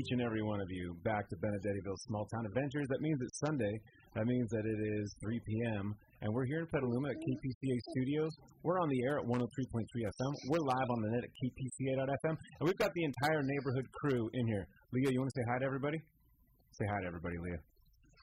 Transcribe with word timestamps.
each 0.00 0.12
and 0.12 0.22
every 0.22 0.42
one 0.42 0.60
of 0.60 0.70
you 0.70 0.96
back 1.04 1.28
to 1.28 1.36
Benedettiville 1.36 1.98
Small 2.08 2.24
Town 2.32 2.46
Adventures. 2.46 2.88
That 2.88 3.00
means 3.02 3.18
it's 3.20 3.38
Sunday. 3.44 3.74
That 4.16 4.24
means 4.24 4.48
that 4.48 4.64
it 4.64 4.80
is 4.96 5.14
3 5.20 5.40
p.m. 5.44 5.94
And 6.22 6.32
we're 6.32 6.46
here 6.46 6.60
in 6.60 6.66
Petaluma 6.72 7.10
at 7.10 7.16
KPCA 7.20 7.76
Studios. 7.92 8.32
We're 8.62 8.80
on 8.80 8.88
the 8.88 9.00
air 9.04 9.18
at 9.18 9.24
103.3 9.28 9.36
FM. 9.36 10.32
We're 10.48 10.64
live 10.64 10.88
on 10.88 11.02
the 11.02 11.10
net 11.12 11.24
at 11.24 11.32
kpca.fm. 11.36 12.32
And 12.32 12.64
we've 12.64 12.78
got 12.78 12.92
the 12.94 13.04
entire 13.04 13.42
neighborhood 13.42 13.86
crew 14.00 14.30
in 14.32 14.46
here. 14.46 14.66
Leah, 14.92 15.12
you 15.12 15.20
want 15.20 15.30
to 15.34 15.36
say 15.36 15.44
hi 15.52 15.58
to 15.58 15.66
everybody? 15.66 15.98
Say 16.72 16.86
hi 16.88 17.00
to 17.02 17.06
everybody, 17.06 17.36
Leah. 17.36 17.60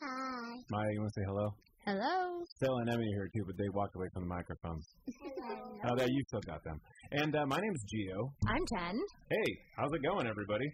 Hi. 0.01 0.57
Maya, 0.71 0.89
you 0.93 0.99
want 1.01 1.13
to 1.13 1.21
say 1.21 1.25
hello? 1.29 1.47
Hello. 1.85 2.41
Stella 2.57 2.81
and 2.81 2.89
Emmy 2.89 3.05
are 3.05 3.15
here 3.21 3.29
too, 3.37 3.45
but 3.45 3.55
they 3.57 3.69
walked 3.69 3.95
away 3.95 4.07
from 4.13 4.23
the 4.23 4.33
microphones. 4.33 4.85
Hello. 5.05 5.93
Oh, 5.93 5.95
there 5.95 6.09
you 6.09 6.23
still 6.27 6.41
got 6.41 6.63
them. 6.63 6.81
And 7.11 7.35
uh, 7.35 7.45
my 7.45 7.59
name's 7.61 7.85
Gio. 7.85 8.33
I'm 8.49 8.65
Jen. 8.65 8.99
Hey, 9.29 9.49
how's 9.77 9.93
it 9.93 10.01
going, 10.01 10.25
everybody? 10.25 10.65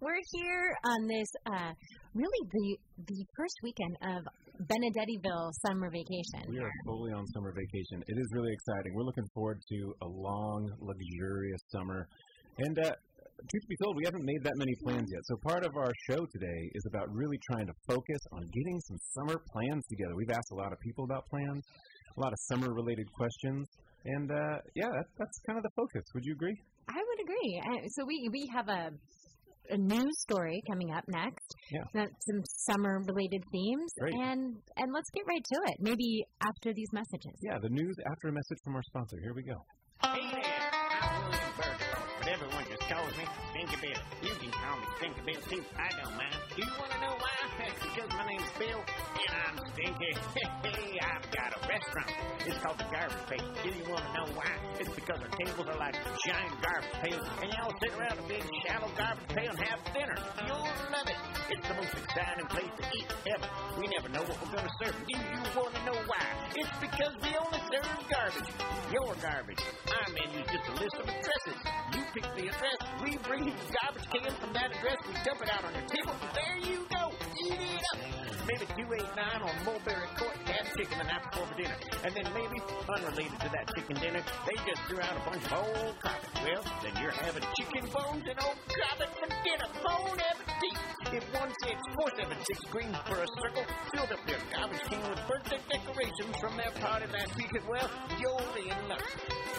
We're 0.00 0.22
here 0.32 0.76
on 0.84 1.06
this 1.06 1.28
uh, 1.46 1.72
really 2.14 2.42
the 2.52 2.76
the 3.06 3.24
first 3.36 3.56
weekend 3.62 3.96
of 4.02 4.22
Benedettiville 4.66 5.50
summer 5.66 5.90
vacation. 5.90 6.42
We 6.48 6.58
are 6.58 6.70
fully 6.84 7.12
on 7.12 7.26
summer 7.28 7.52
vacation. 7.52 8.02
It 8.06 8.18
is 8.18 8.28
really 8.32 8.52
exciting. 8.52 8.94
We're 8.94 9.04
looking 9.04 9.28
forward 9.34 9.60
to 9.70 9.94
a 10.02 10.08
long, 10.08 10.70
luxurious 10.80 11.60
summer. 11.70 12.08
And 12.58 12.78
uh, 12.78 12.90
truth 13.50 13.68
be 13.68 13.76
told, 13.82 13.96
we 13.96 14.04
haven't 14.04 14.24
made 14.24 14.42
that 14.42 14.56
many 14.56 14.74
plans 14.82 15.08
yet. 15.12 15.22
So 15.24 15.36
part 15.46 15.64
of 15.64 15.76
our 15.76 15.92
show 16.10 16.26
today 16.26 16.60
is 16.74 16.84
about 16.90 17.06
really 17.12 17.38
trying 17.50 17.66
to 17.66 17.74
focus 17.86 18.18
on 18.32 18.42
getting 18.52 18.80
some 18.80 18.98
summer 19.14 19.40
plans 19.52 19.86
together. 19.86 20.14
We've 20.16 20.30
asked 20.30 20.50
a 20.52 20.56
lot 20.56 20.72
of 20.72 20.80
people 20.80 21.04
about 21.04 21.28
plans, 21.30 21.62
a 22.16 22.20
lot 22.20 22.32
of 22.32 22.38
summer-related 22.50 23.06
questions, 23.12 23.68
and 24.04 24.30
uh, 24.30 24.58
yeah, 24.74 24.90
that's, 24.90 25.12
that's 25.18 25.38
kind 25.46 25.56
of 25.56 25.62
the 25.62 25.70
focus. 25.76 26.02
Would 26.14 26.24
you 26.24 26.32
agree? 26.32 26.56
I 26.88 26.96
would 26.98 27.20
agree. 27.20 27.62
So 27.94 28.04
we 28.06 28.28
we 28.32 28.48
have 28.54 28.68
a 28.68 28.90
a 29.70 29.76
news 29.76 30.20
story 30.20 30.62
coming 30.68 30.92
up 30.92 31.04
next. 31.08 31.54
Yeah. 31.70 31.84
Some 31.94 32.42
summer 32.44 33.02
related 33.06 33.42
themes. 33.52 33.92
Great. 33.98 34.14
And 34.14 34.56
and 34.76 34.92
let's 34.92 35.10
get 35.10 35.24
right 35.26 35.44
to 35.44 35.60
it. 35.70 35.76
Maybe 35.80 36.24
after 36.40 36.72
these 36.72 36.88
messages. 36.92 37.38
Yeah, 37.42 37.58
the 37.60 37.70
news 37.70 37.96
after 38.10 38.28
a 38.28 38.32
message 38.32 38.58
from 38.64 38.76
our 38.76 38.82
sponsor. 38.82 39.18
Here 39.20 39.34
we 39.34 39.42
go. 39.42 39.64
Hey 40.02 41.77
calls 42.88 43.12
me 43.18 43.24
Stinky 43.50 43.76
Bill. 43.82 44.02
You 44.22 44.34
can 44.40 44.50
call 44.50 44.76
me 44.80 44.86
Stinky 44.96 45.20
Bill 45.26 45.40
too, 45.50 45.64
I 45.76 45.88
don't 46.02 46.16
mind. 46.16 46.34
Do 46.56 46.62
you 46.62 46.72
want 46.78 46.90
to 46.92 47.00
know 47.00 47.14
why? 47.20 47.38
because 47.98 48.14
my 48.16 48.26
name's 48.26 48.50
Bill, 48.58 48.78
and 48.78 49.32
I'm 49.34 49.56
stinky. 49.74 50.12
Hey, 50.68 50.98
I've 51.00 51.24
got 51.32 51.50
a 51.56 51.60
restaurant. 51.66 52.10
It's 52.46 52.58
called 52.58 52.78
the 52.78 52.84
Garbage 52.92 53.24
Pail. 53.26 53.46
Do 53.62 53.68
you 53.70 53.84
want 53.90 54.04
to 54.04 54.12
know 54.14 54.26
why? 54.34 54.50
It's 54.78 54.90
because 54.94 55.18
our 55.20 55.32
tables 55.38 55.66
are 55.66 55.78
like 55.78 55.94
giant 56.26 56.54
garbage 56.62 56.96
pails, 57.02 57.26
and 57.42 57.48
y'all 57.52 57.72
sit 57.80 57.92
around 57.98 58.18
a 58.18 58.26
big 58.28 58.42
shallow 58.66 58.90
garbage 58.96 59.28
pail 59.34 59.50
and 59.50 59.58
have 59.58 59.80
dinner. 59.94 60.18
You'll 60.46 60.70
love 60.92 61.08
it. 61.08 61.18
It's 61.50 61.66
the 61.66 61.74
most 61.74 61.94
exciting 61.94 62.46
place 62.46 62.72
to 62.78 62.84
eat 62.94 63.08
ever. 63.34 63.48
We 63.80 63.86
never 63.88 64.08
know 64.08 64.22
what 64.22 64.36
we're 64.42 64.54
going 64.54 64.68
to 64.68 64.76
serve. 64.82 64.94
Do 64.94 65.14
you 65.14 65.18
want 65.56 65.74
to 65.74 65.82
know 65.86 65.98
why? 66.06 66.26
It's 66.54 66.76
because 66.78 67.14
we 67.22 67.30
only 67.38 67.60
serve 67.70 67.88
garbage. 68.12 68.50
Your 68.92 69.14
garbage. 69.18 69.62
Our 69.88 70.08
menu's 70.12 70.46
just 70.52 70.66
a 70.68 70.74
list 70.78 70.96
of 71.00 71.06
addresses. 71.08 71.58
Pick 72.18 72.34
the 72.34 72.50
address. 72.50 72.82
We 72.98 73.14
bring 73.22 73.46
you 73.46 73.54
the 73.54 73.70
garbage 73.78 74.10
can 74.10 74.34
from 74.42 74.50
that 74.50 74.74
address. 74.74 74.98
We 75.06 75.14
dump 75.22 75.38
it 75.38 75.50
out 75.54 75.62
on 75.62 75.70
your 75.70 75.86
table. 75.86 76.14
There 76.34 76.58
you 76.66 76.82
go. 76.90 77.14
Eat 77.46 77.62
it 77.62 77.78
up. 77.94 77.98
Maybe 78.42 78.66
289 78.74 79.46
on 79.46 79.54
Mulberry 79.62 80.10
Court 80.18 80.34
had 80.50 80.66
chicken 80.74 80.98
the 80.98 81.06
night 81.06 81.22
before 81.30 81.46
for 81.46 81.54
dinner. 81.54 81.78
And 82.02 82.10
then 82.18 82.26
maybe, 82.34 82.58
unrelated 82.90 83.38
to 83.38 83.48
that 83.54 83.70
chicken 83.70 84.02
dinner, 84.02 84.22
they 84.50 84.58
just 84.66 84.82
threw 84.90 84.98
out 84.98 85.14
a 85.14 85.22
bunch 85.30 85.46
of 85.46 85.62
old 85.62 85.94
carpet. 86.02 86.26
Well, 86.42 86.62
then 86.82 86.92
you're 86.98 87.14
having 87.14 87.46
chicken 87.54 87.86
bones 87.86 88.26
and 88.26 88.38
old 88.42 88.58
carpet 88.66 89.14
for 89.14 89.30
dinner. 89.46 89.68
Bon 89.86 90.18
appetit. 90.18 90.74
If 91.14 91.22
16476 91.22 92.74
green 92.74 92.90
for 93.06 93.22
a 93.22 93.28
circle 93.38 93.62
filled 93.94 94.10
up 94.10 94.22
their 94.26 94.42
garbage 94.50 94.82
can 94.90 95.06
with 95.06 95.22
birthday 95.30 95.62
decorations 95.70 96.34
from 96.42 96.58
their 96.58 96.74
party 96.82 97.06
last 97.14 97.30
weekend, 97.38 97.62
well, 97.70 97.86
you're 98.18 98.42
in 98.58 98.88
luck. 98.90 99.06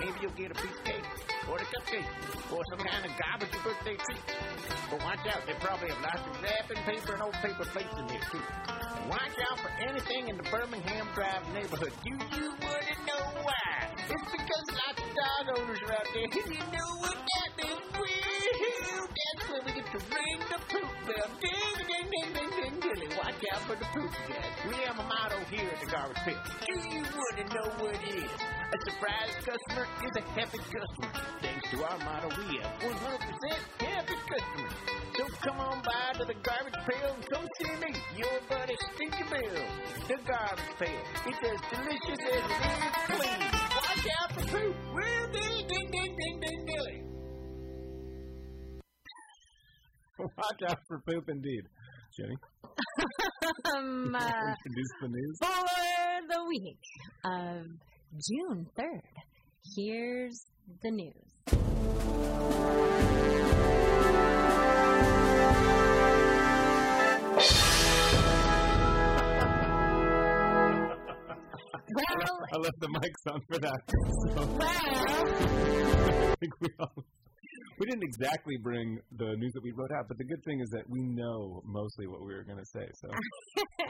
Maybe 0.03 0.28
you'll 0.28 0.36
get 0.36 0.52
a 0.52 0.58
piece 0.59 0.75
of 0.75 0.84
cake 0.84 1.08
or 1.50 1.58
a 1.58 1.66
cupcake 1.72 2.06
or 2.52 2.62
some 2.70 2.80
kind 2.80 3.06
of 3.06 3.12
garbage 3.18 3.54
birthday 3.64 3.98
treat. 3.98 4.26
But 4.90 5.04
watch 5.04 5.26
out, 5.30 5.46
they 5.46 5.54
probably 5.62 5.90
have 5.90 6.02
lots 6.02 6.26
of 6.26 6.34
wrapping 6.42 6.82
paper 6.84 7.14
and 7.14 7.22
old 7.22 7.38
paper 7.46 7.66
plates 7.66 7.94
in 7.98 8.08
there 8.08 8.26
too. 8.32 8.42
Watch 9.10 9.38
out 9.52 9.60
for 9.60 9.72
anything 9.82 10.30
in 10.30 10.38
the 10.38 10.44
Birmingham 10.50 11.08
Drive 11.14 11.46
neighborhood. 11.54 11.94
Do 12.04 12.10
you 12.10 12.50
want 12.62 12.84
to 12.86 12.96
know 13.06 13.24
why? 13.46 13.90
It's 14.10 14.32
because 14.34 14.66
lots 14.74 14.98
of 14.98 15.10
dog 15.14 15.46
owners 15.58 15.80
are 15.86 15.94
out 15.94 16.08
there. 16.14 16.30
You 16.30 16.62
know 16.74 16.92
what 17.02 17.18
that 17.18 17.50
means? 17.58 17.86
Well, 17.94 19.08
that's 19.10 19.50
where 19.50 19.62
we 19.66 19.72
get 19.74 19.86
to 19.94 20.00
ring 20.10 20.40
the 20.50 20.60
poop 20.70 20.90
bell. 21.06 21.30
Ding, 21.42 21.78
ding, 21.86 22.08
ding, 22.10 22.30
ding, 22.34 22.50
ding, 22.50 23.00
ding. 23.00 23.18
Watch 23.18 23.42
out 23.54 23.62
for 23.70 23.76
the 23.76 23.86
poop 23.94 24.12
guys. 24.28 24.54
We 24.68 24.76
have 24.86 24.98
a 24.98 25.04
motto 25.04 25.38
here 25.50 25.70
at 25.70 25.80
the 25.81 25.92
Garbage 25.92 26.18
pit. 26.26 26.38
You 26.68 27.02
want 27.02 27.36
to 27.38 27.44
know 27.54 27.70
what 27.84 27.96
it 27.96 28.16
is? 28.16 28.59
A 28.72 28.78
surprise 28.85 29.34
customer 29.44 29.88
is 30.06 30.16
a 30.16 30.22
happy 30.38 30.57
customer. 30.59 31.12
Thanks 31.41 31.69
to 31.72 31.84
our 31.84 31.97
motto, 32.00 32.30
we 32.38 32.57
have 32.62 32.80
100% 32.80 32.94
happy 33.80 34.13
customers. 34.30 34.74
So 35.18 35.25
come 35.41 35.59
on 35.59 35.81
by 35.81 36.13
to 36.19 36.25
the 36.25 36.35
garbage 36.35 36.80
pail 36.88 37.13
and 37.16 37.25
come 37.30 37.48
see 37.57 37.74
me, 37.81 37.92
your 38.16 38.39
buddy 38.48 38.75
Stinky 38.94 39.24
Bill. 39.24 39.66
The 40.07 40.18
garbage 40.24 40.74
pail. 40.77 41.01
It's 41.25 41.42
as 41.50 41.60
delicious 41.74 42.19
as 42.19 42.30
it 42.30 42.62
is 42.69 42.94
clean. 43.10 43.42
Watch 43.74 44.06
out 44.21 44.30
for 44.33 44.45
poop. 44.48 44.75
Well, 44.94 45.27
dilly, 45.33 45.63
ding, 45.68 45.88
ding, 45.92 46.15
ding, 46.15 46.39
ding, 46.39 46.65
dilly. 46.68 47.04
Watch 50.19 50.62
out 50.69 50.80
for 50.88 51.00
poop, 51.07 51.27
indeed. 51.30 51.63
Jenny, 52.18 52.36
Um, 53.75 54.15
uh, 54.19 54.19
introduce 54.19 54.94
the 55.01 55.07
news. 55.07 55.38
for 55.39 55.48
the 56.27 56.44
week 56.48 56.77
of 57.24 57.65
June 58.18 58.68
3rd, 58.78 59.02
here's 59.76 60.46
the 60.82 60.90
news. 60.90 61.14
Well, 71.92 72.46
I 72.54 72.58
left 72.58 72.80
the 72.80 72.88
mics 72.88 73.32
on 73.32 73.42
for 73.42 73.60
that. 73.60 73.82
So 73.88 74.48
well, 74.58 74.58
I 76.32 76.36
think 76.40 76.54
we 76.60 76.70
all. 76.80 77.06
We 77.80 77.86
didn't 77.88 78.04
exactly 78.04 78.58
bring 78.62 79.00
the 79.18 79.36
news 79.38 79.54
that 79.54 79.64
we 79.64 79.72
wrote 79.72 79.92
out, 79.98 80.06
but 80.08 80.18
the 80.18 80.26
good 80.26 80.44
thing 80.44 80.60
is 80.60 80.70
that 80.72 80.84
we 80.90 81.02
know 81.02 81.62
mostly 81.66 82.08
what 82.08 82.20
we 82.22 82.34
were 82.34 82.44
going 82.44 82.60
to 82.60 82.66
say. 82.76 82.86
So 83.02 83.08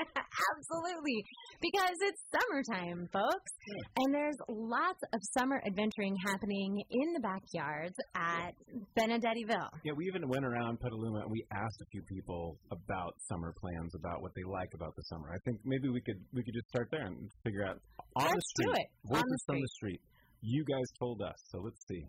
Absolutely. 0.57 1.23
Because 1.61 1.95
it's 2.01 2.21
summertime, 2.31 3.09
folks. 3.11 3.51
And 3.97 4.13
there's 4.13 4.37
lots 4.47 5.01
of 5.13 5.19
summer 5.37 5.61
adventuring 5.65 6.15
happening 6.25 6.81
in 6.89 7.13
the 7.13 7.19
backyards 7.19 7.95
at 8.15 8.53
Benedettiville. 8.97 9.69
yeah, 9.83 9.93
we 9.95 10.05
even 10.05 10.27
went 10.29 10.45
around 10.45 10.79
Petaluma 10.79 11.21
and 11.21 11.31
we 11.31 11.43
asked 11.53 11.81
a 11.81 11.85
few 11.91 12.01
people 12.03 12.57
about 12.71 13.13
summer 13.27 13.53
plans, 13.59 13.93
about 13.95 14.21
what 14.21 14.31
they 14.35 14.43
like 14.47 14.69
about 14.73 14.95
the 14.95 15.03
summer. 15.09 15.29
I 15.33 15.39
think 15.45 15.59
maybe 15.65 15.89
we 15.89 16.01
could 16.01 16.19
we 16.33 16.43
could 16.43 16.53
just 16.53 16.69
start 16.69 16.87
there 16.91 17.05
and 17.05 17.29
figure 17.43 17.65
out 17.65 17.77
on 18.15 18.27
the 18.27 18.33
Let's 18.35 18.53
do 18.55 18.69
street. 18.69 18.79
it. 18.79 19.15
On 19.15 19.21
the 19.21 19.37
from 19.45 19.61
the 19.61 19.67
street. 19.75 20.01
You 20.41 20.63
guys 20.63 20.87
told 20.99 21.21
us, 21.21 21.35
so 21.51 21.59
let's 21.59 21.83
see. 21.87 22.03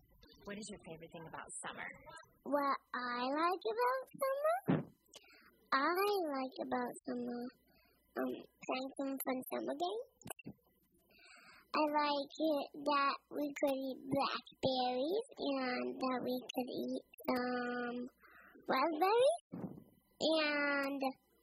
What 0.51 0.59
is 0.59 0.69
your 0.69 0.81
favorite 0.81 1.13
thing 1.13 1.23
about 1.31 1.47
summer? 1.63 1.87
What 2.43 2.77
I 2.91 3.23
like 3.23 3.63
about 3.71 4.03
summer? 4.19 4.83
I 5.71 5.95
like 6.27 6.57
about 6.67 6.91
summer 7.07 7.43
um, 8.19 8.35
playing 8.67 8.91
some 8.99 9.15
fun 9.23 9.43
summer 9.47 9.77
games. 9.79 10.11
I 11.71 11.83
like 12.03 12.35
it 12.35 12.67
that 12.83 13.15
we 13.31 13.55
could 13.63 13.79
eat 13.79 13.99
blackberries 14.11 15.29
and 15.39 15.95
that 16.03 16.19
we 16.19 16.43
could 16.43 16.71
eat 16.83 17.05
um, 17.31 18.11
raspberries 18.67 19.39
and 20.19 21.01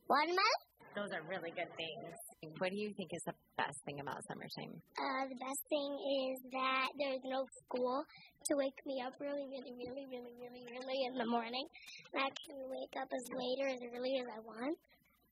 watermelon. 0.10 0.67
Those 0.98 1.14
are 1.14 1.22
really 1.30 1.54
good 1.54 1.70
things. 1.78 2.10
What 2.58 2.74
do 2.74 2.78
you 2.82 2.90
think 2.98 3.14
is 3.14 3.22
the 3.30 3.38
best 3.54 3.78
thing 3.86 4.02
about 4.02 4.18
summertime? 4.26 4.82
Uh, 4.98 5.30
the 5.30 5.38
best 5.38 5.62
thing 5.70 5.94
is 5.94 6.42
that 6.50 6.90
there's 6.98 7.22
no 7.22 7.46
school 7.62 8.02
to 8.50 8.52
wake 8.58 8.82
me 8.82 8.98
up 9.06 9.14
really, 9.22 9.46
really, 9.46 9.78
really, 9.78 10.10
really, 10.10 10.34
really 10.42 10.66
early 10.74 11.00
in 11.06 11.14
the 11.22 11.30
morning. 11.30 11.70
And 12.18 12.26
I 12.26 12.34
can 12.34 12.58
wake 12.66 12.98
up 12.98 13.14
as 13.14 13.26
late 13.30 13.62
or 13.62 13.70
as 13.70 13.82
early 13.94 14.18
as 14.18 14.26
I 14.26 14.42
want. 14.42 14.74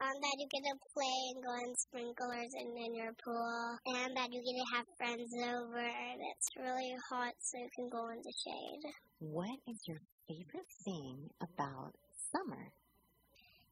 Um, 0.05 0.13
that 0.13 0.35
you 0.37 0.45
get 0.53 0.61
to 0.69 0.75
play 0.93 1.17
and 1.33 1.39
go 1.41 1.53
in 1.57 1.71
sprinklers 1.89 2.51
and 2.61 2.69
in 2.77 2.93
your 2.93 3.13
pool. 3.25 3.57
And 3.89 4.13
that 4.13 4.29
you 4.29 4.45
get 4.45 4.61
to 4.61 4.67
have 4.77 4.87
friends 5.01 5.33
over. 5.33 5.81
And 5.81 6.19
it's 6.29 6.49
really 6.61 6.93
hot 7.09 7.33
so 7.41 7.57
you 7.57 7.71
can 7.73 7.89
go 7.89 8.13
in 8.13 8.21
the 8.21 8.35
shade. 8.37 8.85
What 9.17 9.57
is 9.65 9.81
your 9.89 10.01
favorite 10.29 10.69
thing 10.85 11.25
about 11.41 11.97
summer? 12.29 12.69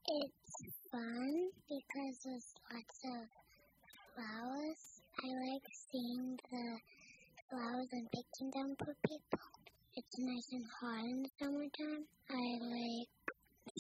It's 0.10 0.83
fun 0.94 1.50
because 1.66 2.16
there's 2.24 2.50
lots 2.70 2.98
of 3.18 3.26
flowers. 4.14 4.82
I 5.26 5.28
like 5.42 5.66
seeing 5.90 6.38
the 6.38 6.66
flowers 7.50 7.90
and 7.94 8.08
picking 8.14 8.50
them 8.54 8.76
for 8.78 8.94
people. 9.02 9.50
It's 9.96 10.16
nice 10.20 10.50
and 10.54 10.66
hot 10.70 11.06
in 11.10 11.24
the 11.24 11.30
summertime. 11.42 12.06
I 12.30 12.46
like 12.62 13.10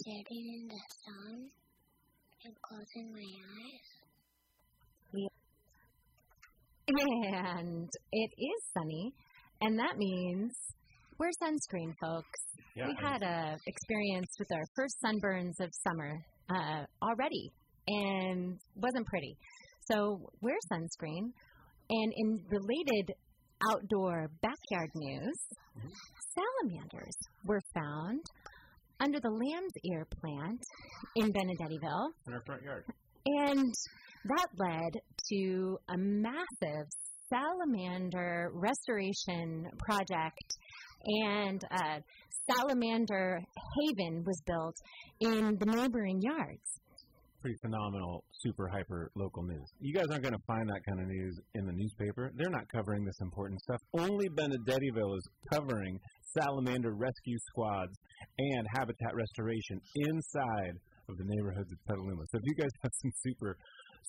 sitting 0.01 0.45
in 0.57 0.67
the 0.73 0.81
sun 1.05 1.49
and 2.45 2.53
closing 2.65 3.13
my 3.13 3.29
eyes. 3.61 3.89
And 6.85 7.89
it 8.11 8.31
is 8.37 8.61
sunny, 8.73 9.13
and 9.61 9.79
that 9.79 9.97
means 9.97 10.51
wear 11.17 11.29
sunscreen, 11.41 11.93
folks. 12.01 12.41
Yeah, 12.75 12.87
we 12.87 12.95
had 13.01 13.23
a 13.23 13.57
experience 13.65 14.27
with 14.37 14.49
our 14.51 14.65
first 14.75 14.97
sunburns 15.01 15.61
of 15.61 15.71
summer 15.87 16.19
uh, 16.49 16.85
already, 17.01 17.51
and 17.87 18.57
wasn't 18.75 19.07
pretty. 19.07 19.37
So 19.91 20.31
wear 20.41 20.55
sunscreen. 20.71 21.31
And 21.89 22.13
in 22.15 22.39
related 22.49 23.13
outdoor 23.71 24.29
backyard 24.41 24.89
news, 24.95 25.35
salamanders 26.33 27.15
were 27.45 27.61
found 27.73 28.21
under 28.99 29.19
the 29.19 29.29
lamb's 29.29 29.73
ear 29.91 30.07
plant 30.21 30.61
in 31.17 31.31
Benedettiville. 31.33 32.09
in 32.27 32.33
our 32.33 32.41
front 32.45 32.63
yard. 32.63 32.85
And 33.25 33.73
that 34.25 34.47
led 34.57 35.01
to 35.31 35.77
a 35.89 35.97
massive 35.97 36.87
salamander 37.29 38.51
restoration 38.53 39.65
project, 39.79 40.57
and 41.05 41.63
a 41.71 42.01
salamander 42.49 43.41
haven 43.75 44.23
was 44.25 44.41
built 44.45 44.75
in 45.19 45.57
the 45.59 45.65
neighboring 45.65 46.19
yards. 46.21 46.79
Pretty 47.41 47.57
phenomenal, 47.61 48.23
super 48.39 48.69
hyper 48.69 49.11
local 49.15 49.43
news. 49.43 49.67
You 49.81 49.93
guys 49.93 50.05
aren't 50.09 50.23
going 50.23 50.33
to 50.33 50.45
find 50.47 50.69
that 50.69 50.79
kind 50.87 51.01
of 51.01 51.07
news 51.07 51.39
in 51.55 51.65
the 51.65 51.73
newspaper. 51.73 52.31
They're 52.35 52.49
not 52.49 52.69
covering 52.71 53.03
this 53.03 53.19
important 53.21 53.59
stuff. 53.61 53.81
Only 53.93 54.29
Benedettiville 54.29 55.17
is 55.17 55.27
covering 55.51 55.99
salamander 56.37 56.93
rescue 56.95 57.37
squads 57.49 57.93
and 58.37 58.65
habitat 58.73 59.13
restoration 59.13 59.81
inside 59.95 60.79
of 61.09 61.17
the 61.17 61.25
neighborhoods 61.25 61.69
of 61.69 61.77
Petaluma. 61.85 62.23
So 62.31 62.37
if 62.37 62.43
you 62.45 62.55
guys 62.55 62.71
have 62.81 62.91
some 63.01 63.11
super, 63.23 63.57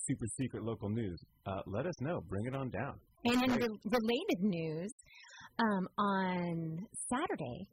super 0.06 0.26
secret 0.38 0.62
local 0.62 0.88
news, 0.88 1.18
uh, 1.46 1.60
let 1.66 1.86
us 1.86 1.94
know. 2.00 2.20
Bring 2.28 2.46
it 2.46 2.54
on 2.54 2.70
down. 2.70 2.94
And 3.24 3.42
in 3.42 3.50
re- 3.50 3.78
related 3.84 4.40
news, 4.42 4.92
um, 5.58 5.88
on 5.98 6.86
Saturday, 7.08 7.68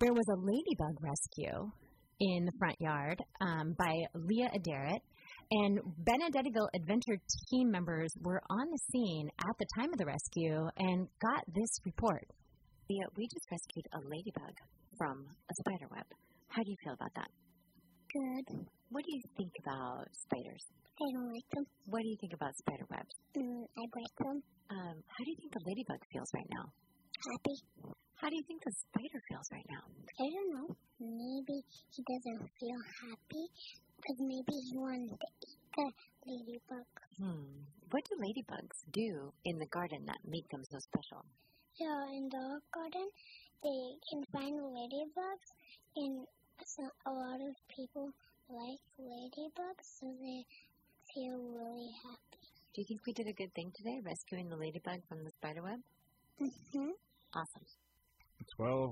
there 0.00 0.12
was 0.12 0.24
a 0.28 0.40
ladybug 0.40 0.96
rescue 1.00 1.70
in 2.20 2.44
the 2.44 2.52
front 2.58 2.76
yard 2.80 3.18
um, 3.40 3.74
by 3.78 3.92
Leah 4.14 4.50
Adaret. 4.54 5.00
And 5.50 5.78
Benedettiville 6.02 6.68
Adventure 6.74 7.18
team 7.50 7.70
members 7.70 8.10
were 8.20 8.40
on 8.50 8.66
the 8.66 8.80
scene 8.90 9.28
at 9.38 9.54
the 9.58 9.66
time 9.78 9.92
of 9.92 9.98
the 9.98 10.06
rescue 10.06 10.66
and 10.78 11.06
got 11.22 11.44
this 11.54 11.70
report. 11.84 12.26
Leah, 12.90 13.08
we 13.16 13.28
just 13.30 13.46
rescued 13.50 13.86
a 13.94 14.00
ladybug 14.10 14.54
from 14.98 15.26
a 15.28 15.54
spider 15.62 15.86
web. 15.90 16.06
How 16.48 16.62
do 16.62 16.70
you 16.70 16.76
feel 16.82 16.94
about 16.94 17.14
that? 17.14 17.30
Good. 18.10 18.66
What 18.90 19.04
do 19.04 19.10
you 19.12 19.22
think 19.36 19.52
about 19.62 20.08
spiders? 20.12 20.64
I 20.96 21.06
don't 21.12 21.30
like 21.30 21.48
them. 21.52 21.66
What 21.86 22.00
do 22.02 22.08
you 22.08 22.16
think 22.18 22.32
about 22.32 22.56
spider 22.56 22.86
webs? 22.90 23.14
Mm, 23.36 23.68
I 23.76 23.84
like 23.84 24.16
them. 24.18 24.36
Um, 24.70 24.96
how 25.04 25.20
do 25.22 25.30
you 25.30 25.36
think 25.36 25.52
the 25.52 25.62
ladybug 25.66 26.00
feels 26.10 26.30
right 26.34 26.50
now? 26.50 26.72
Happy. 27.24 27.56
How 28.20 28.28
do 28.28 28.36
you 28.36 28.44
think 28.46 28.62
the 28.64 28.72
spider 28.72 29.20
feels 29.28 29.48
right 29.52 29.66
now? 29.70 29.84
I 30.20 30.26
don't 30.28 30.50
know. 30.52 30.68
Maybe 31.00 31.64
he 31.90 32.04
doesn't 32.04 32.44
feel 32.60 32.80
happy 33.08 33.44
because 33.96 34.18
maybe 34.20 34.52
he 34.52 34.76
wanted 34.76 35.16
to 35.16 35.28
eat 35.48 35.60
the 35.76 35.86
ladybug. 36.26 36.88
Hmm. 37.18 37.64
What 37.90 38.04
do 38.04 38.16
ladybugs 38.20 38.84
do 38.92 39.32
in 39.44 39.58
the 39.58 39.66
garden 39.66 40.04
that 40.06 40.18
make 40.24 40.48
them 40.50 40.62
so 40.70 40.78
special? 40.78 41.24
So 41.78 41.86
in 42.12 42.28
the 42.28 42.60
garden, 42.72 43.08
they 43.62 43.82
can 44.08 44.22
find 44.32 44.60
ladybugs, 44.60 45.48
and 45.96 46.26
so 46.64 46.82
a 47.06 47.12
lot 47.12 47.40
of 47.40 47.54
people 47.68 48.10
like 48.48 48.80
ladybugs, 49.00 49.86
so 50.00 50.06
they 50.20 50.44
feel 51.12 51.36
really 51.36 51.90
happy. 52.04 52.44
Do 52.74 52.80
you 52.80 52.86
think 52.88 53.00
we 53.06 53.12
did 53.12 53.26
a 53.28 53.32
good 53.32 53.52
thing 53.54 53.72
today, 53.74 54.00
rescuing 54.04 54.48
the 54.48 54.56
ladybug 54.56 55.00
from 55.08 55.24
the 55.24 55.30
spider 55.30 55.62
web? 55.62 55.80
Mm-hmm. 56.40 56.90
Awesome. 57.36 57.66
12, 58.56 58.90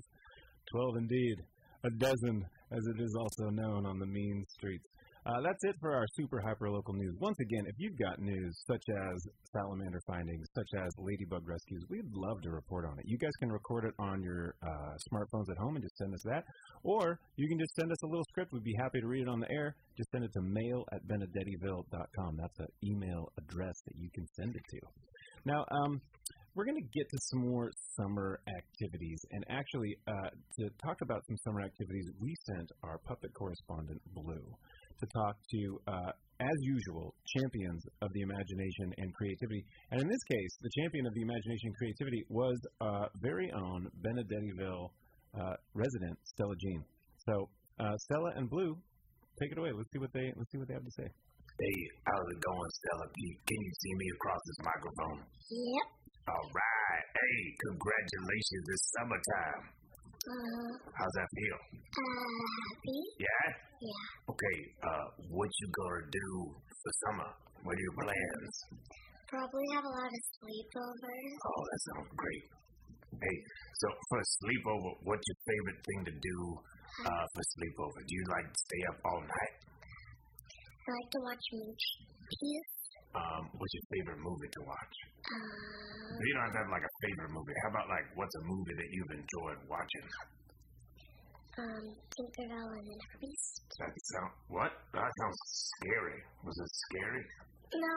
12 0.71 0.97
indeed. 0.99 1.37
A 1.85 1.91
dozen, 1.99 2.45
as 2.73 2.85
it 2.87 3.01
is 3.01 3.15
also 3.19 3.51
known 3.51 3.87
on 3.87 3.99
the 3.99 4.07
mean 4.07 4.45
streets. 4.49 4.85
Uh, 5.25 5.41
that's 5.41 5.65
it 5.65 5.75
for 5.81 5.95
our 5.95 6.05
super 6.17 6.39
hyper 6.39 6.69
local 6.69 6.93
news. 6.93 7.17
Once 7.19 7.39
again, 7.41 7.65
if 7.67 7.75
you've 7.79 7.97
got 7.97 8.21
news 8.21 8.53
such 8.67 8.83
as 8.93 9.17
salamander 9.57 10.01
findings, 10.07 10.47
such 10.55 10.69
as 10.77 10.93
ladybug 10.99 11.49
rescues, 11.49 11.83
we'd 11.89 12.05
love 12.13 12.43
to 12.43 12.51
report 12.51 12.85
on 12.85 12.99
it. 12.99 13.07
You 13.09 13.17
guys 13.17 13.33
can 13.41 13.51
record 13.51 13.87
it 13.87 13.95
on 13.99 14.23
your 14.23 14.55
uh, 14.63 14.93
smartphones 15.09 15.49
at 15.51 15.57
home 15.57 15.77
and 15.77 15.83
just 15.83 15.97
send 15.97 16.13
us 16.13 16.23
that, 16.25 16.45
or 16.83 17.19
you 17.37 17.49
can 17.49 17.59
just 17.59 17.75
send 17.75 17.91
us 17.91 18.03
a 18.05 18.07
little 18.07 18.25
script. 18.29 18.53
We'd 18.53 18.65
be 18.65 18.77
happy 18.79 19.01
to 19.01 19.07
read 19.07 19.23
it 19.23 19.29
on 19.29 19.41
the 19.41 19.51
air. 19.51 19.75
Just 19.97 20.11
send 20.11 20.25
it 20.25 20.33
to 20.35 20.43
mail 20.43 20.85
at 20.93 21.01
benedettiville.com. 21.09 22.37
That's 22.37 22.59
an 22.61 22.69
email 22.85 23.33
address 23.39 23.77
that 23.87 23.97
you 23.97 24.11
can 24.15 24.27
send 24.37 24.55
it 24.55 24.63
to. 24.69 24.81
Now, 25.47 25.65
um, 25.71 26.03
we're 26.55 26.65
going 26.65 26.79
to 26.79 26.99
get 26.99 27.09
to 27.11 27.19
some 27.31 27.51
more 27.51 27.71
summer 27.97 28.41
activities. 28.49 29.21
And 29.33 29.45
actually, 29.49 29.97
uh, 30.07 30.31
to 30.59 30.71
talk 30.85 30.99
about 31.03 31.23
some 31.27 31.37
summer 31.45 31.63
activities, 31.63 32.07
we 32.21 32.35
sent 32.47 32.69
our 32.83 32.99
puppet 32.99 33.33
correspondent, 33.35 34.01
Blue, 34.15 34.47
to 35.01 35.07
talk 35.15 35.37
to, 35.51 35.61
uh, 35.89 36.13
as 36.41 36.59
usual, 36.61 37.15
champions 37.37 37.83
of 38.03 38.13
the 38.13 38.23
imagination 38.23 38.93
and 38.99 39.15
creativity. 39.15 39.65
And 39.91 40.01
in 40.03 40.09
this 40.09 40.25
case, 40.31 40.53
the 40.63 40.71
champion 40.83 41.07
of 41.07 41.15
the 41.15 41.23
imagination 41.23 41.67
and 41.71 41.77
creativity 41.77 42.23
was 42.29 42.59
uh, 42.81 43.07
very 43.23 43.51
own 43.53 43.89
Benedettiville 44.03 44.91
uh, 45.39 45.55
resident, 45.75 46.19
Stella 46.25 46.55
Jean. 46.61 46.85
So, 47.27 47.49
uh, 47.81 47.97
Stella 48.07 48.31
and 48.37 48.51
Blue, 48.51 48.77
take 49.41 49.53
it 49.53 49.59
away. 49.59 49.71
Let's 49.75 49.91
see 49.93 49.99
what 49.99 50.13
they 50.13 50.31
let's 50.37 50.51
see 50.53 50.59
what 50.59 50.69
they 50.69 50.75
have 50.75 50.85
to 50.85 50.97
say. 50.97 51.09
Hey, 51.55 51.79
how's 52.07 52.29
it 52.35 52.41
going, 52.43 52.71
Stella 52.83 53.07
Can 53.15 53.61
you 53.63 53.73
see 53.79 53.95
me 53.95 54.07
across 54.19 54.43
this 54.47 54.61
microphone? 54.67 55.19
Yep. 55.51 56.04
All 56.25 56.49
right. 56.57 57.05
Hey, 57.13 57.41
congratulations. 57.69 58.65
It's 58.65 58.85
summertime. 58.97 59.65
Uh, 60.25 60.73
How's 60.97 61.15
that 61.21 61.29
feel? 61.37 61.61
uh, 61.85 62.45
happy? 62.65 63.01
Yeah? 63.21 63.47
Yeah. 63.85 64.33
Okay, 64.33 64.57
uh, 64.81 65.05
what 65.29 65.51
you 65.61 65.69
gonna 65.69 66.09
do 66.09 66.29
for 66.57 66.91
summer? 67.05 67.31
What 67.61 67.77
are 67.77 67.85
your 67.85 67.97
plans? 68.01 68.55
Probably 69.29 69.67
have 69.77 69.85
a 69.85 69.93
lot 69.93 70.09
of 70.09 70.23
sleepovers. 70.41 71.35
Oh, 71.45 71.61
that 71.69 71.81
sounds 71.93 72.13
great. 72.17 72.45
Hey, 73.21 73.37
so 73.85 73.87
for 74.09 74.19
a 74.25 74.29
sleepover, 74.41 74.91
what's 75.05 75.25
your 75.29 75.41
favorite 75.45 75.81
thing 75.85 76.01
to 76.09 76.15
do 76.17 76.39
uh, 77.05 77.25
for 77.37 77.43
sleepover? 77.61 78.01
Do 78.01 78.13
you 78.17 78.25
like 78.33 78.49
to 78.49 78.59
stay 78.65 78.83
up 78.89 78.99
all 79.05 79.21
night? 79.21 79.55
I 79.61 80.89
like 80.89 81.11
to 81.13 81.21
watch 81.21 81.45
movies. 81.53 82.74
Um, 83.15 83.43
what's 83.55 83.75
your 83.75 83.87
favorite 83.95 84.21
movie 84.23 84.51
to 84.51 84.61
watch? 84.67 84.95
Uh, 85.23 86.19
You 86.19 86.33
don't 86.35 86.45
have 86.51 86.55
to 86.55 86.61
have 86.67 86.71
like 86.75 86.83
a 86.83 86.95
favorite 87.07 87.31
movie. 87.31 87.55
How 87.63 87.71
about 87.71 87.89
like 87.89 88.07
what's 88.19 88.35
a 88.35 88.45
movie 88.45 88.75
that 88.75 88.89
you've 88.91 89.15
enjoyed 89.15 89.59
watching? 89.71 90.07
um, 91.55 91.87
Tinkerbell 92.11 92.71
and 92.75 92.87
the 92.91 93.19
Beast. 93.23 93.63
That 93.79 93.95
sound 93.95 94.33
what? 94.51 94.73
That 94.93 95.07
sounds 95.07 95.39
scary. 95.79 96.19
Was 96.43 96.57
it 96.59 96.71
scary? 96.91 97.25
No, 97.79 97.95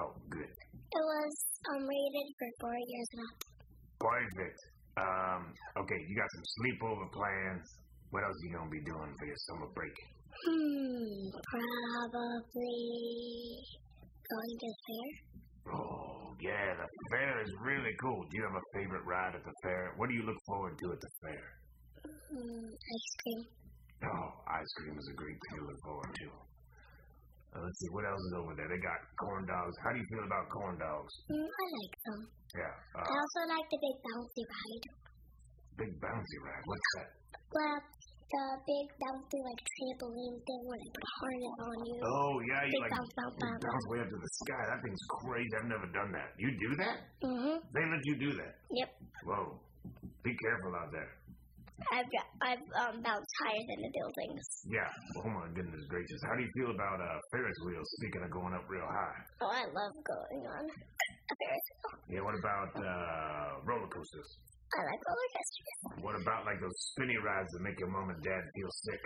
Oh, 0.00 0.12
good. 0.32 0.48
it 0.48 1.04
was 1.04 1.34
um 1.72 1.84
rated 1.84 2.28
for 2.40 2.48
four 2.60 2.76
years 2.76 3.08
and 3.12 3.20
up. 3.28 3.36
Perfect. 4.00 4.58
Um, 4.96 5.42
okay, 5.84 6.00
you 6.08 6.16
got 6.16 6.28
some 6.32 6.46
sleepover 6.56 7.08
plans. 7.12 7.64
What 8.10 8.24
else 8.24 8.36
you 8.44 8.56
gonna 8.56 8.70
be 8.70 8.80
doing 8.80 9.12
for 9.20 9.26
your 9.28 9.40
summer 9.52 9.68
break? 9.76 9.92
Hmm, 10.48 11.32
probably 11.52 12.72
going 14.30 14.54
to 14.58 14.66
the 14.66 14.78
fair. 14.86 15.10
Oh, 15.74 16.34
yeah, 16.40 16.74
the 16.78 16.88
fair 17.10 17.42
is 17.42 17.50
really 17.60 17.94
cool. 18.00 18.22
Do 18.30 18.32
you 18.36 18.44
have 18.44 18.54
a 18.54 18.66
favorite 18.74 19.04
ride 19.04 19.34
at 19.34 19.44
the 19.44 19.54
fair? 19.62 19.92
What 19.96 20.08
do 20.08 20.14
you 20.14 20.22
look 20.22 20.38
forward 20.46 20.78
to 20.78 20.86
at 20.92 21.00
the 21.00 21.12
fair? 21.22 21.46
Hmm, 22.06 22.70
ice 22.70 23.10
cream. 23.22 23.42
Oh, 24.04 24.28
ice 24.46 24.72
cream 24.78 24.94
is 24.98 25.08
a 25.10 25.16
great 25.16 25.38
thing 25.48 25.58
to 25.58 25.64
look 25.66 25.80
forward 25.82 26.12
to. 26.22 26.28
Uh, 27.56 27.64
let's 27.64 27.78
see, 27.80 27.90
what 27.90 28.04
else 28.04 28.20
is 28.20 28.34
over 28.36 28.52
there? 28.54 28.68
They 28.68 28.82
got 28.84 29.00
corn 29.16 29.46
dogs. 29.48 29.74
How 29.82 29.90
do 29.90 29.98
you 29.98 30.08
feel 30.12 30.24
about 30.28 30.44
corn 30.52 30.76
dogs? 30.76 31.12
Hmm, 31.32 31.48
I 31.48 31.64
like 31.72 31.96
them. 32.04 32.20
Yeah, 32.54 32.74
I 32.94 33.00
uh, 33.00 33.16
also 33.16 33.40
like 33.48 33.66
the 33.72 33.78
big 33.80 33.96
bouncy 34.04 34.44
ride. 34.44 34.86
big 35.80 35.92
bouncy 35.98 36.38
ride. 36.44 36.64
What's 36.68 36.88
that? 37.00 37.08
Well, 37.56 37.78
the 38.26 38.44
big 38.66 38.86
bouncy 38.98 39.38
like 39.46 39.60
trampoline 39.62 40.38
thing 40.42 40.62
where 40.66 40.78
they 40.82 40.90
put 40.90 41.06
harness 41.22 41.56
on 41.62 41.76
you. 41.86 41.98
Oh, 42.02 42.34
yeah, 42.42 42.60
you 42.66 42.74
Big 42.74 42.82
like 42.82 42.92
bounce, 42.98 43.12
bounce, 43.14 43.36
bounce. 43.38 43.62
bounce 43.62 43.86
way 43.86 43.98
up 44.02 44.08
to 44.10 44.18
the 44.18 44.32
sky. 44.42 44.62
That 44.66 44.80
thing's 44.82 45.04
crazy. 45.22 45.52
I've 45.62 45.70
never 45.70 45.88
done 45.94 46.10
that. 46.10 46.30
You 46.38 46.50
do 46.58 46.70
that? 46.82 46.96
Mhm. 47.22 47.54
They 47.70 47.84
let 47.86 48.02
you 48.02 48.14
do 48.18 48.30
that? 48.42 48.52
Yep. 48.74 48.90
Whoa. 49.30 49.42
Be 50.26 50.34
careful 50.42 50.74
out 50.74 50.90
there. 50.90 51.10
I've 51.92 52.08
I've 52.40 52.64
um 52.82 53.02
bounced 53.04 53.32
higher 53.44 53.64
than 53.68 53.78
the 53.84 53.92
buildings. 53.92 54.46
Yeah. 54.72 54.88
Oh 55.22 55.28
my 55.28 55.46
goodness 55.52 55.84
gracious. 55.92 56.20
How 56.24 56.34
do 56.34 56.42
you 56.42 56.50
feel 56.56 56.70
about 56.72 56.98
uh, 57.04 57.20
Ferris 57.30 57.58
wheels? 57.68 57.86
Speaking 58.00 58.24
of 58.24 58.30
going 58.32 58.54
up 58.56 58.64
real 58.66 58.88
high. 58.88 59.18
Oh, 59.44 59.52
I 59.52 59.64
love 59.68 59.94
going 60.02 60.42
on 60.56 60.64
a 60.66 61.34
Ferris 61.36 61.66
wheel. 61.70 62.16
Yeah. 62.16 62.22
What 62.24 62.34
about 62.40 62.72
uh, 62.80 63.60
roller 63.68 63.86
coasters? 63.92 64.30
I 64.74 64.78
like 64.82 65.00
roller 65.06 65.30
coasters. 65.30 65.70
What 66.02 66.16
about 66.18 66.42
like 66.44 66.58
those 66.58 66.74
spinny 66.92 67.16
rides 67.22 67.50
that 67.54 67.62
make 67.62 67.78
your 67.78 67.90
mom 67.90 68.10
and 68.10 68.20
dad 68.22 68.42
feel 68.54 68.72
sick? 68.82 69.02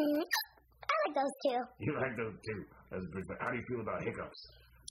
Mm, 0.00 0.24
I 0.26 0.94
like 1.06 1.14
those 1.14 1.34
too. 1.46 1.60
You 1.78 1.92
like 1.94 2.14
those 2.18 2.34
too. 2.34 2.60
That's 2.90 3.06
pretty 3.14 3.26
fun. 3.30 3.38
How 3.40 3.50
do 3.54 3.56
you 3.56 3.66
feel 3.70 3.80
about 3.80 4.02
hiccups? 4.02 4.40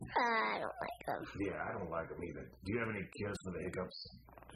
Uh, 0.01 0.55
I 0.55 0.57
don't 0.63 0.77
like 0.79 0.99
them. 1.05 1.21
Yeah, 1.43 1.59
I 1.59 1.69
don't 1.75 1.91
like 1.91 2.07
them 2.09 2.21
either. 2.23 2.43
Do 2.47 2.67
you 2.71 2.79
have 2.79 2.89
any 2.89 3.03
cures 3.19 3.39
for 3.43 3.51
the 3.51 3.61
hiccups? 3.67 3.97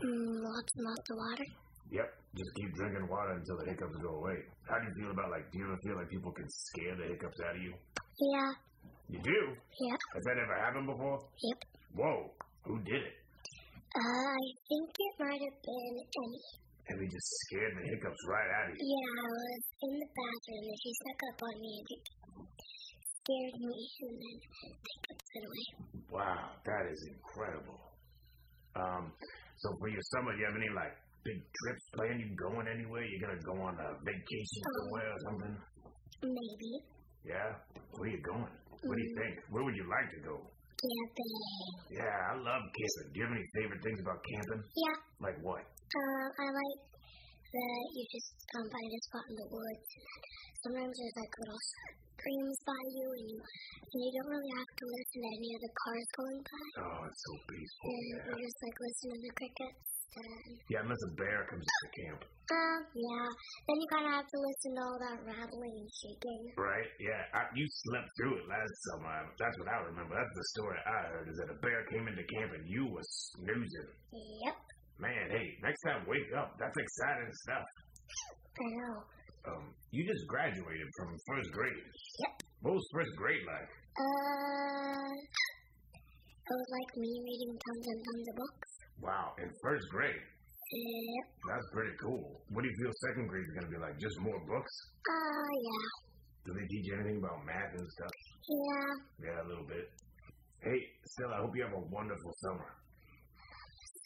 Mm, 0.01 0.43
lots 0.43 0.71
and 0.75 0.83
lots 0.87 1.07
of 1.11 1.15
water. 1.19 1.47
Yep. 1.91 2.07
Just 2.35 2.51
keep 2.55 2.69
drinking 2.75 3.07
water 3.07 3.33
until 3.35 3.57
the 3.59 3.65
hiccups 3.71 3.95
go 4.03 4.19
away. 4.23 4.37
How 4.67 4.79
do 4.79 4.87
you 4.87 4.93
feel 4.99 5.11
about 5.11 5.31
like? 5.31 5.51
Do 5.51 5.59
you 5.59 5.65
ever 5.67 5.79
feel 5.83 5.95
like 5.95 6.09
people 6.09 6.31
can 6.31 6.47
scare 6.49 6.95
the 6.95 7.07
hiccups 7.11 7.39
out 7.47 7.55
of 7.55 7.61
you? 7.61 7.73
Yeah. 8.19 8.51
You 9.09 9.19
do? 9.23 9.39
Yep. 9.55 9.99
Has 10.15 10.23
that 10.25 10.37
ever 10.39 10.55
happened 10.59 10.87
before? 10.87 11.19
Yep. 11.43 11.59
Whoa. 11.95 12.31
Who 12.67 12.79
did 12.83 13.01
it? 13.07 13.15
Uh, 13.97 14.29
I 14.29 14.45
think 14.69 14.89
it 14.93 15.13
might 15.17 15.41
have 15.41 15.57
been 15.65 15.95
Emmy. 15.97 16.43
And 16.85 16.95
they 17.01 17.09
just 17.09 17.29
scared 17.49 17.73
the 17.81 17.83
hiccups 17.89 18.21
right 18.29 18.49
out 18.61 18.69
of 18.69 18.77
you. 18.77 18.85
Yeah, 18.85 19.09
I 19.09 19.25
was 19.25 19.63
in 19.89 19.93
the 19.97 20.09
bathroom 20.13 20.63
and 20.69 20.79
she 20.85 20.91
snuck 21.01 21.21
up 21.33 21.39
on 21.41 21.55
me 21.57 21.73
and 21.81 22.01
scared 23.01 23.57
me 23.57 23.77
and 24.05 24.15
then 24.21 24.35
the 24.37 24.69
hiccups 24.69 25.27
went 25.33 25.45
away. 25.49 25.65
Wow, 26.13 26.45
that 26.61 26.83
is 26.93 27.01
incredible. 27.09 27.81
Um, 28.77 29.03
so 29.65 29.73
for 29.81 29.89
your 29.89 30.05
summer, 30.13 30.29
do 30.29 30.39
you 30.39 30.45
have 30.45 30.61
any 30.61 30.69
like 30.77 30.93
big 31.25 31.41
trips 31.41 31.85
planned? 31.97 32.21
You 32.21 32.29
going 32.37 32.69
anywhere? 32.69 33.01
You 33.01 33.17
gonna 33.17 33.41
go 33.41 33.57
on 33.65 33.81
a 33.81 33.89
vacation 34.05 34.61
somewhere 34.77 35.09
or 35.09 35.19
something? 35.25 35.55
Maybe. 36.21 36.71
Yeah. 37.25 37.49
Where 37.97 38.07
are 38.07 38.13
you 38.13 38.21
going? 38.21 38.53
What 38.77 38.93
do 38.93 39.01
you 39.01 39.13
think? 39.17 39.41
Where 39.49 39.65
would 39.65 39.75
you 39.75 39.89
like 39.89 40.07
to 40.13 40.19
go? 40.21 40.35
Camping. 40.77 41.33
Yeah, 41.89 42.17
I 42.29 42.33
love 42.37 42.63
camping. 42.69 43.07
Do 43.09 43.15
you 43.17 43.25
have 43.25 43.33
any 43.33 43.47
favorite 43.57 43.81
things 43.81 43.99
about 44.05 44.19
camping? 44.21 44.61
Yeah. 44.77 44.97
Like 45.25 45.37
what? 45.41 45.65
Uh, 45.65 46.25
I 46.37 46.47
like 46.53 46.81
that 47.49 47.81
you 47.97 48.03
just 48.13 48.33
um, 48.59 48.67
find 48.69 48.89
a 48.93 48.99
spot 49.09 49.25
in 49.33 49.35
the 49.41 49.49
woods. 49.49 49.87
Sometimes 50.61 50.93
there's 50.93 51.17
like 51.17 51.33
little 51.41 51.61
streams 52.13 52.57
by 52.67 52.81
you, 52.93 53.07
and 53.09 53.25
you 53.25 53.39
and 53.41 53.99
you 54.05 54.11
don't 54.21 54.31
really 54.37 54.53
have 54.53 54.71
to 54.77 54.85
listen 54.85 55.17
to 55.25 55.29
any 55.33 55.49
of 55.57 55.61
the 55.65 55.73
cars 55.81 56.07
going 56.13 56.41
by. 56.45 56.65
Oh, 56.85 56.99
it's 57.09 57.21
so 57.25 57.33
peaceful. 57.49 57.87
And 57.89 58.05
Yeah. 58.05 58.25
you 58.37 58.45
just 58.45 58.59
like 58.61 58.77
listen 58.77 59.07
to 59.15 59.19
the 59.25 59.33
crickets. 59.33 59.96
Yeah, 60.69 60.81
unless 60.83 61.03
a 61.07 61.11
bear 61.15 61.45
comes 61.49 61.61
to 61.63 61.77
the 61.85 61.91
camp. 62.03 62.21
uh, 62.25 62.79
yeah. 62.95 63.27
Then 63.69 63.75
you 63.77 63.87
kind 63.91 64.05
of 64.07 64.13
have 64.17 64.25
to 64.27 64.39
listen 64.39 64.71
to 64.75 64.81
all 64.81 64.97
that 64.97 65.19
rattling 65.29 65.75
and 65.77 65.91
shaking. 65.93 66.41
Right? 66.57 66.89
Yeah. 66.99 67.21
I, 67.37 67.41
you 67.53 67.65
slept 67.87 68.09
through 68.17 68.39
it 68.41 68.45
last 68.49 68.73
summer. 68.91 69.29
That's 69.37 69.57
what 69.61 69.69
I 69.69 69.77
remember. 69.87 70.15
That's 70.17 70.35
the 70.35 70.47
story 70.57 70.79
I 70.81 70.99
heard. 71.13 71.27
Is 71.29 71.37
that 71.43 71.53
a 71.53 71.57
bear 71.61 71.85
came 71.91 72.07
into 72.07 72.23
camp 72.33 72.51
and 72.55 72.65
you 72.65 72.87
was 72.89 73.05
snoozing. 73.35 73.89
Yep. 74.47 74.57
Man, 74.97 75.29
hey, 75.29 75.47
next 75.61 75.81
time 75.85 76.01
wake 76.09 76.31
up. 76.33 76.57
That's 76.57 76.73
exciting 76.73 77.29
stuff. 77.45 77.67
I 78.57 78.67
know. 78.73 78.95
Um, 79.53 79.69
you 79.93 80.01
just 80.07 80.25
graduated 80.27 80.89
from 80.97 81.13
first 81.29 81.51
grade. 81.53 81.85
Yep. 82.25 82.33
What 82.65 82.73
was 82.73 82.85
first 82.91 83.13
grade 83.15 83.45
like? 83.45 83.69
Uh, 83.93 85.13
it 85.13 86.55
was 86.57 86.69
like 86.73 86.91
me 86.97 87.11
reading 87.21 87.53
tons 87.53 87.85
and 87.85 87.99
tons 88.01 88.25
of 88.33 88.35
books. 88.41 88.71
Wow, 89.01 89.33
in 89.37 89.49
first 89.61 89.85
grade. 89.89 90.23
Yep. 90.73 91.25
That's 91.47 91.67
pretty 91.71 91.95
cool. 92.03 92.41
What 92.51 92.61
do 92.63 92.67
you 92.67 92.75
feel 92.83 92.91
second 93.07 93.27
grade 93.29 93.45
is 93.47 93.53
going 93.55 93.67
to 93.71 93.73
be 93.77 93.79
like? 93.79 93.95
Just 93.99 94.19
more 94.19 94.39
books? 94.43 94.73
Uh, 95.07 95.51
yeah. 95.63 95.87
Do 96.43 96.49
they 96.55 96.67
teach 96.67 96.85
you 96.91 96.95
anything 96.99 97.17
about 97.23 97.45
math 97.45 97.71
and 97.71 97.87
stuff? 97.87 98.13
Yeah. 98.47 99.31
Yeah, 99.31 99.37
a 99.43 99.47
little 99.47 99.67
bit. 99.67 99.87
Hey, 100.59 100.79
Stella, 101.15 101.39
I 101.39 101.39
hope 101.45 101.55
you 101.55 101.63
have 101.63 101.75
a 101.77 101.85
wonderful 101.87 102.33
summer. 102.43 102.67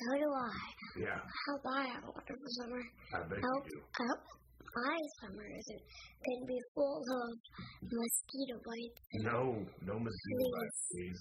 So 0.01 0.05
do 0.17 0.29
I. 0.29 0.53
Yeah, 1.01 1.17
I 1.21 1.39
hope 1.49 1.65
I 1.65 1.83
have 1.97 2.03
a 2.05 2.13
wonderful 2.13 2.51
summer. 2.61 2.81
I 3.13 3.17
bet 3.25 3.37
I 3.37 3.45
hope, 3.45 3.65
you 3.69 3.77
do. 3.77 3.81
I 3.81 4.03
hope 4.09 4.23
my 4.73 4.97
summer 5.21 5.45
isn't 5.45 5.83
going 6.25 6.41
to 6.41 6.47
be 6.49 6.59
full 6.73 7.01
of 7.01 7.29
mosquito 7.85 8.57
bites. 8.65 9.01
No, 9.25 9.41
no 9.85 9.95
mosquito 9.97 10.45
bites, 10.57 10.79
please. 10.93 11.19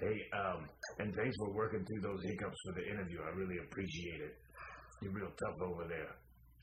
Hey, 0.00 0.16
um, 0.36 0.68
and 1.00 1.14
thanks 1.16 1.36
for 1.38 1.52
working 1.56 1.84
through 1.84 2.02
those 2.04 2.20
hiccups 2.22 2.58
for 2.66 2.72
the 2.76 2.84
interview. 2.84 3.18
I 3.24 3.32
really 3.32 3.56
appreciate 3.64 4.20
it. 4.20 4.34
You're 5.00 5.12
real 5.12 5.32
tough 5.40 5.56
over 5.62 5.88
there. 5.88 6.12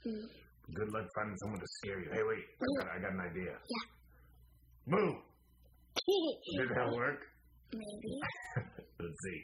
Mm. 0.05 0.27
Good 0.73 0.89
luck 0.93 1.07
finding 1.15 1.37
someone 1.41 1.59
to 1.59 1.67
scare 1.81 1.99
you. 1.99 2.09
Hey, 2.13 2.21
wait, 2.21 2.45
I 2.61 2.65
got, 2.77 2.87
I 2.93 2.97
got 3.01 3.13
an 3.13 3.23
idea. 3.25 3.53
Yeah. 3.57 3.85
Moo! 4.85 5.11
Did 6.57 6.69
that 6.75 6.93
work? 6.93 7.19
Maybe. 7.73 8.13
Let's 9.01 9.19
see. 9.23 9.39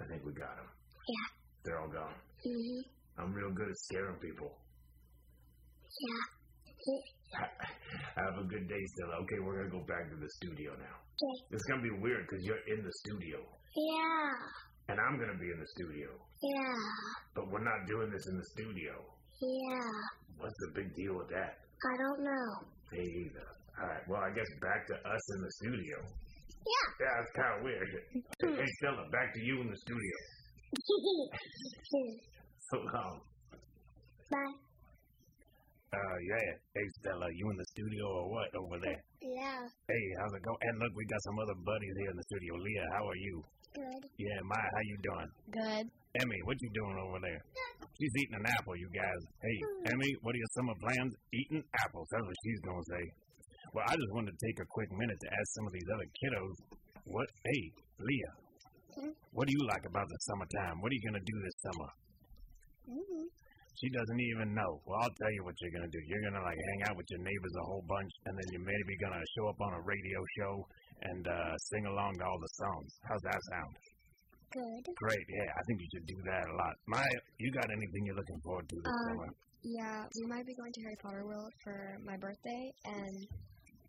I 0.00 0.04
think 0.08 0.24
we 0.24 0.32
got 0.32 0.56
them. 0.56 0.68
Yeah. 1.08 1.26
They're 1.64 1.80
all 1.80 1.88
gone. 1.92 2.16
hmm 2.44 2.80
I'm 3.16 3.32
real 3.32 3.52
good 3.52 3.68
at 3.68 3.76
scaring 3.76 4.16
people. 4.16 4.50
Yeah. 6.00 6.33
Have 8.16 8.36
a 8.38 8.46
good 8.46 8.66
day, 8.68 8.82
Stella. 8.94 9.16
Okay, 9.24 9.38
we're 9.42 9.58
gonna 9.58 9.74
go 9.74 9.84
back 9.86 10.06
to 10.10 10.16
the 10.16 10.30
studio 10.42 10.72
now. 10.78 10.96
Okay. 11.00 11.36
It's 11.56 11.64
gonna 11.70 11.82
be 11.82 11.94
weird 11.98 12.26
because 12.28 12.44
you're 12.44 12.64
in 12.70 12.84
the 12.84 12.92
studio, 13.06 13.38
Yeah. 13.74 14.92
and 14.92 14.96
I'm 15.00 15.18
gonna 15.18 15.38
be 15.38 15.50
in 15.50 15.58
the 15.58 15.70
studio, 15.78 16.08
Yeah. 16.42 16.78
but 17.34 17.50
we're 17.50 17.64
not 17.64 17.86
doing 17.86 18.10
this 18.10 18.26
in 18.30 18.36
the 18.38 18.46
studio. 18.54 18.94
Yeah. 19.40 19.90
What's 20.38 20.54
the 20.66 20.70
big 20.74 20.94
deal 20.94 21.14
with 21.18 21.28
that? 21.30 21.58
I 21.58 21.94
don't 21.98 22.22
know. 22.22 22.46
Me 22.92 23.02
either. 23.26 23.46
All 23.80 23.86
right. 23.88 24.04
Well, 24.08 24.22
I 24.22 24.30
guess 24.34 24.46
back 24.62 24.86
to 24.88 24.94
us 24.94 25.24
in 25.34 25.40
the 25.42 25.52
studio. 25.58 25.96
Yeah. 26.64 26.86
Yeah, 27.00 27.20
it's 27.22 27.32
kind 27.36 27.52
of 27.58 27.64
weird. 27.64 27.88
Hmm. 28.40 28.54
hey, 28.56 28.70
Stella, 28.78 29.08
back 29.10 29.34
to 29.34 29.40
you 29.44 29.60
in 29.60 29.70
the 29.70 29.76
studio. 29.76 30.16
So 32.70 32.78
long. 32.78 33.20
Bye. 34.30 34.63
Uh, 35.94 36.16
yeah. 36.26 36.50
Hey, 36.74 36.86
Stella, 36.98 37.28
you 37.30 37.46
in 37.54 37.56
the 37.56 37.68
studio 37.70 38.02
or 38.02 38.24
what 38.34 38.50
over 38.58 38.78
there? 38.82 38.98
Yeah. 39.22 39.62
Hey, 39.86 40.04
how's 40.18 40.34
it 40.34 40.42
going? 40.42 40.58
And 40.66 40.74
look, 40.82 40.90
we 40.90 41.06
got 41.06 41.22
some 41.22 41.38
other 41.38 41.54
buddies 41.62 41.94
here 42.02 42.10
in 42.10 42.18
the 42.18 42.26
studio. 42.34 42.52
Leah, 42.58 42.88
how 42.98 43.04
are 43.06 43.20
you? 43.22 43.36
Good. 43.78 44.02
Yeah, 44.18 44.38
Maya, 44.42 44.70
how 44.74 44.82
you 44.90 44.96
doing? 45.06 45.30
Good. 45.54 45.84
Emmy, 46.18 46.38
what 46.46 46.58
you 46.62 46.70
doing 46.74 46.96
over 46.98 47.18
there? 47.22 47.42
She's 47.94 48.14
eating 48.22 48.38
an 48.42 48.46
apple, 48.46 48.74
you 48.74 48.90
guys. 48.90 49.20
Hey, 49.38 49.56
Emmy, 49.94 50.10
what 50.22 50.34
are 50.34 50.42
your 50.42 50.52
summer 50.58 50.74
plans? 50.82 51.12
Eating 51.30 51.62
apples. 51.86 52.06
That's 52.10 52.26
what 52.26 52.38
she's 52.42 52.60
gonna 52.66 52.86
say. 52.90 53.04
Well, 53.74 53.86
I 53.86 53.94
just 53.94 54.12
wanted 54.14 54.34
to 54.34 54.40
take 54.46 54.58
a 54.62 54.68
quick 54.70 54.90
minute 54.94 55.18
to 55.18 55.28
ask 55.30 55.46
some 55.58 55.66
of 55.66 55.72
these 55.74 55.88
other 55.94 56.08
kiddos. 56.10 56.56
What? 57.06 57.28
Hey, 57.46 57.62
Leah. 58.02 58.34
What 59.34 59.46
do 59.46 59.52
you 59.54 59.62
like 59.66 59.82
about 59.86 60.06
the 60.06 60.18
summertime? 60.26 60.78
What 60.82 60.90
are 60.90 60.98
you 60.98 61.04
gonna 61.06 61.26
do 61.26 61.36
this 61.42 61.56
summer? 61.66 61.90
Mm-hmm. 62.94 63.26
She 63.80 63.88
doesn't 63.90 64.20
even 64.30 64.54
know. 64.54 64.70
Well, 64.86 64.98
I'll 65.02 65.16
tell 65.18 65.32
you 65.34 65.42
what 65.44 65.54
you're 65.60 65.74
gonna 65.74 65.90
do. 65.90 65.98
You're 66.06 66.24
gonna 66.30 66.44
like 66.46 66.56
hang 66.56 66.80
out 66.88 66.96
with 66.96 67.06
your 67.10 67.20
neighbors 67.26 67.54
a 67.58 67.64
whole 67.66 67.84
bunch, 67.90 68.12
and 68.26 68.32
then 68.38 68.46
you're 68.54 68.62
maybe 68.66 68.94
gonna 69.02 69.22
show 69.34 69.48
up 69.50 69.58
on 69.60 69.72
a 69.74 69.82
radio 69.82 70.18
show 70.38 70.54
and 71.02 71.26
uh, 71.26 71.52
sing 71.74 71.84
along 71.86 72.14
to 72.18 72.24
all 72.24 72.38
the 72.38 72.52
songs. 72.54 72.90
How's 73.10 73.24
that 73.26 73.40
sound? 73.50 73.74
Good. 74.54 74.84
Great, 74.94 75.26
yeah. 75.34 75.50
I 75.50 75.62
think 75.66 75.80
you 75.82 75.88
should 75.90 76.06
do 76.06 76.18
that 76.30 76.44
a 76.46 76.54
lot. 76.54 76.74
Maya, 76.86 77.18
you 77.42 77.50
got 77.50 77.66
anything 77.66 78.06
you're 78.06 78.14
looking 78.14 78.40
forward 78.46 78.68
to 78.70 78.76
this 78.78 78.86
Um, 78.86 79.06
summer? 79.10 79.30
Yeah, 79.66 80.04
we 80.14 80.24
might 80.30 80.46
be 80.46 80.54
going 80.54 80.70
to 80.70 80.80
Harry 80.86 80.98
Potter 81.02 81.24
World 81.26 81.50
for 81.64 81.98
my 82.06 82.16
birthday, 82.16 82.64
and 82.86 83.16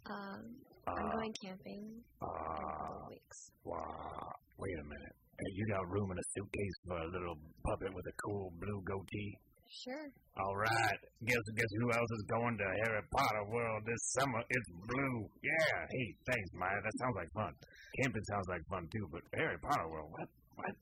um, 0.10 0.42
I'm 0.90 1.06
Uh, 1.06 1.12
going 1.14 1.34
camping 1.46 1.84
in 1.94 2.02
a 2.02 2.26
couple 2.26 2.90
uh, 2.90 3.06
of 3.06 3.10
weeks. 3.14 3.40
wow. 3.64 4.34
Wait 4.58 4.74
a 4.82 4.86
minute. 4.90 5.16
Hey, 5.38 5.52
you 5.54 5.68
got 5.70 5.86
room 5.92 6.10
in 6.10 6.18
a 6.18 6.26
suitcase 6.34 6.76
for 6.88 6.98
a 6.98 7.08
little 7.14 7.38
puppet 7.70 7.94
with 7.94 8.06
a 8.08 8.16
cool 8.26 8.50
blue 8.58 8.82
goatee? 8.90 9.38
Sure. 9.70 10.08
All 10.38 10.56
right. 10.56 11.00
Guess 11.26 11.46
guess 11.56 11.72
who 11.80 11.92
else 11.92 12.12
is 12.12 12.26
going 12.30 12.58
to 12.58 12.68
Harry 12.86 13.04
Potter 13.12 13.46
World 13.50 13.84
this 13.86 14.02
summer? 14.18 14.42
It's 14.50 14.70
Blue. 14.88 15.30
Yeah. 15.44 15.86
Hey, 15.90 16.08
thanks, 16.26 16.50
Maya. 16.54 16.80
That 16.82 16.96
sounds 17.00 17.16
like 17.16 17.32
fun. 17.34 17.54
Camping 18.02 18.26
sounds 18.30 18.48
like 18.50 18.64
fun 18.70 18.88
too, 18.92 19.06
but 19.12 19.22
Harry 19.36 19.58
Potter 19.60 19.88
World, 19.90 20.10
what? 20.12 20.30
What? 20.56 20.74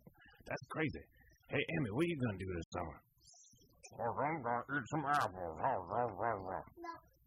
That's 0.45 0.65
crazy. 0.69 1.03
Hey, 1.49 1.63
Emmy, 1.77 1.89
what 1.93 2.03
are 2.03 2.11
you 2.11 2.19
gonna 2.19 2.37
do 2.37 2.49
this 2.53 2.67
summer? 2.73 2.97
I'm 3.93 4.41
gonna 4.41 4.63
eat 4.73 4.87
some 4.89 5.05
apples. 5.05 5.57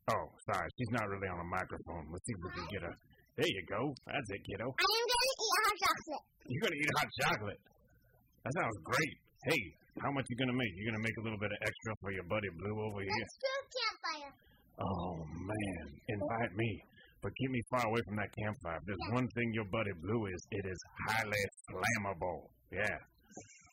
Oh, 0.06 0.26
sorry, 0.50 0.68
she's 0.78 0.92
not 0.94 1.06
really 1.08 1.28
on 1.30 1.38
a 1.40 1.48
microphone. 1.50 2.06
Let's 2.10 2.26
see 2.26 2.34
if 2.34 2.42
we 2.42 2.50
can 2.54 2.66
get 2.70 2.82
her. 2.82 2.94
There 3.36 3.46
you 3.46 3.62
go. 3.68 3.94
That's 4.06 4.30
it, 4.32 4.42
kiddo. 4.48 4.66
I 4.66 4.86
am 4.86 5.06
going 5.06 5.26
to 5.26 5.34
eat 5.36 5.56
hot 5.60 5.76
chocolate. 5.76 6.24
You're 6.46 6.62
gonna 6.62 6.78
eat 6.78 6.92
hot 6.96 7.10
chocolate. 7.22 7.60
That 8.44 8.52
sounds 8.54 8.78
great. 8.82 9.14
Hey, 9.46 9.72
how 10.02 10.10
much 10.10 10.26
you 10.28 10.34
gonna 10.34 10.52
make? 10.52 10.74
You're 10.74 10.90
gonna 10.90 11.04
make 11.04 11.16
a 11.18 11.20
little 11.22 11.38
bit 11.38 11.52
of 11.52 11.58
extra 11.62 11.94
for 12.00 12.10
your 12.10 12.24
buddy 12.24 12.48
Blue 12.58 12.82
over 12.82 13.00
here? 13.00 13.14
Let's 13.14 13.38
do 13.38 13.46
a 13.46 13.62
campfire. 13.78 14.32
Oh 14.82 15.22
man, 15.22 15.86
invite 16.08 16.56
me, 16.56 16.82
but 17.22 17.30
keep 17.36 17.52
me 17.52 17.62
far 17.70 17.86
away 17.86 18.00
from 18.08 18.16
that 18.16 18.34
campfire. 18.34 18.78
If 18.78 18.86
there's 18.86 19.12
one 19.12 19.28
thing 19.28 19.52
your 19.54 19.66
buddy 19.70 19.92
Blue 20.02 20.26
is, 20.26 20.42
it 20.50 20.66
is 20.66 20.78
highly 21.06 21.38
flammable. 21.70 22.50
Yeah. 22.72 22.98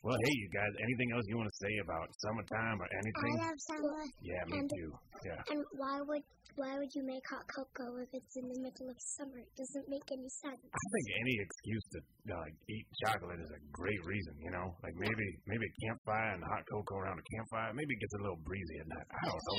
Well, 0.04 0.20
hey, 0.20 0.36
you 0.36 0.50
guys, 0.52 0.68
anything 0.84 1.16
else 1.16 1.24
you 1.32 1.40
want 1.40 1.48
to 1.48 1.60
say 1.64 1.74
about 1.80 2.12
summertime 2.20 2.76
or 2.76 2.88
anything? 2.92 3.34
I 3.40 3.48
love 3.48 3.60
summer. 3.72 4.04
yeah, 4.20 4.44
me 4.52 4.60
and- 4.60 4.68
too. 4.68 4.92
Yeah. 5.24 5.40
And 5.56 5.64
why 5.80 6.04
would 6.04 6.24
why 6.60 6.78
would 6.78 6.92
you 6.94 7.02
make 7.02 7.24
hot 7.26 7.48
cocoa 7.50 7.98
if 8.04 8.12
it's 8.14 8.36
in 8.38 8.46
the 8.46 8.60
middle 8.62 8.92
of 8.92 9.00
summer? 9.00 9.40
It 9.40 9.50
doesn't 9.58 9.88
make 9.90 10.06
any 10.12 10.30
sense. 10.30 10.60
I 10.60 10.86
think 10.92 11.06
any 11.24 11.36
excuse 11.40 11.86
to 11.96 12.00
uh, 12.30 12.46
eat 12.70 12.86
chocolate 13.08 13.40
is 13.42 13.50
a 13.50 13.62
great 13.72 13.98
reason, 14.06 14.38
you 14.38 14.52
know? 14.52 14.76
Like 14.84 14.94
maybe 15.00 15.28
maybe 15.48 15.66
a 15.66 15.76
campfire 15.88 16.36
and 16.36 16.44
hot 16.44 16.62
cocoa 16.68 17.00
around 17.00 17.18
a 17.18 17.26
campfire. 17.40 17.72
Maybe 17.74 17.96
it 17.96 18.02
gets 18.04 18.16
a 18.20 18.22
little 18.22 18.42
breezy 18.44 18.76
at 18.84 18.88
night. 18.92 19.08
I 19.08 19.20
don't 19.24 19.40
know. 19.40 19.58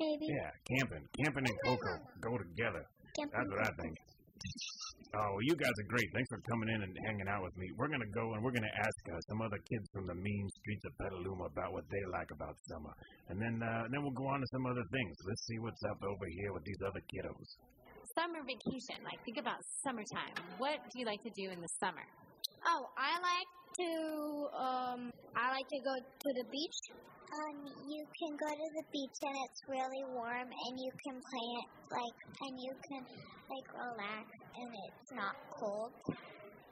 Maybe. 0.00 0.26
Yeah, 0.32 0.50
camping. 0.74 1.04
Camping 1.22 1.44
and 1.44 1.58
cocoa 1.68 1.96
go 2.24 2.32
together. 2.40 2.82
Camping 3.14 3.36
That's 3.36 3.50
what 3.52 3.62
I 3.68 3.72
think. 3.78 3.94
Oh, 5.16 5.40
you 5.40 5.56
guys 5.56 5.72
are 5.72 5.88
great. 5.88 6.08
Thanks 6.12 6.28
for 6.28 6.40
coming 6.52 6.68
in 6.68 6.84
and 6.84 6.92
hanging 7.08 7.28
out 7.32 7.40
with 7.40 7.56
me. 7.56 7.66
We're 7.80 7.88
going 7.88 8.04
to 8.04 8.12
go 8.12 8.36
and 8.36 8.44
we're 8.44 8.52
going 8.52 8.68
to 8.68 8.76
ask 8.76 9.00
uh, 9.08 9.16
some 9.32 9.40
other 9.40 9.56
kids 9.64 9.88
from 9.88 10.04
the 10.04 10.14
mean 10.14 10.46
streets 10.60 10.84
of 10.84 10.92
Petaluma 11.00 11.48
about 11.48 11.72
what 11.72 11.88
they 11.88 12.02
like 12.12 12.28
about 12.28 12.52
summer. 12.68 12.92
And 13.32 13.40
then 13.40 13.56
uh, 13.64 13.88
then 13.88 14.04
we'll 14.04 14.14
go 14.14 14.28
on 14.28 14.44
to 14.44 14.48
some 14.52 14.68
other 14.68 14.84
things. 14.92 15.14
Let's 15.24 15.44
see 15.48 15.58
what's 15.64 15.80
up 15.88 15.96
over 16.04 16.26
here 16.28 16.52
with 16.52 16.64
these 16.68 16.80
other 16.84 17.00
kiddos. 17.08 17.48
Summer 18.12 18.44
vacation. 18.44 19.00
Like, 19.00 19.16
think 19.24 19.40
about 19.40 19.64
summertime. 19.80 20.36
What 20.60 20.84
do 20.92 21.00
you 21.00 21.06
like 21.06 21.22
to 21.24 21.32
do 21.32 21.50
in 21.56 21.60
the 21.64 21.72
summer? 21.80 22.04
Oh, 22.66 22.88
I 22.98 23.12
like 23.22 23.50
to 23.78 23.90
um 24.58 25.12
I 25.36 25.50
like 25.54 25.68
to 25.68 25.80
go 25.84 25.94
to 25.94 26.30
the 26.34 26.44
beach. 26.50 26.80
Um, 27.28 27.60
you 27.86 28.02
can 28.16 28.32
go 28.40 28.48
to 28.48 28.68
the 28.72 28.84
beach 28.90 29.18
and 29.20 29.36
it's 29.36 29.60
really 29.68 30.02
warm 30.16 30.48
and 30.48 30.80
you 30.80 30.90
can 31.04 31.20
play 31.20 31.48
it 31.60 31.68
like 31.92 32.18
and 32.40 32.58
you 32.58 32.72
can 32.88 33.04
like 33.52 33.68
relax 33.76 34.26
and 34.56 34.70
it's 34.88 35.12
not 35.12 35.36
cold. 35.50 35.92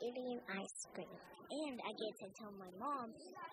Eating 0.03 0.41
ice 0.51 0.87
cream. 0.95 1.07
And 1.47 1.79
I 1.79 1.93
get 1.95 2.13
to 2.25 2.29
tell 2.41 2.53
my 2.59 2.71
mom 2.81 3.13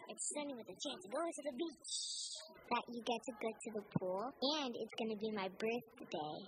it's 0.09 0.33
sunny 0.33 0.55
with 0.55 0.65
a 0.65 0.77
chance 0.81 1.03
to 1.03 1.09
go 1.11 1.21
to 1.21 1.41
the 1.45 1.53
beach. 1.53 1.93
That 2.71 2.83
you 2.89 3.03
get 3.03 3.21
to 3.27 3.33
go 3.37 3.49
to 3.51 3.69
the 3.75 3.83
pool 3.99 4.33
and 4.41 4.73
it's 4.73 4.95
gonna 4.97 5.19
be 5.19 5.31
my 5.31 5.49
birthday. 5.59 6.47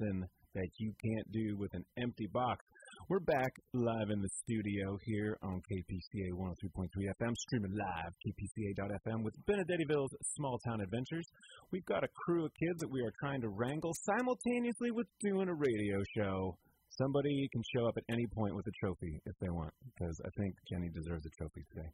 Nothing 0.00 0.26
that 0.54 0.68
you 0.78 0.92
can't 1.02 1.32
do 1.32 1.56
with 1.58 1.74
an 1.74 1.84
empty 1.98 2.26
box. 2.32 2.64
We're 3.08 3.20
back 3.20 3.52
live 3.74 4.10
in 4.10 4.20
the 4.20 4.28
studio 4.44 4.98
here 5.04 5.36
on 5.42 5.60
KPCA 5.70 6.32
103.3 6.32 6.88
FM, 7.20 7.34
streaming 7.36 7.72
live, 7.72 8.12
kpca.fm 8.24 9.22
with 9.22 9.34
Benedettiville's 9.46 10.10
Small 10.36 10.58
Town 10.66 10.80
Adventures. 10.80 11.26
We've 11.70 11.84
got 11.84 12.04
a 12.04 12.08
crew 12.24 12.46
of 12.46 12.52
kids 12.54 12.80
that 12.80 12.90
we 12.90 13.00
are 13.02 13.12
trying 13.20 13.40
to 13.42 13.48
wrangle 13.48 13.92
simultaneously 14.04 14.90
with 14.90 15.06
doing 15.20 15.48
a 15.48 15.54
radio 15.54 16.02
show. 16.16 16.56
Somebody 16.90 17.48
can 17.52 17.62
show 17.74 17.86
up 17.86 17.96
at 17.96 18.04
any 18.08 18.26
point 18.34 18.54
with 18.54 18.66
a 18.66 18.72
trophy 18.80 19.20
if 19.26 19.34
they 19.40 19.50
want, 19.50 19.72
because 19.84 20.20
I 20.24 20.30
think 20.38 20.54
Jenny 20.70 20.88
deserves 20.94 21.26
a 21.26 21.30
trophy 21.36 21.64
today. 21.74 21.88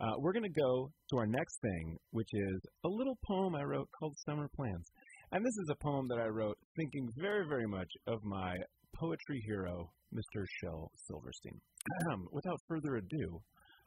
Uh, 0.00 0.14
we're 0.18 0.32
going 0.32 0.44
to 0.44 0.60
go 0.60 0.90
to 1.10 1.16
our 1.16 1.26
next 1.26 1.58
thing, 1.60 1.98
which 2.10 2.28
is 2.32 2.60
a 2.84 2.88
little 2.88 3.18
poem 3.26 3.56
I 3.56 3.64
wrote 3.64 3.88
called 3.98 4.14
Summer 4.24 4.48
Plans. 4.54 4.86
And 5.30 5.44
this 5.44 5.58
is 5.58 5.68
a 5.70 5.84
poem 5.84 6.08
that 6.08 6.18
I 6.18 6.28
wrote 6.28 6.56
thinking 6.74 7.10
very, 7.14 7.46
very 7.46 7.66
much 7.66 7.92
of 8.06 8.24
my 8.24 8.56
poetry 8.94 9.42
hero, 9.46 9.90
Mr. 10.14 10.46
Shel 10.58 10.90
Silverstein. 11.06 11.60
Without 12.32 12.58
further 12.66 12.96
ado, 12.96 13.42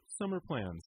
summer 0.06 0.40
plans. 0.40 0.84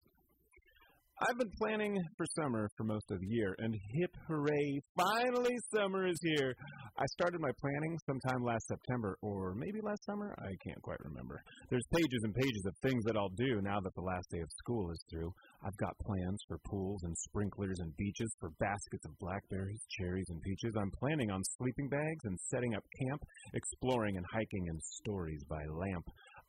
I've 1.23 1.39
been 1.39 1.51
planning 1.63 1.95
for 2.17 2.25
summer 2.35 2.67
for 2.75 2.83
most 2.83 3.09
of 3.09 3.21
the 3.21 3.27
year, 3.27 3.55
and 3.59 3.73
hip 3.95 4.11
hooray, 4.27 4.81
finally 4.99 5.55
summer 5.73 6.07
is 6.07 6.19
here. 6.21 6.53
I 6.99 7.05
started 7.15 7.39
my 7.39 7.51
planning 7.61 7.97
sometime 8.05 8.43
last 8.43 8.67
September, 8.67 9.15
or 9.21 9.55
maybe 9.55 9.79
last 9.81 10.03
summer, 10.03 10.35
I 10.37 10.51
can't 10.67 10.81
quite 10.81 10.99
remember. 10.99 11.39
There's 11.69 11.87
pages 11.95 12.19
and 12.23 12.35
pages 12.35 12.63
of 12.67 12.75
things 12.83 13.01
that 13.05 13.15
I'll 13.15 13.31
do 13.39 13.61
now 13.63 13.79
that 13.79 13.95
the 13.95 14.03
last 14.03 14.27
day 14.29 14.43
of 14.43 14.51
school 14.59 14.91
is 14.91 14.99
through. 15.09 15.31
I've 15.63 15.77
got 15.77 15.95
plans 16.03 16.39
for 16.49 16.59
pools 16.67 16.99
and 17.03 17.15
sprinklers 17.31 17.79
and 17.79 17.95
beaches, 17.95 18.35
for 18.41 18.51
baskets 18.59 19.05
of 19.05 19.17
blackberries, 19.19 19.87
cherries, 19.97 20.27
and 20.27 20.41
peaches. 20.41 20.75
I'm 20.75 20.91
planning 20.99 21.31
on 21.31 21.39
sleeping 21.57 21.87
bags 21.87 22.23
and 22.25 22.37
setting 22.51 22.75
up 22.75 22.83
camp, 23.07 23.23
exploring 23.53 24.17
and 24.17 24.25
hiking, 24.33 24.67
and 24.67 24.81
stories 24.83 25.45
by 25.47 25.63
lamp. 25.71 26.03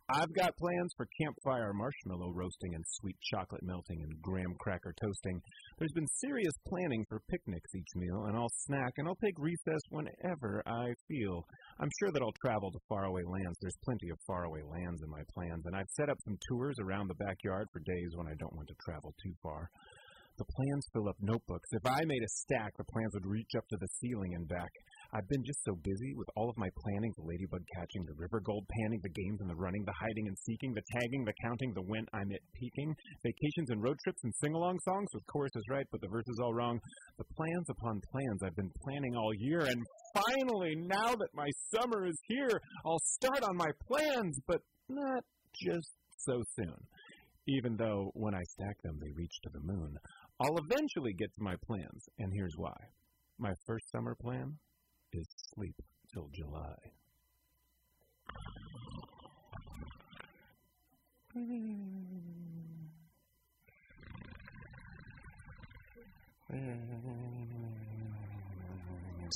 I've 0.08 0.32
got 0.34 0.56
plans 0.56 0.94
for 0.96 1.08
campfire 1.20 1.72
marshmallow 1.74 2.30
roasting 2.30 2.76
and 2.76 2.84
sweet 2.86 3.16
chocolate 3.32 3.64
melting 3.64 4.02
and 4.02 4.22
graham 4.22 4.54
cracker 4.60 4.94
toasting. 5.02 5.40
There's 5.78 5.96
been 5.96 6.06
serious 6.22 6.54
planning 6.68 7.04
for 7.08 7.18
picnics 7.28 7.74
each 7.74 7.90
meal, 7.96 8.26
and 8.26 8.36
I'll 8.36 8.54
snack 8.66 8.92
and 8.98 9.08
I'll 9.08 9.18
take 9.18 9.34
recess 9.36 9.82
whenever 9.90 10.62
I 10.64 10.94
feel. 11.08 11.42
I'm 11.80 11.90
sure 11.98 12.12
that 12.12 12.22
I'll 12.22 12.38
travel 12.40 12.70
to 12.70 12.78
faraway 12.88 13.22
lands. 13.26 13.58
There's 13.60 13.82
plenty 13.82 14.10
of 14.10 14.18
faraway 14.28 14.62
lands 14.62 15.02
in 15.02 15.10
my 15.10 15.22
plans, 15.34 15.66
and 15.66 15.74
I've 15.74 15.90
set 15.98 16.08
up 16.08 16.18
some 16.22 16.38
tours 16.48 16.76
around 16.78 17.08
the 17.08 17.18
backyard 17.26 17.66
for 17.72 17.80
days 17.80 18.14
when 18.14 18.28
I 18.28 18.38
don't 18.38 18.54
want 18.54 18.68
to 18.68 18.78
travel 18.86 19.12
too 19.20 19.34
far. 19.42 19.68
The 20.38 20.44
plans 20.44 20.86
fill 20.92 21.08
up 21.08 21.16
notebooks. 21.20 21.70
If 21.72 21.82
I 21.84 22.04
made 22.04 22.22
a 22.22 22.28
stack, 22.28 22.76
the 22.76 22.84
plans 22.84 23.10
would 23.14 23.26
reach 23.26 23.56
up 23.56 23.66
to 23.70 23.76
the 23.80 23.88
ceiling 23.98 24.34
and 24.34 24.46
back. 24.46 24.70
I've 25.16 25.28
been 25.28 25.44
just 25.48 25.64
so 25.64 25.72
busy 25.80 26.12
with 26.14 26.28
all 26.36 26.50
of 26.50 26.58
my 26.58 26.68
planning 26.76 27.10
the 27.16 27.24
ladybug 27.24 27.64
catching, 27.74 28.04
the 28.04 28.20
river 28.20 28.38
gold 28.44 28.68
panning, 28.68 29.00
the 29.02 29.16
games 29.16 29.40
and 29.40 29.48
the 29.48 29.56
running, 29.56 29.82
the 29.86 29.96
hiding 29.96 30.28
and 30.28 30.36
seeking, 30.44 30.74
the 30.74 30.84
tagging, 30.92 31.24
the 31.24 31.32
counting, 31.40 31.72
the 31.72 31.88
when 31.88 32.04
I'm 32.12 32.28
at 32.36 32.44
peaking, 32.52 32.92
vacations 33.24 33.70
and 33.70 33.82
road 33.82 33.96
trips 34.04 34.20
and 34.24 34.34
sing 34.44 34.52
along 34.52 34.76
songs 34.84 35.08
with 35.14 35.24
choruses 35.24 35.64
right 35.70 35.86
but 35.90 36.02
the 36.02 36.12
verses 36.12 36.38
all 36.42 36.52
wrong. 36.52 36.78
The 37.16 37.24
plans 37.32 37.64
upon 37.70 38.02
plans 38.12 38.42
I've 38.44 38.56
been 38.56 38.70
planning 38.84 39.16
all 39.16 39.32
year, 39.40 39.60
and 39.60 39.80
finally, 40.12 40.74
now 40.84 41.16
that 41.16 41.32
my 41.32 41.48
summer 41.72 42.06
is 42.06 42.18
here, 42.28 42.60
I'll 42.84 43.00
start 43.16 43.42
on 43.42 43.56
my 43.56 43.72
plans, 43.88 44.38
but 44.46 44.60
not 44.90 45.24
just 45.64 45.96
so 46.18 46.42
soon. 46.60 46.76
Even 47.48 47.76
though 47.76 48.10
when 48.12 48.34
I 48.34 48.42
stack 48.52 48.76
them, 48.82 48.98
they 49.00 49.12
reach 49.16 49.40
to 49.44 49.50
the 49.54 49.64
moon. 49.64 49.96
I'll 50.42 50.58
eventually 50.58 51.14
get 51.16 51.32
to 51.36 51.42
my 51.42 51.54
plans, 51.64 52.04
and 52.18 52.30
here's 52.34 52.54
why. 52.58 52.76
My 53.38 53.54
first 53.66 53.90
summer 53.90 54.14
plan 54.20 54.58
is 55.12 55.26
sleep 55.54 55.74
till 56.12 56.28
July. 56.34 56.76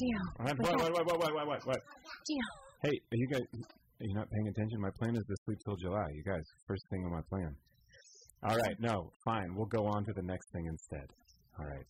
Gio, 0.00 0.20
What, 0.38 0.59
what, 0.59 0.80
what, 0.80 0.92
what, 0.92 1.06
what, 1.06 1.35
what, 1.35 1.46
what, 1.46 1.66
what? 1.66 1.76
Gio. 1.76 2.46
Hey, 2.83 2.88
are 3.12 3.16
you 3.16 3.28
guys, 3.28 3.42
are 3.52 4.06
you 4.06 4.14
not 4.14 4.30
paying 4.30 4.48
attention? 4.48 4.80
My 4.80 4.90
plan 4.98 5.14
is 5.16 5.24
to 5.26 5.35
sleep 5.44 5.59
till 5.64 5.76
July. 5.76 6.06
You 6.14 6.22
guys, 6.24 6.42
first 6.66 6.83
thing 6.90 7.04
on 7.04 7.12
my 7.12 7.20
plan. 7.28 7.54
All 8.48 8.56
right, 8.56 8.76
no, 8.80 9.12
fine. 9.24 9.54
We'll 9.54 9.66
go 9.66 9.85
on 9.87 10.04
to 10.04 10.12
the 10.16 10.22
next 10.22 10.50
thing 10.52 10.64
instead. 10.66 11.06
All 11.59 11.66
right. 11.66 11.85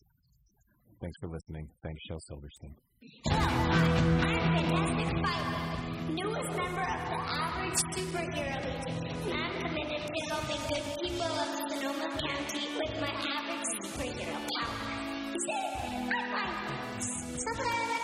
Thanks 0.99 1.17
for 1.21 1.29
listening. 1.29 1.69
Thanks, 1.81 2.01
Shel 2.07 2.19
Silverstein. 2.27 2.75
I'm 3.03 3.09
Fantastic 4.21 5.09
Fight, 5.23 6.09
newest 6.09 6.51
member 6.55 6.81
of 6.81 7.01
the 7.09 7.17
Average 7.33 7.79
Superhero 7.95 8.57
League. 8.63 9.25
And 9.25 9.33
I'm 9.33 9.53
committed 9.59 10.05
to 10.05 10.19
helping 10.29 10.61
good 10.69 10.85
people 11.01 11.25
of 11.25 11.71
Sonoma 11.71 12.09
County 12.19 12.67
with 12.77 13.01
my 13.01 13.09
average 13.09 13.65
superhero 13.81 14.37
power. 14.53 14.77
See, 15.47 15.65
I 16.09 16.29
find. 16.31 16.97
It's 17.33 17.45
I 17.47 18.00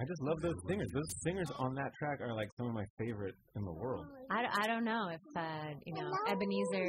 I 0.00 0.04
just 0.08 0.22
love 0.22 0.40
those 0.40 0.56
singers. 0.66 0.88
Those 0.94 1.12
singers 1.20 1.50
on 1.58 1.74
that 1.74 1.92
track 2.00 2.22
are 2.22 2.32
like 2.32 2.48
some 2.56 2.68
of 2.68 2.72
my 2.72 2.86
favorite 2.96 3.34
in 3.54 3.64
the 3.68 3.72
world. 3.72 4.06
I, 4.30 4.48
I 4.48 4.66
don't 4.66 4.84
know 4.84 5.12
if 5.12 5.20
uh, 5.36 5.76
you 5.84 5.92
know 5.92 6.08
Ebenezer 6.26 6.88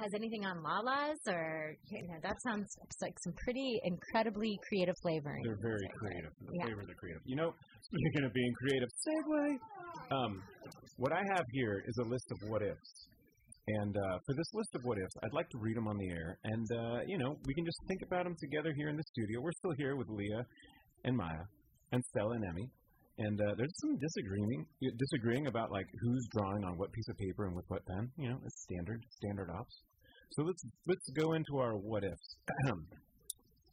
has 0.00 0.10
anything 0.14 0.46
on 0.46 0.62
Lala's 0.64 1.20
or 1.28 1.76
you 1.92 2.08
know 2.08 2.16
that 2.22 2.36
sounds 2.40 2.72
like 3.02 3.12
some 3.22 3.34
pretty 3.44 3.78
incredibly 3.84 4.56
creative 4.66 4.94
flavoring. 5.02 5.42
They're 5.44 5.60
very 5.60 5.88
creative. 6.00 6.32
The 6.40 6.56
Yeah. 6.56 6.64
flavors 6.64 6.88
are 6.88 6.94
creative. 6.96 7.22
You 7.26 7.36
know, 7.36 7.52
speaking 7.82 8.24
of 8.24 8.32
being 8.32 8.52
creative, 8.64 8.88
segue. 8.88 9.58
Um, 10.16 10.32
what 10.96 11.12
I 11.12 11.20
have 11.36 11.44
here 11.52 11.82
is 11.86 11.98
a 12.00 12.08
list 12.08 12.32
of 12.32 12.48
what 12.48 12.62
ifs. 12.62 13.08
And 13.68 13.94
uh, 13.94 14.18
for 14.24 14.32
this 14.32 14.48
list 14.54 14.70
of 14.76 14.80
what 14.84 14.96
ifs, 14.96 15.16
I'd 15.24 15.34
like 15.34 15.50
to 15.50 15.58
read 15.58 15.76
them 15.76 15.88
on 15.88 15.98
the 15.98 16.08
air. 16.08 16.38
And, 16.44 16.66
uh, 16.70 17.00
you 17.08 17.18
know, 17.18 17.34
we 17.46 17.52
can 17.52 17.64
just 17.66 17.80
think 17.88 18.00
about 18.06 18.22
them 18.22 18.36
together 18.38 18.72
here 18.76 18.88
in 18.88 18.96
the 18.96 19.02
studio. 19.10 19.40
We're 19.42 19.58
still 19.58 19.74
here 19.76 19.96
with 19.96 20.06
Leah 20.08 20.46
and 21.04 21.16
Maya 21.16 21.42
and 21.92 22.02
Stella 22.04 22.34
and 22.34 22.44
Emmy. 22.44 22.68
And 23.18 23.40
uh, 23.40 23.54
there's 23.56 23.72
some 23.80 23.96
disagreeing 23.96 24.66
disagreeing 24.98 25.46
about 25.46 25.72
like 25.72 25.86
who's 26.02 26.28
drawing 26.36 26.64
on 26.64 26.76
what 26.76 26.92
piece 26.92 27.08
of 27.08 27.16
paper 27.16 27.46
and 27.46 27.56
with 27.56 27.64
what 27.68 27.80
pen. 27.86 28.10
You 28.18 28.28
know, 28.30 28.38
it's 28.44 28.62
standard 28.62 29.02
standard 29.10 29.48
ops. 29.50 29.74
So 30.32 30.42
let's 30.42 30.62
let's 30.86 31.08
go 31.16 31.32
into 31.32 31.56
our 31.58 31.76
what 31.76 32.04
ifs. 32.04 32.36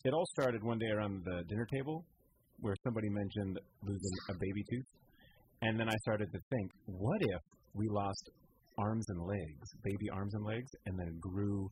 it 0.06 0.14
all 0.14 0.26
started 0.32 0.64
one 0.64 0.80
day 0.80 0.92
around 0.96 1.24
the 1.26 1.44
dinner 1.50 1.68
table 1.74 2.06
where 2.62 2.76
somebody 2.84 3.10
mentioned 3.10 3.60
losing 3.84 4.16
a 4.30 4.34
baby 4.34 4.64
tooth. 4.72 4.90
And 5.62 5.80
then 5.80 5.90
I 5.90 5.96
started 6.04 6.32
to 6.32 6.40
think, 6.50 6.72
what 6.86 7.22
if 7.22 7.42
we 7.74 7.88
lost 7.90 8.30
arms 8.78 9.06
and 9.10 9.20
legs, 9.28 9.68
baby 9.84 10.10
arms 10.14 10.34
and 10.34 10.46
legs, 10.46 10.72
and 10.86 10.98
then 10.98 11.20
grew 11.20 11.70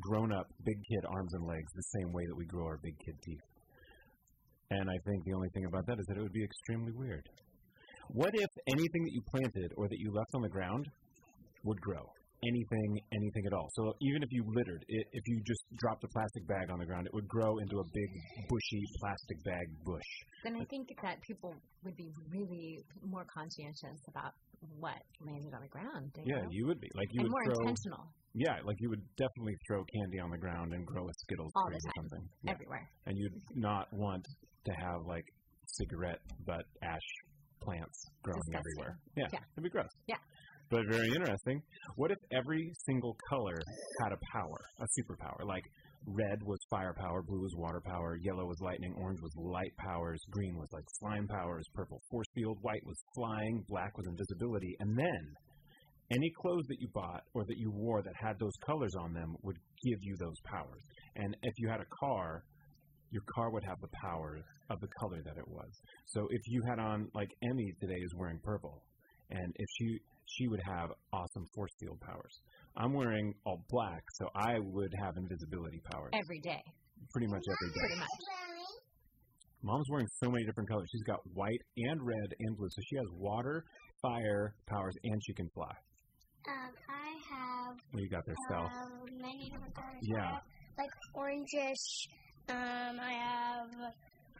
grown 0.00 0.30
up 0.30 0.46
big 0.64 0.76
kid 0.76 1.04
arms 1.08 1.32
and 1.32 1.46
legs 1.46 1.72
the 1.74 1.88
same 2.00 2.12
way 2.12 2.22
that 2.28 2.36
we 2.36 2.44
grow 2.44 2.66
our 2.66 2.78
big 2.82 2.98
kid 2.98 3.16
teeth? 3.24 3.55
And 4.70 4.90
I 4.90 4.98
think 5.06 5.24
the 5.24 5.32
only 5.32 5.48
thing 5.50 5.64
about 5.64 5.86
that 5.86 6.00
is 6.00 6.06
that 6.06 6.16
it 6.16 6.22
would 6.22 6.32
be 6.32 6.44
extremely 6.44 6.92
weird. 6.92 7.28
What 8.08 8.30
if 8.34 8.50
anything 8.68 9.04
that 9.04 9.12
you 9.12 9.22
planted 9.22 9.72
or 9.76 9.88
that 9.88 9.98
you 9.98 10.12
left 10.12 10.30
on 10.34 10.42
the 10.42 10.48
ground 10.48 10.86
would 11.64 11.80
grow? 11.80 12.10
Anything, 12.44 13.00
anything 13.12 13.44
at 13.46 13.52
all. 13.54 13.68
So 13.74 13.94
even 14.00 14.22
if 14.22 14.28
you 14.30 14.44
littered, 14.46 14.84
i- 14.88 15.08
if 15.12 15.24
you 15.26 15.40
just 15.46 15.64
dropped 15.76 16.04
a 16.04 16.08
plastic 16.08 16.46
bag 16.46 16.70
on 16.70 16.78
the 16.78 16.86
ground, 16.86 17.06
it 17.06 17.14
would 17.14 17.26
grow 17.26 17.58
into 17.58 17.78
a 17.80 17.84
big, 17.84 18.10
bushy 18.48 18.82
plastic 19.00 19.42
bag 19.44 19.66
bush. 19.84 20.10
Then 20.44 20.56
I 20.56 20.64
think 20.66 20.92
that 21.02 21.20
people 21.22 21.54
would 21.82 21.96
be 21.96 22.12
really 22.30 22.84
more 23.02 23.24
conscientious 23.24 23.98
about 24.08 24.34
what 24.78 25.00
landed 25.20 25.54
on 25.54 25.62
the 25.62 25.68
ground. 25.68 26.12
Yeah, 26.24 26.42
you? 26.42 26.48
you 26.50 26.66
would 26.66 26.80
be 26.80 26.90
like 26.94 27.08
you 27.12 27.20
and 27.20 27.28
would 27.28 27.32
more 27.32 27.44
throw. 27.44 27.60
intentional 27.60 28.04
Yeah, 28.34 28.60
like 28.64 28.76
you 28.80 28.90
would 28.90 29.04
definitely 29.16 29.56
throw 29.66 29.82
candy 29.84 30.18
on 30.20 30.30
the 30.30 30.38
ground 30.38 30.74
and 30.74 30.86
grow 30.86 31.08
a 31.08 31.12
Skittles 31.24 31.52
All 31.56 31.66
tree 31.68 31.76
or 31.76 31.92
something. 31.96 32.28
Yeah. 32.42 32.50
everywhere. 32.52 32.88
And 33.06 33.16
you'd 33.16 33.40
not 33.56 33.90
want 33.92 34.26
to 34.66 34.72
have 34.72 35.06
like 35.06 35.24
cigarette 35.66 36.20
butt 36.44 36.64
ash 36.82 37.08
plants 37.60 37.98
growing 38.22 38.40
Disgusting. 38.46 38.60
everywhere. 38.76 38.98
Yeah, 39.16 39.28
Yeah. 39.32 39.38
it'd 39.52 39.64
be 39.64 39.70
gross. 39.70 39.88
Yeah. 40.06 40.16
But 40.68 40.82
very 40.90 41.08
interesting. 41.14 41.62
What 41.94 42.10
if 42.10 42.18
every 42.32 42.72
single 42.86 43.16
color 43.30 43.56
had 44.02 44.12
a 44.12 44.18
power, 44.32 44.58
a 44.80 44.86
superpower? 44.98 45.46
Like 45.46 45.62
red 46.06 46.42
was 46.42 46.58
fire 46.70 46.94
power, 46.98 47.22
blue 47.22 47.40
was 47.40 47.54
water 47.56 47.80
power, 47.84 48.16
yellow 48.20 48.46
was 48.46 48.58
lightning, 48.60 48.92
orange 48.98 49.20
was 49.22 49.32
light 49.36 49.72
powers, 49.78 50.20
green 50.30 50.56
was 50.56 50.68
like 50.72 50.84
slime 50.98 51.28
powers, 51.28 51.64
purple 51.72 52.00
force 52.10 52.26
field, 52.34 52.58
white 52.62 52.84
was 52.84 52.98
flying, 53.14 53.64
black 53.68 53.96
was 53.96 54.06
invisibility, 54.08 54.74
and 54.80 54.98
then 54.98 55.22
any 56.12 56.32
clothes 56.40 56.66
that 56.68 56.80
you 56.80 56.88
bought 56.94 57.22
or 57.34 57.44
that 57.44 57.58
you 57.58 57.70
wore 57.70 58.02
that 58.02 58.14
had 58.20 58.38
those 58.38 58.54
colors 58.64 58.94
on 59.00 59.12
them 59.12 59.34
would 59.42 59.56
give 59.84 59.98
you 60.02 60.16
those 60.18 60.38
powers. 60.44 60.82
And 61.16 61.36
if 61.42 61.54
you 61.58 61.68
had 61.68 61.80
a 61.80 61.90
car, 62.00 62.42
your 63.10 63.22
car 63.34 63.50
would 63.50 63.64
have 63.64 63.80
the 63.80 63.90
powers 64.02 64.42
of 64.70 64.80
the 64.80 64.88
color 65.00 65.22
that 65.24 65.36
it 65.38 65.48
was. 65.48 65.70
So 66.06 66.26
if 66.30 66.42
you 66.46 66.62
had 66.68 66.78
on 66.78 67.08
like 67.14 67.28
Emmy 67.42 67.72
today 67.80 68.00
is 68.02 68.14
wearing 68.16 68.38
purple, 68.42 68.82
and 69.30 69.52
if 69.56 69.68
she 69.78 69.98
she 70.26 70.48
would 70.48 70.60
have 70.66 70.90
awesome 71.12 71.46
force 71.54 71.70
field 71.80 72.00
powers. 72.00 72.40
I'm 72.76 72.92
wearing 72.92 73.32
all 73.44 73.64
black, 73.70 74.02
so 74.14 74.28
I 74.34 74.58
would 74.60 74.92
have 75.02 75.14
invisibility 75.16 75.80
powers 75.90 76.10
Every 76.14 76.40
day, 76.40 76.62
pretty 77.12 77.26
much 77.28 77.42
every 77.48 77.72
day. 77.72 77.80
pretty 77.80 78.00
much. 78.00 78.08
Mom's 79.62 79.86
wearing 79.90 80.06
so 80.22 80.30
many 80.30 80.44
different 80.44 80.68
colors. 80.68 80.86
She's 80.92 81.02
got 81.02 81.18
white 81.34 81.60
and 81.76 82.00
red 82.02 82.28
and 82.38 82.56
blue, 82.56 82.68
so 82.70 82.82
she 82.88 82.96
has 82.96 83.06
water, 83.18 83.64
fire 84.02 84.54
powers, 84.68 84.94
and 85.02 85.20
she 85.26 85.32
can 85.34 85.48
fly. 85.54 85.72
Um, 86.46 86.70
I 86.88 87.10
have 87.34 87.76
What 87.90 88.02
you 88.02 88.08
got 88.10 88.22
there, 88.26 88.36
Stella? 88.48 88.66
um, 88.66 89.20
many 89.20 89.50
different 89.50 89.74
colors. 89.74 89.98
Yeah. 90.02 90.30
Have, 90.34 90.42
like 90.78 90.90
orangish. 91.16 91.84
Um, 92.48 93.00
I 93.00 93.12
have. 93.12 93.70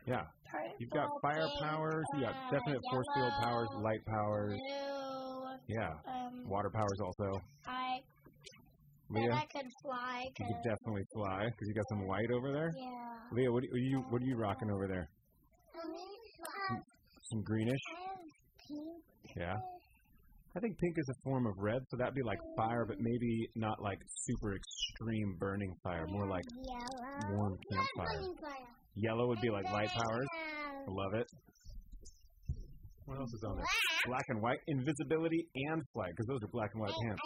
Yeah. 0.06 0.22
Purple, 0.52 0.76
You've 0.78 0.90
got 0.90 1.08
fire 1.22 1.48
pink, 1.48 1.60
powers. 1.60 2.04
You 2.14 2.20
got 2.20 2.34
uh, 2.36 2.50
definite 2.52 2.80
force 2.92 3.06
field 3.16 3.32
powers, 3.42 3.68
light 3.82 4.04
powers. 4.06 4.54
Blue. 4.54 4.95
Yeah. 5.68 5.90
Um, 6.06 6.48
Water 6.48 6.70
powers 6.72 6.98
also. 7.04 7.40
I. 7.66 8.00
Leah, 9.08 9.32
I 9.32 9.44
could 9.52 9.70
fly. 9.82 10.24
You 10.38 10.46
could 10.46 10.62
definitely 10.64 11.04
fly 11.14 11.44
because 11.44 11.68
you 11.68 11.74
got 11.74 11.84
some 11.90 12.06
white 12.08 12.30
over 12.32 12.52
there. 12.52 12.72
yeah. 12.76 13.14
Leah, 13.32 13.52
what 13.52 13.62
are 13.62 13.78
you 13.78 14.02
what 14.10 14.20
are 14.20 14.24
you 14.24 14.36
rocking 14.36 14.68
over 14.70 14.86
there? 14.88 15.08
Um, 16.70 16.82
Some 17.30 17.42
greenish. 17.42 17.80
Have 17.96 18.18
pink. 18.68 19.36
Yeah. 19.36 19.54
I 20.56 20.58
think 20.60 20.78
pink 20.78 20.94
is 20.96 21.08
a 21.10 21.14
form 21.22 21.46
of 21.46 21.52
red, 21.58 21.82
so 21.90 21.98
that'd 21.98 22.14
be 22.14 22.22
like 22.24 22.38
fire, 22.56 22.86
but 22.88 22.96
maybe 22.98 23.46
not 23.56 23.80
like 23.82 23.98
super 24.24 24.54
extreme 24.56 25.36
burning 25.38 25.72
fire, 25.84 26.06
more 26.08 26.26
like 26.28 26.44
yellow. 26.66 27.36
warm 27.36 27.58
campfire. 27.70 28.22
Yellow 28.94 29.28
would 29.28 29.40
be 29.42 29.50
like 29.50 29.66
light 29.70 29.90
powers. 29.90 30.26
love 30.88 31.14
it. 31.14 31.26
What 33.06 33.18
else 33.18 33.32
is 33.32 33.42
on 33.46 33.56
there? 33.56 33.64
Black 34.06 34.24
and 34.28 34.42
white, 34.42 34.58
invisibility, 34.66 35.46
and 35.70 35.82
flight, 35.94 36.10
because 36.10 36.26
those 36.26 36.42
are 36.42 36.50
black 36.50 36.70
and 36.74 36.82
white 36.82 36.94
pants. 37.02 37.22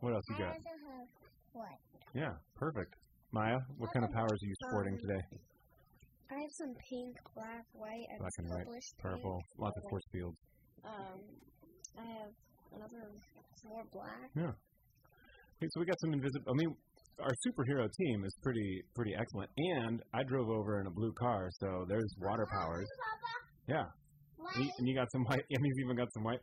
What 0.00 0.12
else 0.14 0.24
you 0.30 0.36
I 0.36 0.38
got? 0.38 0.48
also 0.48 0.74
have 0.88 1.08
what? 1.52 1.78
Yeah, 2.14 2.32
perfect. 2.56 2.92
Maya, 3.32 3.58
what 3.76 3.90
kind 3.92 4.04
of 4.04 4.12
powers 4.12 4.38
are 4.40 4.46
you 4.48 4.54
sporting 4.68 4.96
today? 5.00 5.22
I 6.30 6.34
have 6.44 6.52
some 6.60 6.72
pink, 6.88 7.16
black, 7.34 7.64
white, 7.72 8.04
and 8.12 8.18
Black 8.20 8.36
and 8.38 8.48
white, 8.52 8.66
Purple, 9.00 9.36
pink. 9.40 9.60
lots 9.64 9.76
of 9.82 9.84
force 9.90 10.04
fields. 10.12 10.36
Um, 10.84 11.18
I 11.98 12.04
have 12.20 12.32
another 12.76 13.08
more 13.64 13.84
black. 13.92 14.28
Yeah. 14.36 14.52
Okay, 15.58 15.68
so 15.72 15.80
we 15.80 15.86
got 15.86 15.98
some 16.00 16.12
invisible. 16.12 16.52
I 16.52 16.54
mean, 16.54 16.70
our 17.18 17.32
superhero 17.48 17.88
team 17.90 18.24
is 18.24 18.34
pretty 18.42 18.84
pretty 18.94 19.12
excellent, 19.18 19.50
and 19.56 20.00
I 20.12 20.22
drove 20.22 20.48
over 20.48 20.80
in 20.80 20.86
a 20.86 20.90
blue 20.90 21.12
car, 21.18 21.48
so 21.60 21.84
there's 21.88 22.14
water 22.20 22.46
powers. 22.52 22.86
Yeah, 23.66 23.84
and 24.54 24.64
you, 24.64 24.70
and 24.78 24.88
you 24.88 24.94
got 24.94 25.10
some 25.12 25.24
white. 25.24 25.42
Emmy's 25.54 25.78
even 25.84 25.96
got 25.96 26.12
some 26.14 26.24
white. 26.24 26.40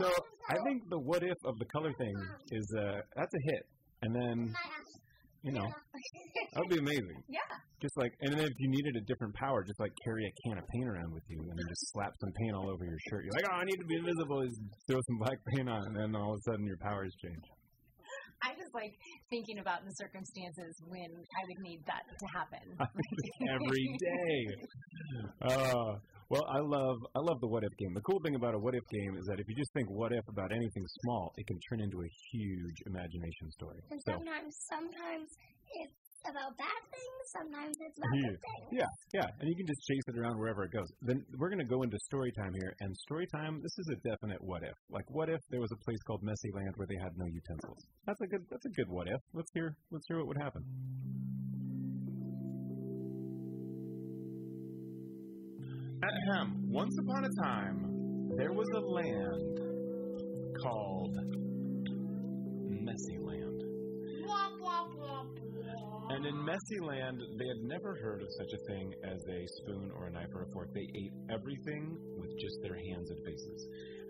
So 0.00 0.10
I 0.50 0.56
think 0.64 0.88
the 0.90 0.98
what 0.98 1.22
if 1.22 1.38
of 1.44 1.58
the 1.58 1.64
color 1.66 1.92
thing 1.98 2.14
is 2.52 2.66
uh 2.78 3.00
that's 3.16 3.34
a 3.34 3.42
hit, 3.50 3.62
and 4.02 4.14
then 4.14 4.54
you 5.42 5.52
know 5.52 5.66
that 5.66 6.60
would 6.60 6.70
be 6.70 6.78
amazing. 6.78 7.22
Yeah. 7.28 7.40
Just 7.80 7.96
like, 7.96 8.10
and 8.22 8.32
then 8.34 8.40
if 8.40 8.50
you 8.58 8.68
needed 8.68 8.96
a 8.96 9.04
different 9.06 9.32
power, 9.36 9.62
just 9.62 9.78
like 9.78 9.92
carry 10.02 10.26
a 10.26 10.32
can 10.42 10.58
of 10.58 10.66
paint 10.66 10.88
around 10.88 11.14
with 11.14 11.22
you, 11.28 11.38
and 11.38 11.54
then 11.54 11.66
just 11.68 11.92
slap 11.92 12.10
some 12.18 12.32
paint 12.34 12.56
all 12.56 12.68
over 12.68 12.82
your 12.82 12.98
shirt. 13.06 13.22
You're 13.22 13.38
like, 13.38 13.46
oh, 13.46 13.54
I 13.54 13.64
need 13.64 13.78
to 13.78 13.86
be 13.86 13.94
invisible. 13.94 14.42
Just 14.42 14.58
throw 14.90 14.98
some 15.06 15.18
black 15.22 15.38
paint 15.54 15.68
on, 15.70 15.86
and 15.86 15.94
then 15.94 16.16
all 16.16 16.34
of 16.34 16.42
a 16.42 16.50
sudden 16.50 16.66
your 16.66 16.78
powers 16.82 17.14
change. 17.22 17.44
I 18.42 18.54
was 18.54 18.70
like 18.74 18.94
thinking 19.30 19.58
about 19.58 19.84
the 19.84 19.92
circumstances 19.92 20.76
when 20.86 21.10
I 21.10 21.42
would 21.48 21.60
need 21.62 21.80
that 21.86 22.04
to 22.06 22.26
happen. 22.30 22.66
every 23.50 23.86
day. 23.98 24.40
Uh, 25.42 25.98
well, 26.28 26.44
I 26.44 26.60
love 26.60 26.98
I 27.16 27.20
love 27.24 27.40
the 27.40 27.48
what 27.48 27.64
if 27.64 27.72
game. 27.78 27.94
The 27.94 28.04
cool 28.04 28.20
thing 28.20 28.34
about 28.36 28.54
a 28.54 28.58
what 28.58 28.74
if 28.74 28.84
game 28.92 29.16
is 29.16 29.24
that 29.26 29.40
if 29.40 29.48
you 29.48 29.56
just 29.56 29.72
think 29.72 29.88
what 29.88 30.12
if 30.12 30.28
about 30.28 30.52
anything 30.52 30.84
small, 31.00 31.32
it 31.36 31.46
can 31.46 31.58
turn 31.72 31.80
into 31.80 32.04
a 32.04 32.10
huge 32.30 32.78
imagination 32.84 33.48
story. 33.56 33.80
And 33.90 34.00
So 34.04 34.12
sometimes, 34.12 34.52
sometimes 34.68 35.28
it's 35.32 35.57
about 36.30 36.52
bad 36.56 36.82
things. 36.92 37.22
Sometimes 37.32 37.76
it's 37.80 37.98
about 37.98 38.14
Yeah. 38.14 38.28
good 38.30 38.40
things. 38.40 38.68
yeah, 38.80 38.90
yeah, 39.20 39.28
and 39.40 39.48
you 39.48 39.56
can 39.56 39.66
just 39.66 39.82
chase 39.88 40.06
it 40.08 40.16
around 40.18 40.38
wherever 40.38 40.64
it 40.64 40.72
goes. 40.72 40.88
Then 41.02 41.24
we're 41.36 41.50
going 41.50 41.64
to 41.64 41.68
go 41.68 41.82
into 41.82 41.98
story 42.10 42.32
time 42.32 42.54
here, 42.54 42.72
and 42.80 42.96
story 43.08 43.26
time. 43.34 43.60
This 43.60 43.76
is 43.78 43.88
a 43.92 43.96
definite 44.08 44.40
what 44.42 44.62
if. 44.62 44.76
Like, 44.90 45.04
what 45.10 45.28
if 45.28 45.40
there 45.50 45.60
was 45.60 45.72
a 45.72 45.80
place 45.84 46.00
called 46.06 46.22
Messy 46.22 46.50
Land 46.54 46.74
where 46.76 46.86
they 46.86 46.98
had 47.02 47.12
no 47.16 47.26
utensils? 47.26 47.80
That's 48.06 48.20
a 48.20 48.26
good. 48.26 48.44
That's 48.50 48.66
a 48.66 48.70
good 48.70 48.88
what 48.88 49.08
if. 49.08 49.20
Let's 49.32 49.50
hear. 49.52 49.74
Let's 49.90 50.06
hear 50.08 50.18
what 50.18 50.28
would 50.28 50.38
happen. 50.40 50.64
Ahem. 56.02 56.70
Once 56.70 56.96
upon 56.98 57.24
a 57.24 57.42
time, 57.42 58.30
there 58.36 58.52
was 58.52 58.68
a 58.74 58.80
land 58.80 59.60
called 60.62 61.16
Messy 62.68 63.18
Land. 63.20 63.47
And 66.10 66.24
in 66.24 66.44
Messy 66.44 66.80
Land, 66.80 67.20
they 67.38 67.46
had 67.46 67.62
never 67.62 67.94
heard 68.00 68.22
of 68.22 68.28
such 68.40 68.52
a 68.52 68.60
thing 68.66 68.92
as 69.04 69.20
a 69.28 69.40
spoon 69.60 69.92
or 69.94 70.06
a 70.06 70.10
knife 70.10 70.32
or 70.34 70.42
a 70.42 70.50
fork. 70.52 70.72
They 70.72 70.88
ate 70.88 71.12
everything 71.30 71.96
with 72.16 72.32
just 72.40 72.56
their 72.62 72.74
hands 72.74 73.10
and 73.10 73.18
faces. 73.24 73.60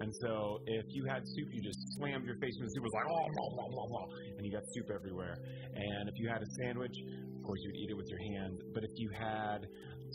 And 0.00 0.14
so 0.22 0.62
if 0.66 0.87
you 0.94 1.04
had 1.11 1.26
soup, 1.26 1.48
you 1.50 1.61
just 1.61 1.78
slammed 1.98 2.24
your 2.24 2.38
face 2.38 2.54
in 2.54 2.64
the 2.64 2.70
soup. 2.70 2.81
It 2.81 2.88
was 2.88 2.96
like, 2.96 3.11
oh, 3.11 3.26
blah, 3.35 3.50
blah, 3.50 3.68
blah, 3.74 3.87
blah, 3.90 4.07
and 4.38 4.46
you 4.46 4.52
got 4.54 4.62
soup 4.72 4.88
everywhere. 4.94 5.37
And 5.74 6.09
if 6.09 6.14
you 6.16 6.28
had 6.31 6.40
a 6.40 6.50
sandwich, 6.62 6.94
of 7.35 7.42
course, 7.42 7.59
you'd 7.66 7.76
eat 7.76 7.90
it 7.90 7.96
with 7.98 8.09
your 8.09 8.22
hand. 8.33 8.62
But 8.72 8.85
if 8.85 8.94
you 8.94 9.11
had 9.18 9.66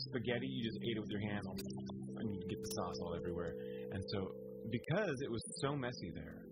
spaghetti, 0.08 0.48
you 0.48 0.64
just 0.64 0.80
ate 0.82 0.96
it 0.96 1.02
with 1.04 1.12
your 1.12 1.24
hand, 1.30 1.44
and 2.16 2.26
you'd 2.32 2.48
get 2.48 2.60
the 2.64 2.72
sauce 2.80 2.98
all 3.04 3.14
everywhere. 3.14 3.54
And 3.92 4.02
so, 4.08 4.32
because 4.72 5.16
it 5.20 5.30
was 5.30 5.42
so 5.60 5.76
messy 5.76 6.10
there, 6.16 6.43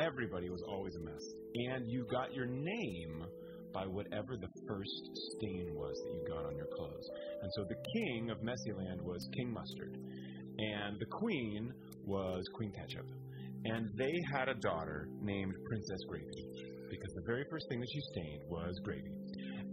everybody 0.00 0.50
was 0.50 0.62
always 0.68 0.94
a 0.96 1.00
mess. 1.00 1.22
And 1.54 1.90
you 1.90 2.06
got 2.10 2.34
your 2.34 2.46
name 2.46 3.24
by 3.72 3.86
whatever 3.86 4.36
the 4.36 4.48
first 4.66 5.10
stain 5.36 5.74
was 5.74 5.96
that 6.04 6.12
you 6.14 6.24
got 6.28 6.46
on 6.46 6.56
your 6.56 6.68
clothes. 6.76 7.08
And 7.42 7.50
so 7.56 7.64
the 7.68 7.76
king 7.94 8.30
of 8.30 8.38
Messyland 8.38 9.02
was 9.02 9.28
King 9.36 9.52
Mustard, 9.52 9.98
and 10.58 10.98
the 10.98 11.06
queen 11.06 11.72
was 12.06 12.44
Queen 12.54 12.72
Ketchup. 12.72 13.06
And 13.64 13.90
they 13.98 14.12
had 14.32 14.48
a 14.48 14.54
daughter 14.54 15.08
named 15.20 15.54
Princess 15.66 16.00
Gravy, 16.08 16.48
because 16.88 17.12
the 17.14 17.22
very 17.26 17.44
first 17.50 17.66
thing 17.68 17.80
that 17.80 17.88
she 17.92 18.00
stained 18.12 18.42
was 18.48 18.78
gravy. 18.84 19.12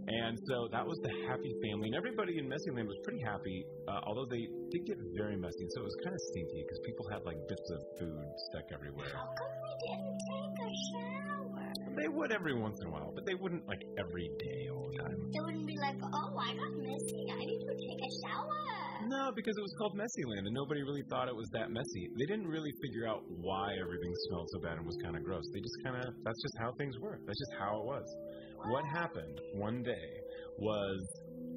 And 0.06 0.38
so 0.44 0.68
that 0.72 0.84
was 0.84 0.98
the 1.00 1.12
happy 1.28 1.52
family, 1.64 1.88
and 1.88 1.96
everybody 1.96 2.36
in 2.38 2.44
Messyland 2.44 2.86
was 2.86 3.00
pretty 3.04 3.22
happy, 3.24 3.64
uh, 3.88 4.00
although 4.04 4.26
they 4.28 4.44
did 4.70 4.84
get 4.84 4.98
very 5.16 5.36
messy, 5.36 5.64
And 5.64 5.72
so 5.72 5.80
it 5.80 5.88
was 5.88 5.96
kind 6.04 6.14
of 6.14 6.20
stinky 6.28 6.60
because 6.60 6.80
people 6.84 7.08
had 7.08 7.24
like 7.24 7.40
bits 7.48 7.68
of 7.72 7.80
food 7.98 8.26
stuck 8.52 8.68
everywhere. 8.72 9.08
How 9.08 9.32
come 9.32 9.54
we 9.64 9.72
didn't 9.80 10.18
take 10.28 10.56
a 10.60 10.70
shower? 10.92 11.64
They 11.96 12.08
would 12.08 12.32
every 12.32 12.52
once 12.52 12.76
in 12.82 12.88
a 12.88 12.90
while, 12.90 13.12
but 13.14 13.24
they 13.24 13.34
wouldn't 13.34 13.66
like 13.66 13.80
every 13.96 14.28
day 14.38 14.68
all 14.68 14.90
the 14.92 14.98
time. 15.08 15.18
They 15.32 15.40
wouldn't 15.40 15.66
be 15.66 15.78
like, 15.78 15.96
oh, 16.02 16.36
I 16.36 16.52
got 16.52 16.72
messy. 16.76 17.24
I 17.32 17.40
need 17.40 17.64
to 17.64 17.74
take 17.74 18.00
a 18.04 18.10
shower. 18.28 18.84
No, 19.08 19.32
because 19.36 19.56
it 19.56 19.60
was 19.60 19.74
called 19.76 19.96
Messyland, 19.96 20.48
and 20.48 20.54
nobody 20.54 20.82
really 20.82 21.04
thought 21.10 21.28
it 21.28 21.36
was 21.36 21.48
that 21.52 21.70
messy. 21.70 22.08
They 22.16 22.24
didn't 22.24 22.48
really 22.48 22.72
figure 22.80 23.06
out 23.06 23.20
why 23.28 23.76
everything 23.76 24.12
smelled 24.28 24.48
so 24.52 24.60
bad 24.60 24.78
and 24.78 24.86
was 24.86 24.96
kind 25.02 25.16
of 25.16 25.22
gross. 25.22 25.44
They 25.52 25.60
just 25.60 25.78
kind 25.84 25.96
of, 25.96 26.14
that's 26.24 26.40
just 26.40 26.56
how 26.58 26.72
things 26.78 26.96
were. 26.98 27.20
That's 27.26 27.38
just 27.38 27.54
how 27.60 27.80
it 27.80 27.84
was. 27.84 28.06
What 28.68 28.84
happened 28.96 29.40
one 29.54 29.82
day 29.82 30.08
was 30.58 31.06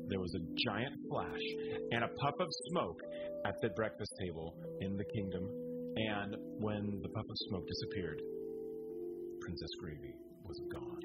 there 0.09 0.19
was 0.19 0.33
a 0.35 0.43
giant 0.69 0.93
flash 1.09 1.45
and 1.91 2.03
a 2.03 2.07
puff 2.07 2.33
of 2.39 2.47
smoke 2.69 2.99
at 3.45 3.55
the 3.61 3.69
breakfast 3.75 4.11
table 4.25 4.55
in 4.81 4.95
the 4.97 5.05
kingdom, 5.15 5.43
and 5.95 6.35
when 6.59 6.99
the 7.01 7.09
puff 7.09 7.25
of 7.29 7.37
smoke 7.49 7.65
disappeared, 7.67 8.21
Princess 9.41 9.69
Gravy 9.79 10.13
was 10.43 10.59
gone. 10.73 11.01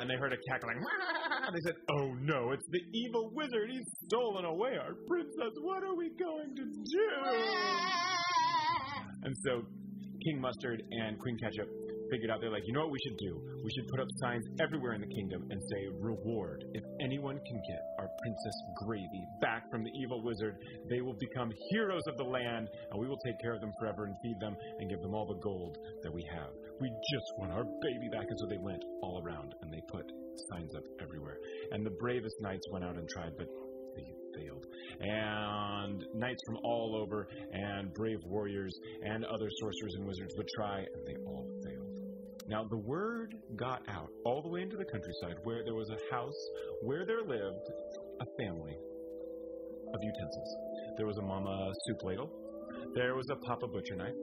And 0.00 0.10
they 0.10 0.16
heard 0.16 0.32
a 0.32 0.36
cackling. 0.52 0.76
And 0.78 1.54
They 1.56 1.60
said, 1.64 1.76
Oh 1.90 2.12
no, 2.20 2.52
it's 2.52 2.66
the 2.70 2.80
evil 2.94 3.30
wizard. 3.34 3.70
He's 3.70 3.88
stolen 4.04 4.44
away 4.44 4.76
our 4.76 4.94
princess. 5.08 5.52
What 5.62 5.82
are 5.82 5.96
we 5.96 6.10
going 6.18 6.54
to 6.54 6.64
do? 6.64 7.08
And 9.24 9.34
so 9.44 9.62
King 10.24 10.40
Mustard 10.40 10.82
and 10.90 11.18
Queen 11.18 11.38
Ketchup 11.38 11.68
figured 12.10 12.30
out, 12.30 12.40
they're 12.40 12.50
like, 12.50 12.66
you 12.66 12.72
know 12.72 12.80
what 12.80 12.90
we 12.90 12.98
should 13.06 13.18
do? 13.18 13.40
We 13.64 13.70
should 13.72 13.88
put 13.88 14.00
up 14.00 14.08
signs 14.20 14.44
everywhere 14.60 14.94
in 14.94 15.00
the 15.00 15.12
kingdom 15.12 15.46
and 15.50 15.60
say, 15.62 15.88
reward. 16.00 16.64
If 16.74 16.84
anyone 17.00 17.38
can 17.46 17.60
get 17.68 17.82
our 17.98 18.08
Princess 18.22 18.56
Gravy 18.84 19.24
back 19.40 19.70
from 19.70 19.84
the 19.84 19.90
evil 20.02 20.22
wizard, 20.22 20.56
they 20.88 21.00
will 21.00 21.16
become 21.18 21.50
heroes 21.70 22.06
of 22.06 22.16
the 22.16 22.24
land, 22.24 22.68
and 22.90 23.00
we 23.00 23.08
will 23.08 23.20
take 23.24 23.40
care 23.40 23.54
of 23.54 23.60
them 23.60 23.72
forever 23.78 24.04
and 24.04 24.14
feed 24.22 24.38
them 24.40 24.56
and 24.78 24.90
give 24.90 25.00
them 25.00 25.14
all 25.14 25.26
the 25.26 25.40
gold 25.42 25.76
that 26.02 26.12
we 26.12 26.24
have. 26.32 26.50
We 26.80 26.88
just 26.88 27.28
want 27.38 27.52
our 27.52 27.64
baby 27.64 28.08
back. 28.12 28.26
And 28.28 28.38
so 28.38 28.46
they 28.46 28.58
went 28.58 28.82
all 29.02 29.22
around 29.24 29.54
and 29.62 29.72
they 29.72 29.82
put 29.88 30.04
signs 30.50 30.74
up 30.74 30.84
everywhere. 31.02 31.38
And 31.72 31.84
the 31.84 31.94
bravest 31.98 32.36
knights 32.40 32.66
went 32.70 32.84
out 32.84 32.96
and 32.96 33.08
tried, 33.08 33.32
but 33.36 33.46
they 33.96 34.06
failed. 34.38 34.64
And 35.00 36.04
knights 36.14 36.40
from 36.46 36.56
all 36.62 36.96
over, 37.02 37.28
and 37.52 37.92
brave 37.94 38.18
warriors, 38.24 38.74
and 39.02 39.24
other 39.24 39.48
sorcerers 39.60 39.94
and 39.98 40.06
wizards 40.06 40.34
would 40.36 40.48
try, 40.54 40.78
and 40.78 41.06
they 41.06 41.16
all. 41.26 41.48
Now, 42.48 42.64
the 42.64 42.78
word 42.78 43.34
got 43.56 43.82
out 43.88 44.08
all 44.24 44.40
the 44.40 44.48
way 44.48 44.62
into 44.62 44.76
the 44.76 44.84
countryside 44.86 45.36
where 45.44 45.62
there 45.64 45.74
was 45.74 45.90
a 45.90 46.14
house 46.14 46.38
where 46.82 47.04
there 47.04 47.20
lived 47.20 47.68
a 48.20 48.26
family 48.40 48.76
of 49.92 50.00
utensils. 50.02 50.56
There 50.96 51.06
was 51.06 51.18
a 51.18 51.22
mama 51.22 51.70
soup 51.86 52.02
ladle, 52.04 52.30
there 52.94 53.14
was 53.14 53.26
a 53.30 53.36
papa 53.46 53.66
butcher 53.68 53.96
knife, 53.96 54.16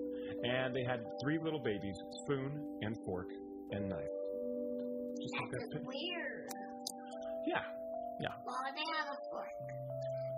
and 0.44 0.76
they 0.76 0.84
had 0.84 1.06
three 1.24 1.38
little 1.38 1.62
babies 1.62 1.96
spoon 2.24 2.80
and 2.82 2.98
fork 3.06 3.28
and 3.72 3.90
knife. 3.90 4.16
Just 5.22 5.34
like 5.40 5.86
weird. 5.86 6.50
Yeah, 7.46 7.62
Well, 8.46 8.58
they 8.74 8.88
have 8.98 9.14
a 9.14 9.18
fork. 9.30 9.54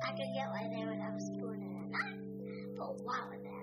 I 0.04 0.12
could 0.12 0.32
get 0.36 0.48
why 0.50 0.68
they 0.70 0.84
would 0.86 1.00
have 1.00 1.16
a 1.16 1.22
spoon 1.22 1.62
and 1.62 1.78
a 1.78 1.90
knife. 1.90 2.76
But 2.78 3.04
why 3.04 3.20
would 3.30 3.44
they 3.44 3.57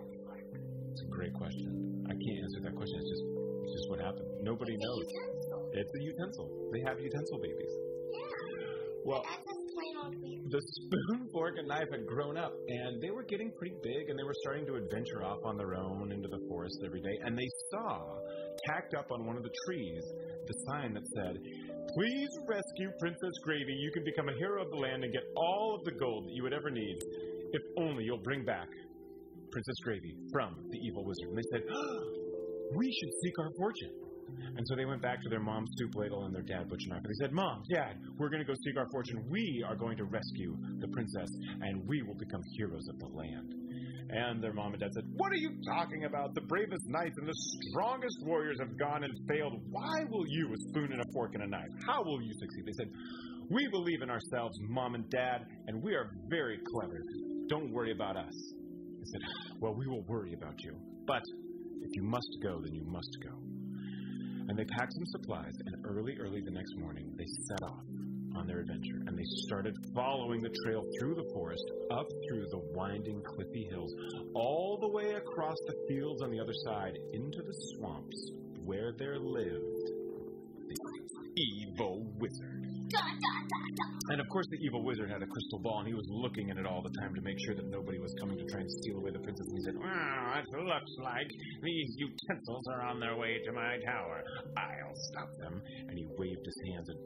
great 1.15 1.35
question. 1.35 1.71
I 2.11 2.15
can't 2.15 2.39
answer 2.45 2.61
that 2.67 2.75
question. 2.77 2.97
It's 3.01 3.11
just, 3.11 3.25
it's 3.65 3.73
just 3.79 3.87
what 3.91 4.01
happened. 4.03 4.29
Nobody 4.43 4.75
It's 4.75 4.83
knows. 4.85 5.05
utensil. 5.09 5.61
It's 5.73 5.93
a 5.95 6.01
utensil. 6.03 6.47
They 6.75 6.83
have 6.87 6.97
utensil 7.01 7.39
babies. 7.39 7.73
Yeah. 8.13 8.21
Well, 9.05 9.23
That's 9.23 9.45
just 9.45 9.65
plain 9.77 9.95
old 10.01 10.17
weird. 10.25 10.49
the 10.49 10.61
spoon, 10.65 11.29
fork, 11.33 11.55
and 11.61 11.69
knife 11.69 11.89
had 11.93 12.07
grown 12.09 12.37
up, 12.41 12.53
and 12.57 13.03
they 13.05 13.11
were 13.13 13.23
getting 13.25 13.53
pretty 13.61 13.77
big, 13.85 14.09
and 14.09 14.17
they 14.19 14.25
were 14.25 14.37
starting 14.43 14.65
to 14.67 14.75
adventure 14.81 15.23
off 15.25 15.41
on 15.45 15.57
their 15.61 15.75
own 15.77 16.11
into 16.13 16.29
the 16.29 16.41
forest 16.49 16.81
every 16.85 17.01
day. 17.05 17.17
And 17.25 17.37
they 17.37 17.49
saw, 17.71 18.01
tacked 18.73 18.95
up 18.95 19.13
on 19.13 19.27
one 19.27 19.37
of 19.37 19.43
the 19.45 19.53
trees, 19.69 20.03
the 20.49 20.55
sign 20.73 20.95
that 20.95 21.05
said, 21.21 21.37
Please 21.95 22.31
rescue 22.49 22.91
Princess 22.99 23.35
Gravy. 23.45 23.77
You 23.77 23.93
can 23.93 24.05
become 24.05 24.29
a 24.29 24.37
hero 24.41 24.65
of 24.65 24.71
the 24.71 24.81
land 24.81 25.05
and 25.05 25.13
get 25.13 25.23
all 25.37 25.77
of 25.79 25.85
the 25.85 25.93
gold 26.01 26.25
that 26.27 26.33
you 26.33 26.43
would 26.43 26.55
ever 26.57 26.71
need, 26.71 26.97
if 27.53 27.63
only 27.79 28.05
you'll 28.05 28.25
bring 28.25 28.43
back 28.45 28.69
Princess 29.55 29.79
Gravy 29.87 30.19
from 30.35 30.59
the 30.69 30.79
evil 30.83 31.07
wizard. 31.07 31.31
And 31.31 31.39
they 31.39 31.49
said, 31.55 31.63
We 32.75 32.91
should 32.91 33.13
seek 33.23 33.39
our 33.39 33.51
fortune. 33.57 33.95
And 34.57 34.67
so 34.67 34.75
they 34.75 34.85
went 34.85 35.01
back 35.01 35.23
to 35.23 35.29
their 35.29 35.39
mom's 35.39 35.71
soup 35.79 35.95
ladle 35.95 36.25
and 36.25 36.35
their 36.35 36.43
dad 36.43 36.69
butcher 36.69 36.89
knife. 36.89 37.03
And 37.05 37.11
they 37.13 37.25
said, 37.25 37.33
Mom, 37.33 37.63
Dad, 37.71 38.01
we're 38.19 38.31
going 38.31 38.43
to 38.43 38.49
go 38.49 38.55
seek 38.65 38.77
our 38.77 38.89
fortune. 38.91 39.23
We 39.31 39.65
are 39.69 39.77
going 39.77 39.97
to 39.99 40.05
rescue 40.05 40.57
the 40.81 40.89
princess, 40.89 41.29
and 41.61 41.87
we 41.87 42.03
will 42.03 42.17
become 42.17 42.41
heroes 42.57 42.89
of 42.89 42.99
the 42.99 43.07
land. 43.15 43.55
And 44.11 44.43
their 44.43 44.53
mom 44.53 44.73
and 44.73 44.81
dad 44.81 44.91
said, 44.93 45.05
What 45.17 45.31
are 45.31 45.39
you 45.39 45.51
talking 45.67 46.05
about? 46.05 46.35
The 46.35 46.43
bravest 46.43 46.83
knights 46.89 47.15
and 47.19 47.29
the 47.29 47.39
strongest 47.71 48.17
warriors 48.25 48.59
have 48.61 48.77
gone 48.79 49.05
and 49.05 49.13
failed. 49.29 49.55
Why 49.71 50.05
will 50.11 50.27
you, 50.29 50.53
a 50.53 50.59
spoon 50.69 50.93
and 50.93 51.01
a 51.01 51.13
fork 51.13 51.35
and 51.35 51.45
a 51.45 51.47
knife? 51.47 51.71
How 51.87 52.03
will 52.03 52.21
you 52.23 52.33
succeed? 52.41 52.65
They 52.67 52.77
said, 52.77 52.91
We 53.51 53.69
believe 53.71 54.03
in 54.03 54.11
ourselves, 54.11 54.59
Mom 54.69 54.95
and 54.95 55.09
Dad, 55.11 55.47
and 55.69 55.83
we 55.83 55.95
are 55.95 56.11
very 56.29 56.59
clever. 56.75 57.03
Don't 57.49 57.73
worry 57.73 57.93
about 57.93 58.17
us. 58.17 58.35
They 59.05 59.19
said, 59.19 59.29
Well, 59.61 59.75
we 59.75 59.87
will 59.87 60.03
worry 60.03 60.33
about 60.33 60.55
you. 60.63 60.77
But 61.07 61.23
if 61.83 61.91
you 61.95 62.03
must 62.03 62.39
go, 62.43 62.61
then 62.63 62.73
you 62.73 62.85
must 62.85 63.17
go. 63.23 63.37
And 64.49 64.59
they 64.59 64.65
packed 64.65 64.93
some 64.93 65.07
supplies, 65.07 65.53
and 65.67 65.85
early, 65.85 66.17
early 66.19 66.41
the 66.41 66.51
next 66.51 66.77
morning, 66.77 67.13
they 67.17 67.27
set 67.49 67.63
off 67.63 67.85
on 68.37 68.47
their 68.47 68.61
adventure. 68.61 69.03
And 69.07 69.19
they 69.19 69.25
started 69.47 69.75
following 69.95 70.43
the 70.43 70.51
trail 70.65 70.85
through 70.99 71.17
the 71.17 71.31
forest, 71.35 71.65
up 71.91 72.07
through 72.29 72.47
the 72.51 72.61
winding, 72.75 73.23
cliffy 73.35 73.69
hills, 73.71 73.93
all 74.35 74.79
the 74.81 74.89
way 74.89 75.13
across 75.13 75.57
the 75.67 75.75
fields 75.89 76.23
on 76.23 76.31
the 76.31 76.41
other 76.41 76.55
side, 76.65 76.97
into 77.13 77.43
the 77.43 77.55
swamps 77.77 78.31
where 78.65 78.93
there 78.99 79.19
lived 79.19 79.91
the 80.69 80.77
evil 81.37 82.07
wizard. 82.19 82.64
And 84.11 84.21
of 84.21 84.29
course, 84.29 84.47
the 84.51 84.59
evil 84.61 84.85
wizard 84.85 85.11
had 85.11 85.23
a 85.23 85.27
crystal 85.27 85.59
ball, 85.59 85.79
and 85.81 85.89
he 85.89 85.95
was 85.95 86.07
looking 86.11 86.51
at 86.51 86.59
it 86.59 86.67
all 86.67 86.83
the 86.83 86.93
time 87.01 87.15
to 87.15 87.23
make 87.23 87.39
sure 87.47 87.55
that 87.55 87.67
nobody 87.67 87.99
was 87.99 88.15
coming 88.21 88.37
to 88.37 88.45
try 88.45 88.61
and 88.61 88.71
steal 88.71 88.99
away 88.99 89.11
the 89.11 89.19
princess. 89.19 89.47
And 89.49 89.57
he 89.57 89.65
said, 89.65 89.77
Well, 89.81 89.89
it 89.89 90.47
looks 90.53 90.93
like 91.03 91.29
these 91.63 91.97
utensils 91.97 92.69
are 92.69 92.83
on 92.83 93.01
their 93.01 93.17
way 93.17 93.41
to 93.47 93.53
my 93.53 93.79
tower. 93.85 94.23
I'll 94.57 94.99
stop 95.09 95.29
them. 95.41 95.63
And 95.89 95.97
he 95.97 96.07
waved 96.19 96.45
his 96.45 96.59
hands, 96.69 96.89
and 96.91 96.99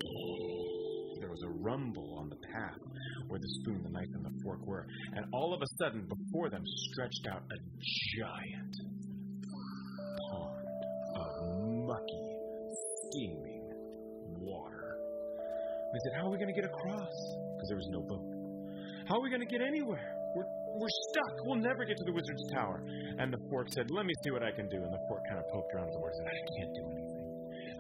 there 1.21 1.31
was 1.31 1.43
a 1.43 1.51
rumble 1.63 2.19
on 2.19 2.29
the 2.29 2.41
path 2.53 2.83
where 3.29 3.39
the 3.39 3.49
spoon, 3.61 3.83
the 3.83 3.91
knife, 3.91 4.11
and 4.15 4.25
the 4.25 4.35
fork 4.43 4.67
were. 4.67 4.87
And 5.15 5.25
all 5.33 5.55
of 5.55 5.63
a 5.63 5.67
sudden, 5.79 6.09
before 6.09 6.51
them 6.51 6.63
stretched 6.65 7.27
out 7.31 7.43
a 7.47 7.59
giant 8.19 8.75
pond 10.31 10.67
of 11.15 11.87
mucky, 11.87 12.29
water. 13.15 13.58
They 15.93 16.01
said, 16.05 16.13
How 16.21 16.29
are 16.29 16.33
we 16.33 16.39
going 16.39 16.53
to 16.53 16.59
get 16.59 16.69
across? 16.69 17.17
Because 17.57 17.69
there 17.69 17.81
was 17.81 17.89
no 17.89 18.01
boat. 18.05 18.25
How 19.09 19.17
are 19.17 19.25
we 19.25 19.31
going 19.31 19.41
to 19.41 19.49
get 19.49 19.65
anywhere? 19.65 20.05
We're, 20.37 20.45
we're 20.77 20.95
stuck. 21.09 21.35
We'll 21.49 21.65
never 21.65 21.89
get 21.89 21.97
to 21.97 22.05
the 22.05 22.13
wizard's 22.13 22.45
tower. 22.53 22.85
And 23.19 23.33
the 23.33 23.41
fork 23.49 23.73
said, 23.73 23.91
Let 23.91 24.05
me 24.05 24.13
see 24.23 24.31
what 24.31 24.43
I 24.45 24.53
can 24.53 24.69
do. 24.69 24.77
And 24.77 24.93
the 24.93 25.03
fork 25.09 25.25
kind 25.25 25.41
of 25.41 25.49
poked 25.49 25.73
around 25.75 25.89
the 25.93 26.01
water 26.01 26.13
and 26.13 26.21
said, 26.21 26.29
I 26.29 26.41
can't 26.61 26.73
do 26.77 26.85
anything. 26.93 27.27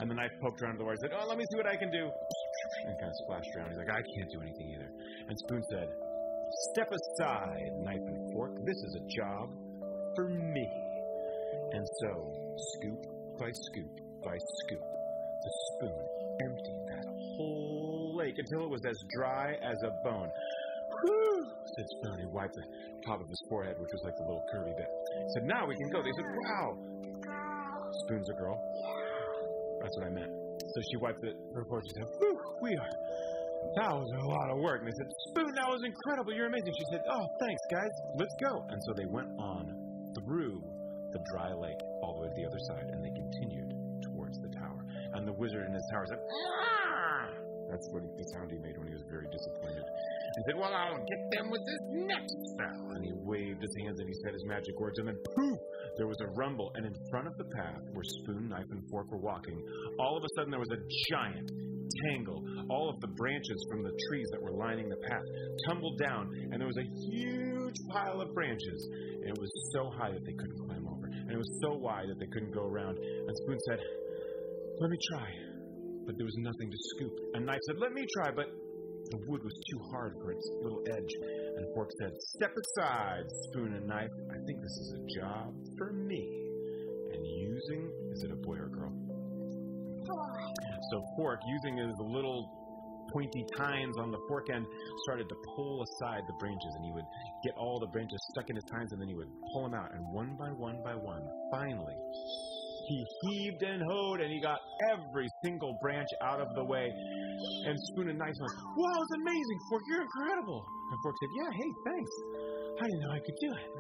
And 0.01 0.07
the 0.09 0.15
knife 0.15 0.33
poked 0.41 0.63
around 0.63 0.79
the 0.79 0.85
water 0.89 0.97
and 0.97 1.05
said, 1.05 1.13
Oh, 1.13 1.29
let 1.29 1.37
me 1.37 1.45
see 1.53 1.59
what 1.61 1.69
I 1.69 1.77
can 1.77 1.91
do. 1.93 2.09
And 2.09 2.93
kind 2.97 3.13
of 3.13 3.19
splashed 3.29 3.53
around. 3.57 3.77
He's 3.77 3.81
like, 3.83 3.93
I 3.93 4.01
can't 4.01 4.31
do 4.33 4.41
anything 4.41 4.69
either. 4.73 4.89
And 5.29 5.35
Spoon 5.45 5.63
said, 5.69 5.89
Step 6.73 6.89
aside, 6.89 7.71
knife 7.85 8.07
and 8.09 8.33
fork. 8.33 8.57
This 8.65 8.81
is 8.89 8.93
a 8.97 9.05
job 9.21 9.53
for 10.17 10.29
me. 10.33 10.67
And 11.77 11.85
so, 12.01 12.33
scoop 12.73 13.05
by 13.39 13.53
scoop 13.53 13.93
by 14.25 14.37
scoop, 14.65 14.81
the 14.81 15.53
spoon 15.69 16.01
emptied 16.41 16.83
that 16.89 17.07
whole 17.37 17.88
lake 18.19 18.35
until 18.35 18.67
it 18.67 18.71
was 18.71 18.83
as 18.83 18.99
dry 19.15 19.55
as 19.63 19.79
a 19.87 19.91
bone. 20.03 20.27
Whew, 20.27 21.47
said 21.79 21.87
Spoon. 21.95 22.19
He 22.19 22.29
wiped 22.35 22.59
the 22.59 22.67
top 23.07 23.23
of 23.23 23.29
his 23.31 23.41
forehead, 23.49 23.79
which 23.79 23.93
was 23.95 24.03
like 24.03 24.19
the 24.19 24.27
little 24.27 24.43
curvy 24.51 24.75
bit. 24.75 24.91
He 24.91 25.31
said, 25.39 25.45
Now 25.47 25.63
we 25.63 25.79
can 25.79 25.89
go. 25.95 26.03
They 26.03 26.11
said, 26.19 26.27
Wow. 26.27 26.67
Spoon's 28.05 28.29
a 28.29 28.37
girl. 28.37 28.59
That's 29.79 29.95
what 29.95 30.07
I 30.07 30.11
meant. 30.11 30.33
So 30.59 30.79
she 30.91 30.97
wiped 30.99 31.23
it 31.23 31.39
her 31.55 31.63
forehead. 31.71 31.87
She 31.87 31.95
said, 32.03 32.09
Whew, 32.19 32.37
we 32.67 32.75
are. 32.75 32.95
That 33.79 33.95
was 33.95 34.11
a 34.11 34.27
lot 34.27 34.49
of 34.51 34.59
work. 34.59 34.83
And 34.83 34.91
they 34.91 34.97
said, 34.99 35.11
Spoon, 35.31 35.53
that 35.55 35.71
was 35.71 35.83
incredible. 35.87 36.35
You're 36.35 36.51
amazing. 36.51 36.75
She 36.75 36.87
said, 36.91 37.03
Oh, 37.07 37.25
thanks, 37.39 37.63
guys. 37.71 37.95
Let's 38.19 38.35
go. 38.43 38.53
And 38.75 38.79
so 38.83 38.91
they 38.99 39.07
went 39.07 39.31
on 39.39 39.71
through 40.19 40.59
the 41.15 41.21
dry 41.31 41.55
lake 41.55 41.81
all 42.03 42.19
the 42.19 42.21
way 42.27 42.29
to 42.29 42.37
the 42.37 42.47
other 42.47 42.63
side, 42.75 42.87
and 42.91 42.99
they 43.01 43.15
continued 43.15 43.71
towards 44.03 44.37
the 44.43 44.51
tower. 44.59 44.83
And 45.15 45.27
the 45.27 45.33
wizard 45.33 45.65
in 45.67 45.73
his 45.73 45.87
tower 45.95 46.05
said! 46.11 46.21
That's 47.69 47.87
what 47.93 48.01
he, 48.03 48.11
the 48.17 48.27
sound 48.33 48.49
he 48.51 48.59
made 48.59 48.77
when 48.81 48.89
he 48.89 48.97
was 48.97 49.05
very 49.13 49.29
disappointed. 49.29 49.85
He 49.85 50.43
said, 50.49 50.57
Well, 50.57 50.73
I'll 50.73 51.05
get 51.05 51.23
them 51.37 51.53
with 51.53 51.63
this 51.69 51.83
next 52.09 52.37
spell. 52.57 52.85
And 52.97 53.05
he 53.05 53.13
waved 53.13 53.61
his 53.61 53.75
hands 53.85 54.01
and 54.01 54.09
he 54.09 54.17
said 54.25 54.33
his 54.33 54.45
magic 54.49 54.75
words, 54.81 54.97
and 54.99 55.09
then 55.09 55.19
poof, 55.37 55.59
there 56.01 56.09
was 56.09 56.19
a 56.25 56.29
rumble. 56.37 56.73
And 56.77 56.87
in 56.89 56.97
front 57.13 57.29
of 57.29 57.37
the 57.37 57.49
path 57.53 57.85
where 57.93 58.05
spoon, 58.25 58.49
knife, 58.49 58.69
and 58.73 58.83
fork 58.91 59.13
were 59.13 59.21
walking, 59.21 59.61
all 60.01 60.17
of 60.17 60.25
a 60.25 60.31
sudden 60.37 60.51
there 60.51 60.63
was 60.63 60.73
a 60.73 60.81
giant 61.13 61.49
tangle. 62.09 62.45
All 62.71 62.89
of 62.89 63.01
the 63.01 63.09
branches 63.09 63.59
from 63.71 63.83
the 63.83 63.93
trees 64.09 64.29
that 64.33 64.43
were 64.43 64.53
lining 64.53 64.89
the 64.89 65.01
path 65.09 65.27
tumbled 65.69 65.99
down, 65.99 66.31
and 66.53 66.61
there 66.61 66.69
was 66.69 66.79
a 66.79 66.89
huge 67.11 67.77
pile 67.91 68.21
of 68.21 68.33
branches. 68.35 68.81
And 69.21 69.29
it 69.29 69.39
was 69.39 69.51
so 69.73 69.91
high 69.99 70.13
that 70.13 70.25
they 70.25 70.33
couldn't 70.33 70.59
climb 70.67 70.87
over, 70.87 71.07
and 71.07 71.31
it 71.31 71.37
was 71.39 71.51
so 71.63 71.77
wide 71.77 72.09
that 72.09 72.19
they 72.19 72.31
couldn't 72.33 72.53
go 72.53 72.65
around. 72.65 72.99
And 72.99 73.37
Spoon 73.45 73.59
said, 73.69 73.81
Let 74.81 74.91
me 74.91 74.99
try. 75.13 75.29
But 76.09 76.17
there 76.17 76.25
was 76.25 76.41
nothing 76.41 76.73
to 76.73 76.79
scoop. 76.97 77.13
And 77.37 77.45
Knife 77.45 77.61
said, 77.69 77.77
Let 77.77 77.93
me 77.93 78.01
try, 78.17 78.33
but 78.33 78.49
the 79.13 79.21
wood 79.29 79.45
was 79.45 79.53
too 79.53 79.81
hard 79.93 80.17
for 80.25 80.33
its 80.33 80.41
little 80.65 80.81
edge. 80.89 81.13
And 81.61 81.69
Fork 81.77 81.93
said, 82.01 82.17
Step 82.33 82.49
aside, 82.57 83.29
Spoon 83.53 83.77
and 83.77 83.87
Knife. 83.87 84.09
I 84.33 84.41
think 84.49 84.57
this 84.57 84.77
is 84.89 84.97
a 84.97 85.21
job 85.21 85.53
for 85.77 85.93
me. 85.93 86.25
And 87.13 87.21
using, 87.21 87.93
is 88.17 88.25
it 88.25 88.33
a 88.33 88.41
boy 88.41 88.57
or 88.57 88.67
a 88.67 88.71
girl? 88.73 88.89
Boy. 88.89 90.49
So 90.89 91.05
Fork, 91.19 91.41
using 91.45 91.77
his 91.77 91.93
little 92.01 92.57
pointy 93.13 93.45
tines 93.57 93.97
on 93.99 94.11
the 94.11 94.19
fork 94.29 94.49
end, 94.49 94.65
started 95.05 95.29
to 95.29 95.37
pull 95.57 95.85
aside 95.85 96.23
the 96.27 96.37
branches, 96.41 96.73
and 96.77 96.85
he 96.85 96.93
would 96.93 97.09
get 97.45 97.53
all 97.57 97.79
the 97.81 97.87
branches 97.89 98.19
stuck 98.33 98.49
in 98.49 98.57
his 98.57 98.65
tines, 98.65 98.93
and 98.93 99.01
then 99.01 99.09
he 99.09 99.15
would 99.15 99.29
pull 99.53 99.65
them 99.65 99.75
out. 99.75 99.93
And 99.93 100.01
one 100.13 100.37
by 100.39 100.49
one 100.57 100.81
by 100.85 100.95
one, 100.95 101.23
finally, 101.53 101.97
he 102.89 102.99
heaved 103.23 103.63
and 103.63 103.83
hoed, 103.85 104.21
and 104.21 104.33
he 104.33 104.41
got 104.41 104.59
every 104.91 105.29
single 105.45 105.77
branch 105.81 106.09
out 106.23 106.41
of 106.41 106.49
the 106.55 106.65
way. 106.65 106.89
And 107.67 107.77
Spoon 107.93 108.09
and 108.09 108.19
Knife 108.19 108.35
went, 108.41 108.55
"Wow, 108.77 108.97
it's 108.97 109.15
amazing, 109.23 109.59
Fork! 109.69 109.83
You're 109.89 110.03
incredible!" 110.03 110.65
And 110.91 110.99
Fork 111.03 111.15
said, 111.21 111.31
"Yeah, 111.37 111.51
hey, 111.53 111.71
thanks. 111.85 112.13
I 112.81 112.85
didn't 112.89 113.01
know 113.01 113.13
I 113.13 113.21
could 113.21 113.39
do 113.41 113.51
it." 113.53 113.71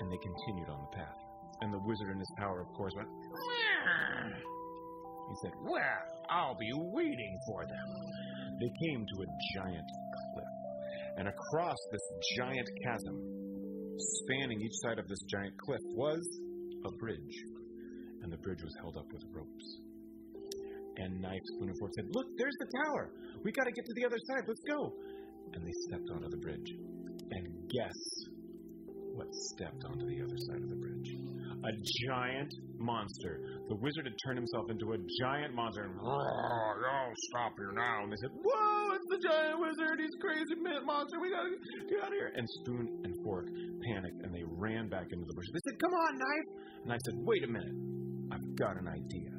And 0.00 0.12
they 0.12 0.18
continued 0.18 0.68
on 0.68 0.80
the 0.90 0.96
path. 0.96 1.20
And 1.62 1.72
the 1.72 1.78
wizard 1.84 2.10
in 2.10 2.18
his 2.18 2.32
tower, 2.38 2.60
of 2.62 2.72
course, 2.72 2.92
went. 2.96 3.08
He 5.30 5.36
said, 5.42 5.52
Well, 5.62 6.02
I'll 6.28 6.56
be 6.58 6.72
waiting 6.90 7.38
for 7.46 7.64
them. 7.64 7.88
they 8.58 8.72
came 8.88 9.06
to 9.06 9.16
a 9.22 9.28
giant 9.54 9.88
cliff. 10.34 10.52
And 11.18 11.28
across 11.28 11.76
this 11.92 12.02
giant 12.36 12.68
chasm, 12.82 13.16
spanning 13.98 14.60
each 14.60 14.74
side 14.82 14.98
of 14.98 15.06
this 15.06 15.20
giant 15.30 15.54
cliff, 15.58 15.80
was 15.94 16.20
a 16.86 16.90
bridge. 16.98 17.36
And 18.22 18.32
the 18.32 18.38
bridge 18.38 18.62
was 18.62 18.74
held 18.80 18.96
up 18.96 19.06
with 19.12 19.22
ropes. 19.32 19.66
And 20.96 21.20
Knife, 21.22 21.40
Spoon, 21.56 21.68
and 21.70 21.78
Fork 21.78 21.92
said, 21.96 22.06
Look, 22.12 22.26
there's 22.36 22.56
the 22.60 22.68
tower. 22.84 23.12
We 23.44 23.52
got 23.52 23.64
to 23.64 23.72
get 23.72 23.84
to 23.86 23.94
the 23.96 24.04
other 24.04 24.18
side. 24.28 24.44
Let's 24.46 24.64
go. 24.68 24.92
And 25.54 25.64
they 25.64 25.72
stepped 25.88 26.08
onto 26.12 26.28
the 26.28 26.36
bridge. 26.36 26.70
And 27.32 27.44
guess 27.72 27.98
what 29.16 29.26
stepped 29.54 29.82
onto 29.88 30.04
the 30.06 30.20
other 30.22 30.36
side 30.50 30.62
of 30.62 30.68
the 30.68 30.76
bridge? 30.76 31.08
A 31.64 31.72
giant 32.08 32.52
monster. 32.78 33.40
The 33.68 33.76
wizard 33.76 34.04
had 34.06 34.16
turned 34.24 34.38
himself 34.38 34.70
into 34.70 34.92
a 34.92 34.98
giant 35.20 35.54
monster 35.54 35.84
and 35.84 35.92
Oh, 36.00 36.08
I'll 36.08 37.12
stop 37.32 37.52
you 37.58 37.72
now. 37.74 38.04
and 38.04 38.12
they 38.12 38.16
said, 38.20 38.32
Whoa, 38.32 38.96
it's 38.96 39.08
the 39.12 39.20
giant 39.28 39.60
wizard. 39.60 39.96
He's 40.00 40.16
crazy 40.20 40.56
monster. 40.84 41.20
We 41.20 41.30
gotta 41.30 41.50
get 41.88 42.00
out 42.04 42.12
of 42.12 42.16
here. 42.16 42.32
And 42.36 42.48
Spoon 42.60 43.00
and 43.04 43.12
Fork 43.24 43.46
panicked 43.88 44.20
and 44.24 44.32
they 44.34 44.44
ran 44.44 44.88
back 44.88 45.06
into 45.12 45.24
the 45.24 45.34
bushes. 45.34 45.52
They 45.52 45.64
said, 45.70 45.76
Come 45.80 45.92
on, 45.94 46.12
Knife. 46.18 46.48
And 46.84 46.92
I 46.92 46.98
said, 47.04 47.14
Wait 47.24 47.44
a 47.44 47.48
minute. 47.48 47.99
I've 48.32 48.56
got 48.56 48.76
an 48.76 48.88
idea. 48.88 49.30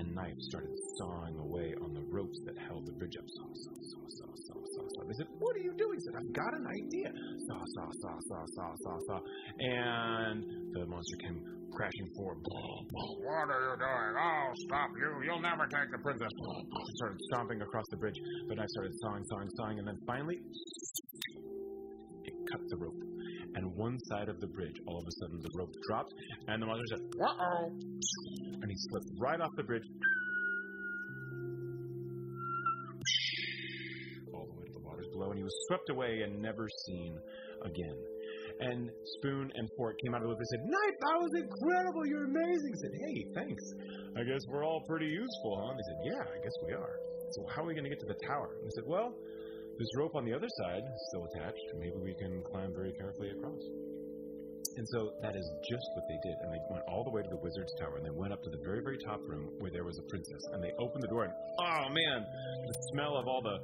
And 0.00 0.14
Knife 0.14 0.40
started 0.48 0.72
sawing 0.96 1.36
away 1.38 1.74
on 1.84 1.92
the 1.92 2.00
ropes 2.08 2.40
that 2.46 2.56
held 2.56 2.86
the 2.86 2.92
bridge 2.92 3.16
up. 3.16 3.24
Saw, 3.28 3.48
saw, 3.52 3.76
saw, 3.84 4.04
saw, 4.08 4.32
saw, 4.32 4.60
saw, 4.64 4.84
saw. 4.96 5.02
They 5.04 5.14
said, 5.14 5.28
What 5.38 5.56
are 5.56 5.60
you 5.60 5.74
doing? 5.76 5.98
He 5.98 6.04
said, 6.04 6.16
I've 6.16 6.32
got 6.32 6.54
an 6.56 6.66
idea. 6.66 7.12
Saw, 7.46 7.60
saw, 7.76 7.88
saw, 8.00 8.16
saw, 8.28 8.42
saw, 8.56 8.68
saw, 8.80 8.96
saw. 9.06 9.18
And 9.60 10.72
the 10.72 10.86
monster 10.86 11.16
came 11.20 11.44
crashing 11.72 12.08
forward. 12.16 12.38
What 12.40 13.48
are 13.52 13.60
you 13.60 13.76
doing? 13.76 14.12
I'll 14.16 14.56
stop 14.56 14.90
you. 14.96 15.10
You'll 15.24 15.42
never 15.42 15.66
take 15.68 15.90
the 15.92 15.98
princess. 15.98 16.32
He 16.32 16.92
started 16.96 17.18
stomping 17.28 17.60
across 17.62 17.84
the 17.90 17.96
bridge, 17.96 18.18
but 18.48 18.58
I 18.58 18.66
started 18.66 18.92
sawing, 19.00 19.24
sawing, 19.28 19.50
sawing, 19.56 19.78
and 19.78 19.88
then 19.88 19.98
finally 20.06 20.40
it 22.24 22.34
cut 22.50 22.60
the 22.68 22.76
rope. 22.76 23.09
And 23.54 23.74
one 23.74 23.98
side 24.08 24.28
of 24.28 24.40
the 24.40 24.46
bridge, 24.46 24.76
all 24.86 24.98
of 24.98 25.06
a 25.06 25.12
sudden, 25.20 25.40
the 25.42 25.50
rope 25.58 25.74
dropped, 25.86 26.14
and 26.48 26.62
the 26.62 26.66
monster 26.66 26.84
said, 26.96 27.02
"Uh 27.20 27.26
oh!" 27.26 27.72
and 28.62 28.70
he 28.70 28.76
slipped 28.88 29.10
right 29.18 29.40
off 29.40 29.50
the 29.56 29.64
bridge, 29.64 29.82
all 34.32 34.46
the 34.46 34.54
way 34.54 34.66
to 34.66 34.72
the 34.72 34.84
waters 34.86 35.08
below, 35.12 35.30
and 35.30 35.38
he 35.38 35.44
was 35.44 35.56
swept 35.68 35.90
away 35.90 36.22
and 36.22 36.40
never 36.40 36.68
seen 36.86 37.18
again. 37.64 37.98
And 38.60 38.90
Spoon 39.16 39.50
and 39.54 39.68
Fork 39.76 39.96
came 40.04 40.14
out 40.14 40.22
of 40.22 40.28
the 40.28 40.34
boat. 40.34 40.38
They 40.38 40.56
said, 40.56 40.64
"Knife, 40.64 40.96
that 41.00 41.16
was 41.16 41.32
incredible! 41.42 42.06
You're 42.06 42.28
amazing!" 42.28 42.70
He 42.76 42.80
said, 42.84 42.94
"Hey, 42.94 43.16
thanks. 43.34 43.64
I 44.16 44.22
guess 44.24 44.42
we're 44.48 44.64
all 44.64 44.84
pretty 44.86 45.06
useful, 45.06 45.56
huh?" 45.58 45.70
And 45.72 45.78
they 45.78 45.86
said, 45.88 46.00
"Yeah, 46.04 46.24
I 46.28 46.38
guess 46.44 46.56
we 46.66 46.72
are." 46.74 46.96
So 47.32 47.46
how 47.48 47.62
are 47.62 47.66
we 47.66 47.74
going 47.74 47.84
to 47.84 47.90
get 47.90 48.00
to 48.00 48.10
the 48.12 48.20
tower? 48.26 48.56
And 48.60 48.66
they 48.66 48.74
said, 48.76 48.84
"Well, 48.86 49.14
this 49.80 49.88
rope 49.96 50.14
on 50.14 50.28
the 50.28 50.34
other 50.36 50.48
side 50.60 50.84
still 51.08 51.24
attached. 51.32 51.64
Maybe 51.80 51.96
we 51.96 52.12
can 52.20 52.44
climb 52.52 52.70
very 52.76 52.92
carefully 52.92 53.32
across." 53.32 53.64
And 54.76 54.86
so 54.96 55.12
that 55.20 55.34
is 55.34 55.46
just 55.68 55.86
what 55.96 56.06
they 56.06 56.20
did. 56.22 56.36
And 56.40 56.52
they 56.52 56.62
went 56.70 56.84
all 56.86 57.02
the 57.02 57.10
way 57.10 57.22
to 57.22 57.28
the 57.28 57.40
wizard's 57.42 57.74
tower, 57.80 57.96
and 57.96 58.06
they 58.06 58.14
went 58.14 58.32
up 58.32 58.42
to 58.44 58.50
the 58.50 58.62
very, 58.62 58.80
very 58.80 58.98
top 59.02 59.18
room 59.26 59.50
where 59.58 59.70
there 59.70 59.84
was 59.84 59.98
a 59.98 60.06
princess. 60.08 60.42
And 60.52 60.62
they 60.62 60.70
opened 60.78 61.02
the 61.02 61.08
door, 61.08 61.24
and 61.24 61.34
oh 61.34 61.84
man, 61.90 62.24
the 62.68 62.76
smell 62.92 63.16
of 63.16 63.26
all 63.26 63.42
the 63.42 63.58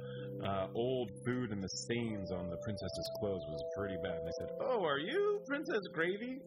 uh, 0.45 0.67
old 0.75 1.09
food 1.25 1.51
and 1.51 1.63
the 1.63 1.69
stains 1.87 2.31
on 2.31 2.49
the 2.49 2.57
princess's 2.57 3.09
clothes 3.19 3.45
was 3.47 3.63
pretty 3.77 3.97
bad. 4.03 4.19
And 4.19 4.27
they 4.27 4.37
said, 4.41 4.49
"Oh, 4.59 4.83
are 4.83 4.99
you 4.99 5.41
Princess 5.47 5.81
Gravy?" 5.93 6.41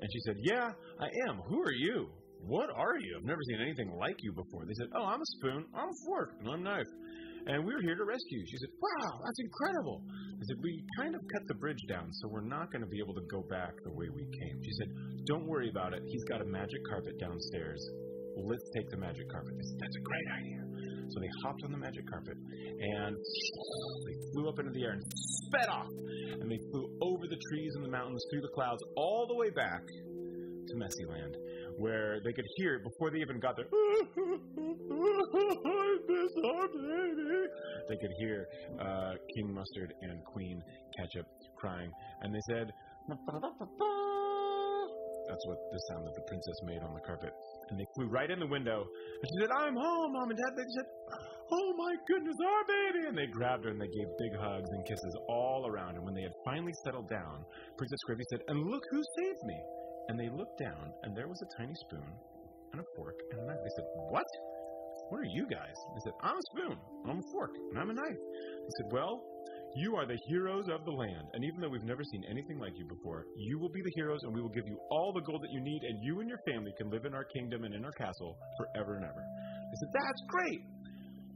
And 0.00 0.08
she 0.10 0.20
said, 0.20 0.36
"Yeah, 0.38 0.72
I 0.98 1.08
am. 1.28 1.36
Who 1.46 1.60
are 1.60 1.76
you? 1.76 2.08
What 2.40 2.70
are 2.74 2.98
you? 2.98 3.18
I've 3.18 3.28
never 3.28 3.42
seen 3.46 3.60
anything 3.60 3.92
like 3.98 4.16
you 4.20 4.32
before." 4.32 4.64
They 4.64 4.74
said, 4.74 4.88
"Oh, 4.96 5.04
I'm 5.04 5.20
a 5.20 5.30
spoon. 5.38 5.66
I'm 5.74 5.90
a 5.90 5.98
fork, 6.06 6.30
and 6.40 6.48
I'm 6.48 6.60
a 6.60 6.64
knife." 6.64 6.90
And 7.46 7.64
we're 7.64 7.80
here 7.80 7.96
to 7.96 8.04
rescue. 8.04 8.44
She 8.46 8.58
said, 8.58 8.68
Wow, 8.80 9.20
that's 9.24 9.40
incredible. 9.40 10.04
I 10.10 10.44
said, 10.44 10.58
We 10.62 10.84
kind 10.98 11.14
of 11.14 11.20
cut 11.32 11.42
the 11.48 11.54
bridge 11.54 11.80
down, 11.88 12.12
so 12.12 12.28
we're 12.28 12.44
not 12.44 12.70
going 12.72 12.82
to 12.82 12.90
be 12.90 13.00
able 13.00 13.14
to 13.14 13.24
go 13.30 13.42
back 13.48 13.72
the 13.84 13.92
way 13.92 14.08
we 14.12 14.24
came. 14.24 14.56
She 14.62 14.72
said, 14.78 14.88
Don't 15.26 15.46
worry 15.46 15.70
about 15.70 15.92
it. 15.92 16.02
He's 16.06 16.24
got 16.24 16.42
a 16.42 16.44
magic 16.44 16.80
carpet 16.88 17.18
downstairs. 17.18 17.80
Let's 18.36 18.64
take 18.76 18.88
the 18.90 18.96
magic 18.96 19.28
carpet. 19.30 19.52
Said, 19.56 19.78
That's 19.80 19.96
a 19.96 20.04
great 20.04 20.28
idea. 20.38 20.60
So 21.10 21.18
they 21.18 21.30
hopped 21.42 21.64
on 21.64 21.72
the 21.72 21.78
magic 21.78 22.06
carpet 22.08 22.36
and 22.38 23.16
they 24.06 24.16
flew 24.32 24.48
up 24.48 24.58
into 24.60 24.70
the 24.70 24.84
air 24.84 24.92
and 24.92 25.02
sped 25.10 25.68
off. 25.68 25.90
And 26.40 26.50
they 26.50 26.60
flew 26.70 26.86
over 27.02 27.26
the 27.26 27.40
trees 27.50 27.72
and 27.74 27.84
the 27.84 27.90
mountains, 27.90 28.24
through 28.30 28.42
the 28.42 28.54
clouds, 28.54 28.80
all 28.96 29.26
the 29.26 29.34
way 29.34 29.50
back 29.50 29.82
to 29.82 30.74
Messyland, 30.78 31.34
where 31.78 32.20
they 32.24 32.32
could 32.32 32.46
hear 32.56 32.76
it 32.76 32.82
before 32.84 33.10
they 33.10 33.18
even 33.18 33.40
got 33.40 33.56
there. 33.56 33.66
They 37.88 37.96
could 37.96 38.12
hear 38.18 38.46
uh, 38.80 39.12
King 39.34 39.54
Mustard 39.54 39.94
and 40.02 40.24
Queen 40.24 40.62
Ketchup 40.96 41.26
crying, 41.56 41.90
and 42.22 42.34
they 42.34 42.40
said, 42.48 42.70
That's 45.28 45.46
what 45.46 45.58
the 45.70 45.80
sound 45.90 46.06
that 46.06 46.14
the 46.14 46.26
princess 46.26 46.58
made 46.64 46.82
on 46.82 46.94
the 46.94 47.00
carpet. 47.06 47.30
And 47.70 47.78
they 47.78 47.86
flew 47.94 48.08
right 48.10 48.30
in 48.30 48.40
the 48.40 48.46
window. 48.46 48.82
And 48.82 49.26
she 49.30 49.36
said, 49.40 49.50
I'm 49.54 49.74
home, 49.74 50.12
Mom 50.12 50.30
and 50.30 50.38
Dad. 50.38 50.52
They 50.56 50.66
said, 50.74 50.86
Oh 51.52 51.74
my 51.76 51.94
goodness, 52.06 52.36
our 52.46 52.64
baby. 52.66 53.06
And 53.08 53.18
they 53.18 53.26
grabbed 53.26 53.64
her 53.64 53.70
and 53.70 53.80
they 53.80 53.90
gave 53.90 54.06
big 54.18 54.34
hugs 54.38 54.70
and 54.70 54.86
kisses 54.86 55.16
all 55.28 55.66
around. 55.66 55.96
And 55.96 56.04
when 56.04 56.14
they 56.14 56.22
had 56.22 56.32
finally 56.44 56.72
settled 56.84 57.08
down, 57.08 57.44
Princess 57.78 57.98
Gravy 58.06 58.24
said, 58.30 58.40
And 58.48 58.58
look 58.70 58.82
who 58.90 59.02
saved 59.18 59.42
me. 59.44 59.58
And 60.10 60.18
they 60.18 60.26
looked 60.26 60.58
down, 60.58 60.90
and 61.06 61.14
there 61.14 61.30
was 61.30 61.38
a 61.38 61.48
tiny 61.54 61.74
spoon 61.86 62.10
and 62.74 62.82
a 62.82 62.86
fork 62.98 63.14
and 63.30 63.42
a 63.42 63.46
knife. 63.46 63.62
They 63.62 63.74
said, 63.78 63.86
What? 64.10 64.26
What 65.06 65.22
are 65.22 65.30
you 65.38 65.46
guys? 65.46 65.78
They 65.94 66.02
said, 66.02 66.18
I'm 66.26 66.34
a 66.34 66.46
spoon, 66.50 66.76
I'm 67.06 67.22
a 67.22 67.28
fork, 67.30 67.54
and 67.54 67.78
I'm 67.78 67.90
a 67.90 67.94
knife. 67.94 68.18
They 68.18 68.74
said, 68.82 68.90
Well, 68.90 69.22
you 69.78 69.94
are 69.94 70.10
the 70.10 70.18
heroes 70.26 70.66
of 70.66 70.82
the 70.82 70.90
land. 70.90 71.30
And 71.34 71.46
even 71.46 71.62
though 71.62 71.70
we've 71.70 71.86
never 71.86 72.02
seen 72.02 72.26
anything 72.26 72.58
like 72.58 72.74
you 72.74 72.90
before, 72.90 73.22
you 73.38 73.62
will 73.62 73.70
be 73.70 73.82
the 73.86 73.94
heroes, 73.94 74.18
and 74.26 74.34
we 74.34 74.42
will 74.42 74.50
give 74.50 74.66
you 74.66 74.82
all 74.90 75.14
the 75.14 75.22
gold 75.22 75.46
that 75.46 75.54
you 75.54 75.62
need, 75.62 75.82
and 75.86 76.02
you 76.02 76.18
and 76.18 76.28
your 76.28 76.42
family 76.42 76.74
can 76.74 76.90
live 76.90 77.06
in 77.06 77.14
our 77.14 77.26
kingdom 77.30 77.62
and 77.62 77.72
in 77.72 77.84
our 77.84 77.94
castle 77.94 78.34
forever 78.58 78.98
and 78.98 79.06
ever. 79.06 79.22
They 79.22 79.78
said, 79.78 79.94
That's 79.94 80.22
great. 80.26 80.62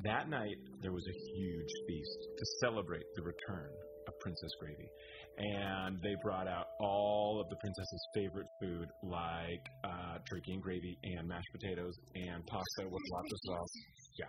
That 0.02 0.26
night, 0.28 0.58
there 0.82 0.92
was 0.92 1.06
a 1.06 1.16
huge 1.38 1.72
feast 1.86 2.20
to 2.38 2.44
celebrate 2.58 3.06
the 3.14 3.22
return 3.22 3.70
of 4.08 4.18
Princess 4.18 4.50
Gravy. 4.58 4.90
And 5.36 6.00
they 6.02 6.14
brought 6.22 6.46
out 6.46 6.66
all 6.80 7.40
of 7.40 7.48
the 7.50 7.56
princess's 7.56 8.08
favorite 8.14 8.46
food, 8.60 8.88
like 9.02 9.64
uh, 9.82 10.18
turkey 10.30 10.52
and 10.52 10.62
gravy, 10.62 10.96
and 11.02 11.28
mashed 11.28 11.48
potatoes, 11.52 11.94
and 12.14 12.46
pasta 12.46 12.88
with 12.88 13.02
lots 13.12 13.32
of 13.32 13.38
sauce. 13.44 13.72
yeah, 14.18 14.26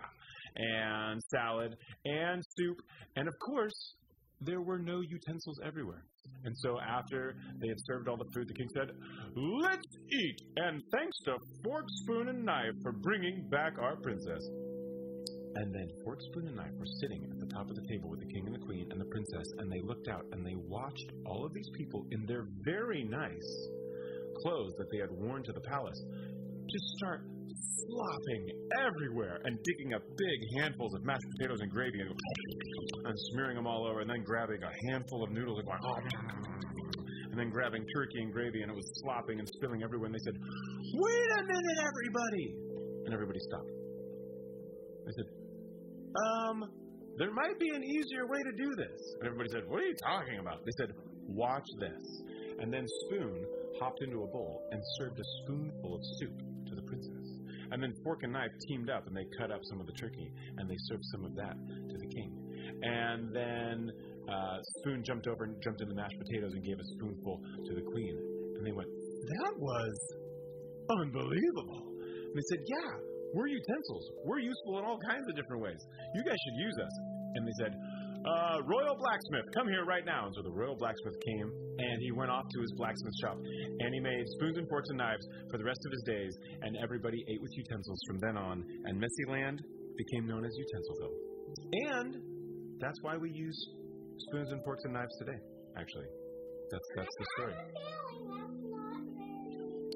and 0.56 1.22
salad 1.30 1.76
and 2.04 2.42
soup, 2.58 2.76
and 3.14 3.28
of 3.28 3.34
course, 3.44 3.94
there 4.40 4.60
were 4.60 4.78
no 4.78 5.00
utensils 5.00 5.58
everywhere. 5.64 6.04
And 6.44 6.54
so 6.58 6.78
after 6.80 7.36
they 7.60 7.68
had 7.68 7.78
served 7.86 8.08
all 8.08 8.16
the 8.16 8.30
food, 8.34 8.48
the 8.48 8.54
king 8.54 8.68
said, 8.74 8.90
Let's 9.34 9.86
eat! 10.10 10.40
And 10.56 10.82
thanks 10.92 11.16
to 11.24 11.36
Fork, 11.64 11.84
Spoon, 12.02 12.28
and 12.28 12.44
Knife 12.44 12.74
for 12.82 12.92
bringing 12.92 13.48
back 13.48 13.74
our 13.80 13.96
princess. 13.96 14.42
And 15.56 15.72
then 15.72 15.88
Fork, 16.04 16.20
Spoon, 16.20 16.48
and 16.48 16.60
I 16.60 16.68
were 16.78 16.86
sitting 17.00 17.24
at 17.24 17.38
the 17.40 17.48
top 17.54 17.70
of 17.70 17.76
the 17.76 17.86
table 17.88 18.10
with 18.10 18.20
the 18.20 18.28
king 18.28 18.44
and 18.44 18.54
the 18.54 18.64
queen 18.64 18.86
and 18.90 19.00
the 19.00 19.08
princess, 19.08 19.48
and 19.58 19.72
they 19.72 19.80
looked 19.80 20.08
out 20.08 20.24
and 20.32 20.44
they 20.44 20.54
watched 20.54 21.08
all 21.24 21.46
of 21.46 21.54
these 21.54 21.70
people 21.74 22.04
in 22.12 22.26
their 22.26 22.44
very 22.64 23.04
nice 23.04 23.50
clothes 24.42 24.74
that 24.76 24.86
they 24.92 24.98
had 24.98 25.10
worn 25.10 25.42
to 25.42 25.52
the 25.52 25.64
palace 25.64 26.04
just 26.68 26.86
start 26.98 27.22
flopping 27.86 28.44
everywhere 28.82 29.40
and 29.44 29.56
digging 29.62 29.94
up 29.94 30.02
big 30.18 30.38
handfuls 30.58 30.92
of 30.94 31.04
mashed 31.04 31.24
potatoes 31.38 31.60
and 31.60 31.70
gravy 31.70 32.00
and, 32.00 32.10
and 32.10 33.14
smearing 33.32 33.56
them 33.56 33.66
all 33.66 33.86
over, 33.86 34.00
and 34.00 34.10
then 34.10 34.22
grabbing 34.24 34.60
a 34.62 34.72
handful 34.90 35.22
of 35.22 35.30
noodles 35.30 35.58
and 35.58 35.66
going, 35.66 35.78
oh, 35.84 35.98
and 37.30 37.38
then 37.38 37.50
grabbing 37.50 37.84
turkey 37.94 38.22
and 38.22 38.32
gravy, 38.32 38.62
and 38.62 38.70
it 38.70 38.74
was 38.74 38.88
slopping 39.04 39.38
and 39.38 39.48
spilling 39.60 39.82
everywhere. 39.82 40.06
And 40.06 40.14
they 40.14 40.24
said, 40.24 40.36
Wait 40.36 41.28
a 41.36 41.42
minute, 41.44 41.78
everybody! 41.84 42.46
And 43.04 43.12
everybody 43.12 43.38
stopped. 43.40 43.70
They 45.06 45.12
said, 45.14 45.28
Um, 46.16 46.64
there 47.18 47.32
might 47.32 47.58
be 47.58 47.68
an 47.74 47.82
easier 47.84 48.26
way 48.28 48.42
to 48.42 48.52
do 48.52 48.68
this. 48.76 49.00
And 49.20 49.26
everybody 49.26 49.48
said, 49.52 49.62
What 49.68 49.80
are 49.80 49.88
you 49.88 49.96
talking 50.04 50.38
about? 50.38 50.64
They 50.64 50.76
said, 50.78 50.92
Watch 51.28 51.66
this. 51.80 52.04
And 52.60 52.72
then 52.72 52.84
Spoon 53.04 53.44
hopped 53.80 54.00
into 54.02 54.22
a 54.22 54.28
bowl 54.28 54.62
and 54.70 54.80
served 54.98 55.18
a 55.20 55.26
spoonful 55.42 55.96
of 55.96 56.00
soup 56.18 56.36
to 56.68 56.74
the 56.74 56.82
princess. 56.82 57.28
And 57.72 57.82
then 57.82 57.92
Fork 58.04 58.20
and 58.22 58.32
Knife 58.32 58.52
teamed 58.68 58.90
up 58.90 59.06
and 59.06 59.16
they 59.16 59.26
cut 59.38 59.50
up 59.50 59.60
some 59.64 59.80
of 59.80 59.86
the 59.86 59.92
turkey 59.92 60.30
and 60.56 60.70
they 60.70 60.76
served 60.88 61.04
some 61.12 61.24
of 61.24 61.34
that 61.34 61.56
to 61.90 61.96
the 61.98 62.08
king. 62.14 62.30
And 62.82 63.34
then 63.34 63.90
uh, 64.28 64.58
Spoon 64.78 65.02
jumped 65.04 65.26
over 65.26 65.44
and 65.44 65.56
jumped 65.62 65.80
in 65.80 65.88
the 65.88 65.94
mashed 65.94 66.16
potatoes 66.18 66.52
and 66.54 66.62
gave 66.64 66.78
a 66.78 66.86
spoonful 66.96 67.40
to 67.66 67.74
the 67.74 67.82
queen. 67.82 68.16
And 68.56 68.66
they 68.66 68.72
went, 68.72 68.88
That 68.88 69.54
was 69.58 69.94
unbelievable. 71.00 71.92
And 72.00 72.34
they 72.34 72.46
said, 72.48 72.62
Yeah, 72.66 73.15
we're 73.36 73.52
utensils. 73.52 74.04
We're 74.24 74.40
useful 74.40 74.80
in 74.80 74.88
all 74.88 74.96
kinds 75.04 75.28
of 75.28 75.36
different 75.36 75.60
ways. 75.60 75.76
You 76.16 76.24
guys 76.24 76.40
should 76.40 76.56
use 76.56 76.76
us. 76.80 76.94
And 77.36 77.44
they 77.44 77.56
said, 77.60 77.72
uh, 78.24 78.64
Royal 78.64 78.96
Blacksmith, 78.96 79.44
come 79.52 79.68
here 79.68 79.84
right 79.84 80.08
now. 80.08 80.24
And 80.24 80.32
so 80.34 80.40
the 80.40 80.56
Royal 80.56 80.74
Blacksmith 80.74 81.14
came, 81.20 81.48
and 81.52 81.96
he 82.00 82.10
went 82.16 82.32
off 82.32 82.48
to 82.48 82.58
his 82.64 82.72
blacksmith 82.80 83.12
shop, 83.20 83.36
and 83.36 83.88
he 83.92 84.00
made 84.00 84.24
spoons 84.40 84.56
and 84.56 84.66
forks 84.72 84.88
and 84.88 84.98
knives 84.98 85.20
for 85.52 85.58
the 85.60 85.64
rest 85.68 85.78
of 85.84 85.92
his 85.92 86.02
days, 86.08 86.32
and 86.64 86.80
everybody 86.82 87.20
ate 87.28 87.40
with 87.44 87.52
utensils 87.54 88.00
from 88.08 88.18
then 88.24 88.36
on, 88.40 88.64
and 88.88 88.98
Messy 88.98 89.24
Land 89.28 89.60
became 90.00 90.26
known 90.26 90.44
as 90.44 90.52
Utensilville. 90.56 91.16
And 91.92 92.16
that's 92.80 92.98
why 93.02 93.16
we 93.16 93.30
use 93.30 93.56
spoons 94.28 94.50
and 94.50 94.64
forks 94.64 94.82
and 94.84 94.94
knives 94.94 95.12
today, 95.20 95.38
actually. 95.78 96.08
That's, 96.72 96.88
that's 96.96 97.16
the 97.20 97.26
story. 97.36 97.54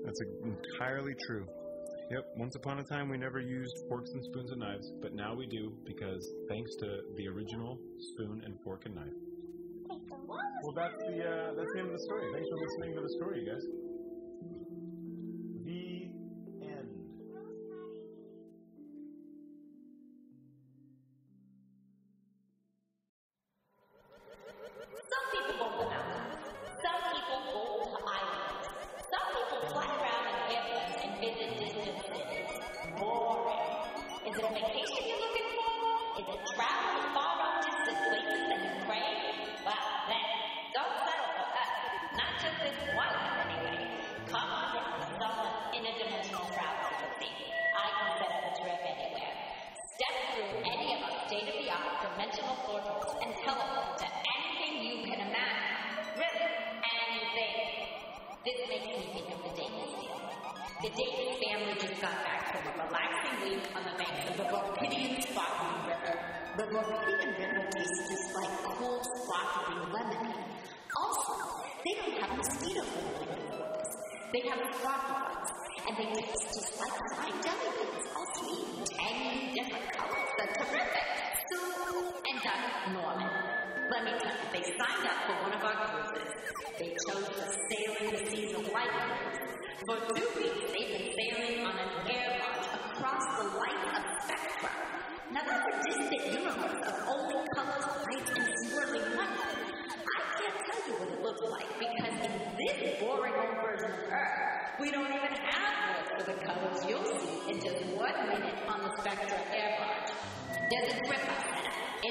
That's 0.05 0.21
entirely 0.45 1.15
true. 1.27 1.47
Yep, 2.11 2.27
once 2.37 2.57
upon 2.57 2.81
a 2.81 2.83
time 2.83 3.09
we 3.09 3.17
never 3.17 3.39
used 3.39 3.79
forks 3.89 4.11
and 4.11 4.25
spoons 4.25 4.51
and 4.51 4.59
knives, 4.59 4.91
but 5.01 5.15
now 5.15 5.33
we 5.33 5.47
do 5.47 5.73
because 5.87 6.29
thanks 6.49 6.75
to 6.77 7.03
the 7.17 7.29
original 7.29 7.79
spoon 8.01 8.43
and 8.45 8.61
fork 8.65 8.85
and 8.87 8.97
knife. 8.97 9.15
Well, 10.27 10.75
that's 10.75 10.99
the 11.05 11.23
uh, 11.23 11.55
that's 11.55 11.73
the 11.73 11.79
end 11.79 11.87
of 11.87 11.93
the 11.93 12.01
story. 12.01 12.27
Thanks 12.33 12.49
for 12.49 12.59
listening 12.59 12.97
to 12.97 13.01
the 13.01 13.09
story, 13.11 13.45
you 13.45 13.53
guys. 13.53 13.63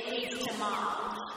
It 0.01 0.31
to 0.31 0.53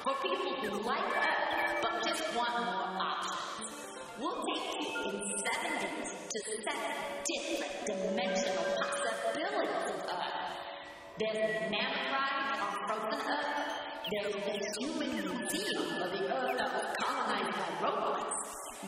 for 0.04 0.14
people 0.22 0.54
who 0.62 0.86
like 0.86 1.02
Earth 1.02 1.82
but 1.82 1.94
just 2.06 2.22
want 2.36 2.54
more 2.62 2.94
options. 2.94 3.74
We'll 4.20 4.38
take 4.46 4.66
you 4.78 4.86
in 5.02 5.18
seven 5.42 5.72
days 5.82 6.10
to 6.30 6.38
seven 6.62 6.94
different 7.26 7.74
dimensional 7.90 8.62
possibilities 8.78 9.82
of 9.90 10.14
Earth. 10.14 10.62
There's 11.18 11.74
Nampride 11.74 12.62
on 12.62 12.72
frozen 12.86 13.20
Earth. 13.26 13.50
There's 14.12 14.30
the 14.30 14.54
human 14.78 15.10
museum 15.10 15.82
for 15.98 16.08
the 16.14 16.22
Earth 16.30 16.54
that 16.58 16.70
was 16.72 16.86
colonized 17.02 17.58
by 17.58 17.66
robots. 17.82 18.38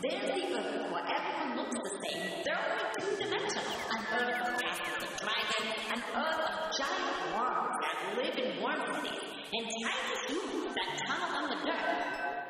There's 0.01 0.23
the 0.23 0.45
Earth 0.55 0.93
where 0.93 1.03
everyone 1.03 1.51
looks 1.59 1.75
the 1.83 1.91
same. 1.99 2.23
They're 2.47 2.63
only 2.63 2.87
two-dimensional. 3.01 3.75
An 3.91 4.01
Earth 4.23 4.39
of 4.39 4.55
castles 4.55 5.03
and 5.03 5.15
dragons, 5.19 5.83
an 5.91 6.01
Earth 6.15 6.43
of 6.47 6.55
giant 6.79 7.19
worms 7.35 7.75
that 7.83 7.97
live 8.23 8.37
in 8.39 8.63
worm 8.63 9.03
cities, 9.03 9.24
and 9.55 9.71
tiny 9.71 10.17
humans 10.27 10.75
that 10.75 10.91
tunnel 11.07 11.31
on 11.39 11.45
the 11.51 11.59
dirt. 11.63 11.87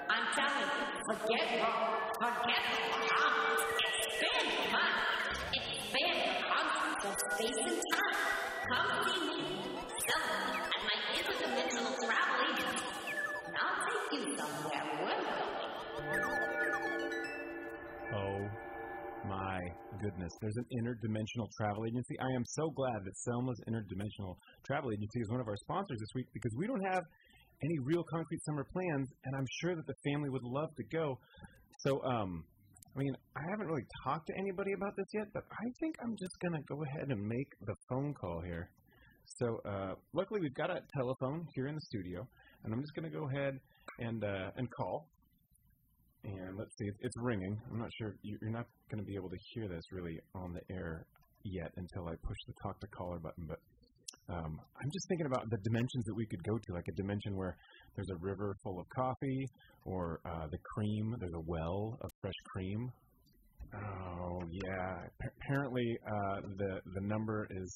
I'm 0.09 0.25
telling 0.33 0.71
you, 0.73 0.85
forget 1.05 1.61
wrong, 1.61 2.01
forget 2.17 2.65
wrong. 2.97 3.35
Expand 3.85 4.73
mind. 4.73 4.97
Expand 5.53 6.17
your 6.25 6.41
concept 6.49 7.05
of 7.05 7.15
space 7.29 7.61
and 7.61 7.81
time. 7.93 8.17
Come 8.73 8.89
see 9.05 9.21
me, 9.21 9.41
Selma, 10.01 10.65
at 10.65 10.81
my 10.81 10.97
interdimensional 11.13 11.93
travel 12.01 12.41
agency. 12.49 12.89
And 13.49 13.55
I'll 13.61 13.77
take 13.85 14.09
you 14.17 14.37
somewhere 14.39 14.83
we're 15.05 16.21
going. 16.25 16.54
My 19.27 19.59
goodness. 20.03 20.33
There's 20.41 20.57
an 20.57 20.67
interdimensional 20.79 21.49
travel 21.57 21.87
agency. 21.87 22.15
I 22.21 22.29
am 22.37 22.45
so 22.45 22.69
glad 22.71 23.05
that 23.05 23.17
Selma's 23.17 23.59
Interdimensional 23.67 24.37
Travel 24.67 24.91
Agency 24.93 25.21
is 25.21 25.31
one 25.31 25.41
of 25.41 25.49
our 25.49 25.57
sponsors 25.57 25.99
this 25.99 26.11
week 26.15 26.27
because 26.35 26.53
we 26.59 26.67
don't 26.67 26.85
have 26.93 27.03
any 27.63 27.79
real 27.85 28.05
concrete 28.05 28.45
summer 28.45 28.67
plans, 28.71 29.09
and 29.25 29.35
I'm 29.35 29.47
sure 29.63 29.77
that 29.77 29.87
the 29.87 29.95
family 30.05 30.29
would 30.29 30.43
love 30.43 30.69
to 30.77 30.85
go. 30.93 31.19
So, 31.79 32.03
um, 32.05 32.45
I 32.95 32.99
mean, 32.99 33.17
I 33.35 33.41
haven't 33.49 33.67
really 33.67 33.87
talked 34.05 34.27
to 34.27 34.35
anybody 34.39 34.73
about 34.73 34.95
this 34.95 35.07
yet, 35.15 35.29
but 35.33 35.45
I 35.51 35.67
think 35.81 35.95
I'm 36.03 36.17
just 36.21 36.39
going 36.41 36.61
to 36.61 36.65
go 36.69 36.83
ahead 36.85 37.09
and 37.09 37.21
make 37.27 37.49
the 37.65 37.75
phone 37.89 38.13
call 38.13 38.43
here. 38.45 38.69
So, 39.41 39.59
uh, 39.65 39.95
luckily, 40.13 40.41
we've 40.41 40.55
got 40.55 40.69
a 40.69 40.81
telephone 40.95 41.47
here 41.55 41.67
in 41.67 41.75
the 41.75 41.81
studio, 41.81 42.29
and 42.63 42.75
I'm 42.75 42.81
just 42.81 42.95
going 42.95 43.11
to 43.11 43.17
go 43.19 43.27
ahead 43.31 43.59
and 44.01 44.23
uh, 44.23 44.51
and 44.57 44.69
call. 44.71 45.09
And 46.25 46.57
let's 46.59 46.75
see, 46.79 46.89
it's 47.01 47.15
ringing. 47.19 47.61
I'm 47.71 47.79
not 47.79 47.91
sure 47.99 48.15
you- 48.23 48.39
you're 48.41 48.51
not 48.51 48.67
going 48.91 49.03
to 49.03 49.07
be 49.07 49.15
able 49.15 49.29
to 49.31 49.37
hear 49.53 49.69
this 49.69 49.85
really 49.93 50.19
on 50.35 50.53
the 50.55 50.63
air 50.75 51.05
yet 51.45 51.71
until 51.77 52.09
I 52.09 52.15
push 52.17 52.39
the 52.47 52.55
talk 52.63 52.81
to 52.81 52.87
caller 52.89 53.19
button. 53.19 53.47
But 53.47 53.59
Um, 54.27 54.59
I'm 54.81 54.91
just 54.91 55.07
thinking 55.09 55.27
about 55.27 55.51
the 55.51 55.59
dimensions 55.59 56.03
that 56.07 56.15
we 56.15 56.25
could 56.27 56.43
go 56.45 56.57
to, 56.57 56.73
like 56.73 56.89
a 56.89 56.93
dimension 56.93 57.37
where 57.37 57.55
there's 57.95 58.09
a 58.09 58.17
river 58.25 58.57
full 58.63 58.81
of 58.81 58.89
coffee, 58.89 59.47
or 59.85 60.19
uh, 60.25 60.47
the 60.51 60.57
cream. 60.73 61.15
There's 61.21 61.35
a 61.35 61.45
well 61.47 61.99
of 62.01 62.11
fresh 62.23 62.41
cream. 62.53 62.91
Oh 63.75 64.41
yeah. 64.51 65.07
P- 65.21 65.29
apparently, 65.43 65.99
uh, 66.07 66.41
the 66.57 66.81
the 66.95 67.01
number 67.03 67.47
is 67.51 67.69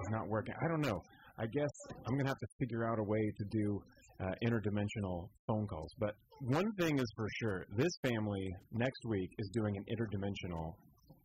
is 0.00 0.08
not 0.10 0.26
working. 0.28 0.54
I 0.64 0.68
don't 0.68 0.80
know. 0.80 0.98
I 1.38 1.44
guess 1.46 1.74
I'm 2.06 2.16
gonna 2.16 2.28
have 2.30 2.38
to 2.38 2.48
figure 2.58 2.88
out 2.88 2.98
a 2.98 3.04
way 3.04 3.30
to 3.36 3.44
do 3.50 3.82
uh, 4.20 4.34
interdimensional 4.44 5.28
phone 5.46 5.66
calls. 5.66 5.92
But 5.98 6.14
one 6.40 6.72
thing 6.78 6.98
is 6.98 7.06
for 7.16 7.26
sure: 7.40 7.66
this 7.76 7.92
family 8.02 8.54
next 8.72 9.04
week 9.06 9.30
is 9.38 9.50
doing 9.52 9.76
an 9.76 9.84
interdimensional 9.84 10.74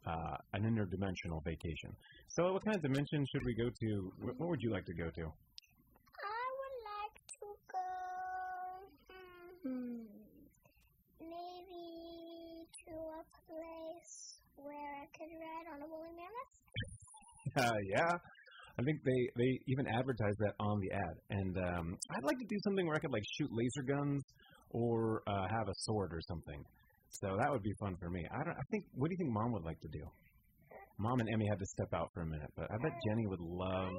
uh, 0.06 0.38
an 0.54 0.64
interdimensional 0.64 1.44
vacation. 1.44 1.96
So, 2.28 2.54
what 2.54 2.66
kind 2.66 2.76
of 2.76 2.82
dimension 2.82 3.26
should 3.32 3.44
we 3.46 3.56
go 3.56 3.70
to? 3.70 4.12
What, 4.22 4.40
what 4.40 4.50
would 4.50 4.62
you 4.62 4.72
like 4.72 4.86
to 4.86 4.94
go 4.94 5.10
to? 5.10 5.22
I 5.22 6.46
would 6.60 6.78
like 6.90 7.18
to 7.38 7.48
go 7.72 7.88
hmm, 9.64 10.04
maybe 11.22 12.66
to 12.86 12.94
a 12.96 13.24
place 13.46 14.42
where 14.56 14.96
I 15.02 15.06
could 15.18 15.32
ride 15.38 15.68
on 15.74 15.82
a 15.82 15.88
woolly 15.88 16.14
mammoth. 16.16 16.54
Uh, 17.58 17.74
yeah. 17.86 18.14
I 18.80 18.84
think 18.84 19.00
they, 19.04 19.22
they 19.36 19.60
even 19.68 19.88
advertise 19.88 20.36
that 20.40 20.54
on 20.60 20.80
the 20.80 20.92
ad. 20.92 21.16
And 21.30 21.58
um, 21.58 21.98
I'd 22.16 22.24
like 22.24 22.40
to 22.40 22.48
do 22.48 22.58
something 22.64 22.88
where 22.88 22.96
I 22.96 23.00
could 23.00 23.12
like 23.12 23.24
shoot 23.38 23.50
laser 23.52 23.84
guns 23.84 24.24
or 24.72 25.22
uh, 25.28 25.48
have 25.50 25.68
a 25.68 25.76
sword 25.86 26.14
or 26.14 26.22
something. 26.28 26.64
So 27.22 27.36
that 27.38 27.52
would 27.52 27.64
be 27.64 27.74
fun 27.80 27.96
for 28.00 28.10
me. 28.10 28.24
I 28.32 28.44
don't. 28.44 28.56
I 28.56 28.66
think. 28.72 28.86
What 28.96 29.10
do 29.10 29.14
you 29.14 29.20
think 29.20 29.36
Mom 29.36 29.52
would 29.52 29.66
like 29.68 29.80
to 29.82 29.92
do? 29.92 30.04
Mom 30.98 31.20
and 31.20 31.28
Emmy 31.34 31.48
had 31.50 31.60
to 31.60 31.66
step 31.66 31.92
out 31.94 32.08
for 32.14 32.22
a 32.22 32.30
minute, 32.30 32.52
but 32.56 32.72
I 32.72 32.78
bet 32.80 32.94
Jenny 33.04 33.26
would 33.28 33.42
love. 33.42 33.92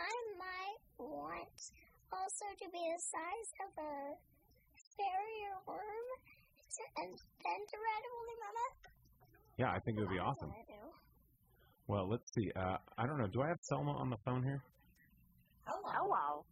I 0.00 0.14
might 0.34 0.82
want 0.98 1.60
also 2.10 2.46
to 2.58 2.66
be 2.72 2.80
the 2.80 2.98
size 2.98 3.50
of 3.62 3.70
a 3.76 3.94
fairy 4.98 5.38
or 5.52 5.74
worm 5.74 6.06
to, 6.74 6.82
and 7.02 7.10
then 7.12 7.60
to 7.60 7.76
ride 7.76 8.02
a 8.02 8.10
woolly 8.10 8.36
mammoth. 8.42 8.78
Yeah, 9.58 9.70
I 9.70 9.78
think 9.84 9.98
it 9.98 10.00
would 10.02 10.16
be 10.16 10.22
awesome. 10.22 10.50
I 11.88 11.92
do. 11.92 11.92
Well, 11.92 12.08
let's 12.08 12.32
see. 12.34 12.50
Uh, 12.56 12.76
I 12.98 13.06
don't 13.06 13.18
know. 13.18 13.28
Do 13.28 13.42
I 13.42 13.48
have 13.48 13.58
Selma 13.62 13.92
on 13.92 14.10
the 14.10 14.16
phone 14.24 14.42
here? 14.42 14.62
Hello. 15.66 16.44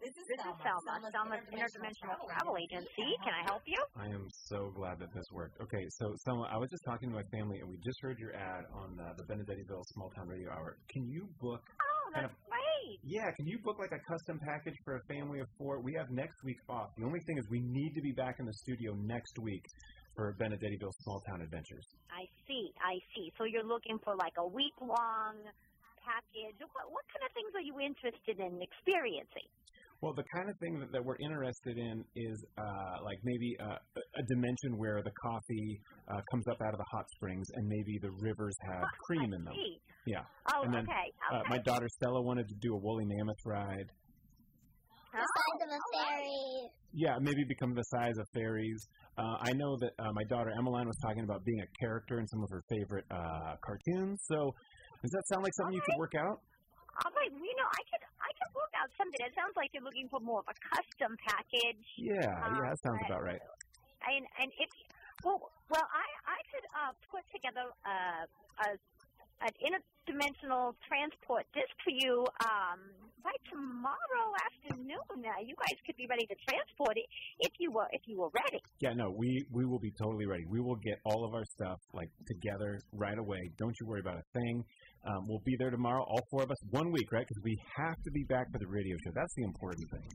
This 0.00 0.14
is, 0.14 0.30
Selma, 0.62 1.10
Selma's 1.10 1.42
Interdimensional 1.50 2.22
Travel 2.30 2.54
Agency. 2.56 3.18
Can 3.24 3.34
I 3.34 3.42
help 3.50 3.62
you? 3.66 3.82
I 3.96 4.06
am 4.06 4.28
so 4.46 4.70
glad 4.76 5.00
that 5.00 5.12
this 5.12 5.24
worked. 5.32 5.60
Okay, 5.60 5.84
so 5.98 6.14
Selma, 6.24 6.46
I 6.52 6.56
was 6.56 6.70
just 6.70 6.84
talking 6.84 7.10
to 7.10 7.16
my 7.16 7.26
family, 7.34 7.58
and 7.58 7.68
we 7.68 7.76
just 7.84 7.98
heard 8.00 8.16
your 8.18 8.32
ad 8.36 8.62
on 8.72 8.94
uh, 9.00 9.14
the 9.18 9.24
Benedettiville 9.24 9.82
Small 9.94 10.10
Town 10.14 10.28
Radio 10.28 10.50
Hour. 10.50 10.78
Can 10.88 11.08
you 11.10 11.26
book? 11.40 11.62
Oh, 11.66 12.14
Kind 12.14 12.30
that's 12.30 12.38
great. 12.46 13.00
Yeah, 13.02 13.26
can 13.36 13.46
you 13.46 13.58
book 13.58 13.78
like 13.80 13.90
a 13.90 13.98
custom 14.06 14.38
package 14.46 14.78
for 14.84 14.96
a 14.96 15.02
family 15.10 15.40
of 15.40 15.48
four? 15.58 15.82
We 15.82 15.94
have 15.98 16.10
next 16.10 16.44
week 16.44 16.58
off. 16.68 16.94
The 16.96 17.04
only 17.04 17.20
thing 17.26 17.36
is 17.38 17.44
we 17.50 17.60
need 17.60 17.92
to 17.96 18.00
be 18.00 18.12
back 18.12 18.36
in 18.38 18.46
the 18.46 18.54
studio 18.54 18.94
next 19.02 19.38
week 19.42 19.66
for 20.18 20.34
Benedettiville 20.34 20.90
Small 21.06 21.22
Town 21.30 21.40
Adventures. 21.46 21.86
I 22.10 22.26
see, 22.50 22.74
I 22.82 22.98
see. 23.14 23.30
So 23.38 23.46
you're 23.46 23.62
looking 23.62 24.02
for 24.02 24.18
like 24.18 24.34
a 24.34 24.46
week 24.50 24.74
long 24.82 25.38
package. 26.02 26.58
What, 26.74 26.90
what 26.90 27.06
kind 27.14 27.22
of 27.22 27.30
things 27.38 27.54
are 27.54 27.62
you 27.62 27.78
interested 27.78 28.42
in 28.42 28.58
experiencing? 28.58 29.46
Well, 30.02 30.14
the 30.18 30.26
kind 30.34 30.50
of 30.50 30.58
thing 30.58 30.82
that, 30.82 30.90
that 30.90 31.02
we're 31.02 31.18
interested 31.22 31.78
in 31.78 32.02
is 32.18 32.38
uh, 32.58 33.02
like 33.06 33.18
maybe 33.22 33.54
uh, 33.62 33.78
a 33.94 34.22
dimension 34.26 34.74
where 34.74 35.02
the 35.06 35.14
coffee 35.22 35.78
uh, 36.10 36.18
comes 36.34 36.46
up 36.50 36.58
out 36.66 36.74
of 36.74 36.78
the 36.82 36.90
hot 36.90 37.06
springs, 37.14 37.46
and 37.54 37.66
maybe 37.66 37.98
the 38.02 38.10
rivers 38.18 38.54
have 38.66 38.86
cream 39.06 39.30
in 39.34 39.42
them. 39.42 39.54
Yeah. 40.06 40.22
Oh, 40.54 40.62
and 40.62 40.74
then 40.74 40.86
okay. 40.86 41.14
uh, 41.30 41.42
okay. 41.42 41.50
my 41.50 41.58
daughter 41.62 41.86
Stella 41.98 42.22
wanted 42.22 42.46
to 42.48 42.54
do 42.58 42.74
a 42.74 42.78
woolly 42.78 43.06
mammoth 43.06 43.42
ride. 43.46 43.86
The 45.12 45.24
size 45.24 45.60
of 45.64 45.70
a 45.72 45.80
fairy. 45.92 46.68
Yeah, 46.92 47.16
maybe 47.20 47.44
become 47.48 47.74
the 47.74 47.84
size 47.88 48.16
of 48.18 48.26
fairies. 48.34 48.80
Uh, 49.16 49.36
I 49.40 49.52
know 49.56 49.76
that 49.80 49.92
uh, 49.98 50.12
my 50.12 50.24
daughter 50.28 50.52
Emmeline 50.52 50.86
was 50.86 50.96
talking 51.02 51.24
about 51.24 51.44
being 51.44 51.60
a 51.60 51.70
character 51.80 52.20
in 52.20 52.26
some 52.28 52.42
of 52.44 52.50
her 52.50 52.62
favorite 52.68 53.04
uh, 53.10 53.56
cartoons. 53.64 54.20
So, 54.28 54.52
does 55.02 55.10
that 55.10 55.24
sound 55.32 55.42
like 55.42 55.54
something 55.56 55.74
you 55.74 55.82
could 55.82 55.98
work 55.98 56.14
out? 56.14 56.38
All 57.04 57.12
right, 57.14 57.30
you 57.30 57.54
know, 57.56 57.68
I 57.70 57.82
could 57.88 58.04
I 58.04 58.30
could 58.36 58.52
work 58.58 58.72
out 58.74 58.90
something. 58.98 59.20
It 59.22 59.32
sounds 59.34 59.54
like 59.54 59.70
you're 59.72 59.86
looking 59.86 60.10
for 60.10 60.18
more 60.18 60.42
of 60.42 60.48
a 60.50 60.56
custom 60.74 61.14
package. 61.22 61.86
Yeah, 61.96 62.26
yeah, 62.26 62.62
that 62.68 62.78
sounds 62.82 63.02
about 63.06 63.22
right. 63.22 63.42
And 64.02 64.26
and 64.42 64.50
if 64.58 64.70
well 65.22 65.38
well 65.70 65.86
I 65.86 66.06
I 66.26 66.38
could 66.50 66.66
uh 66.74 66.92
put 67.06 67.22
together 67.30 67.70
uh, 67.86 68.26
a 68.66 68.68
an 69.46 69.54
interdimensional 69.62 70.74
transport 70.90 71.46
disc 71.54 71.70
for 71.86 71.94
you 71.94 72.26
um 72.42 73.07
by 73.22 73.34
tomorrow 73.50 74.28
afternoon. 74.46 74.98
Uh, 75.10 75.40
you 75.44 75.54
guys 75.58 75.78
could 75.86 75.96
be 75.96 76.06
ready 76.08 76.26
to 76.26 76.36
transport 76.46 76.96
it 76.96 77.06
if 77.40 77.52
you 77.58 77.70
were 77.72 77.88
if 77.92 78.02
you 78.06 78.20
were 78.20 78.30
ready. 78.34 78.60
Yeah, 78.80 78.94
no, 78.94 79.10
we 79.10 79.44
we 79.50 79.64
will 79.64 79.78
be 79.78 79.92
totally 79.98 80.26
ready. 80.26 80.44
We 80.48 80.60
will 80.60 80.78
get 80.82 80.98
all 81.04 81.24
of 81.24 81.34
our 81.34 81.44
stuff 81.44 81.78
like 81.92 82.10
together 82.26 82.78
right 82.92 83.18
away. 83.18 83.40
Don't 83.58 83.74
you 83.80 83.86
worry 83.86 84.00
about 84.00 84.18
a 84.18 84.26
thing. 84.32 84.64
Um, 85.06 85.26
we'll 85.28 85.44
be 85.44 85.56
there 85.58 85.70
tomorrow, 85.70 86.02
all 86.02 86.20
four 86.30 86.42
of 86.42 86.50
us, 86.50 86.58
one 86.70 86.90
week, 86.90 87.10
right? 87.12 87.24
Because 87.26 87.42
we 87.42 87.56
have 87.76 87.96
to 88.02 88.10
be 88.10 88.24
back 88.24 88.50
for 88.52 88.58
the 88.58 88.66
radio 88.66 88.96
show. 89.04 89.12
That's 89.14 89.34
the 89.36 89.44
important 89.44 89.86
thing. 89.90 90.08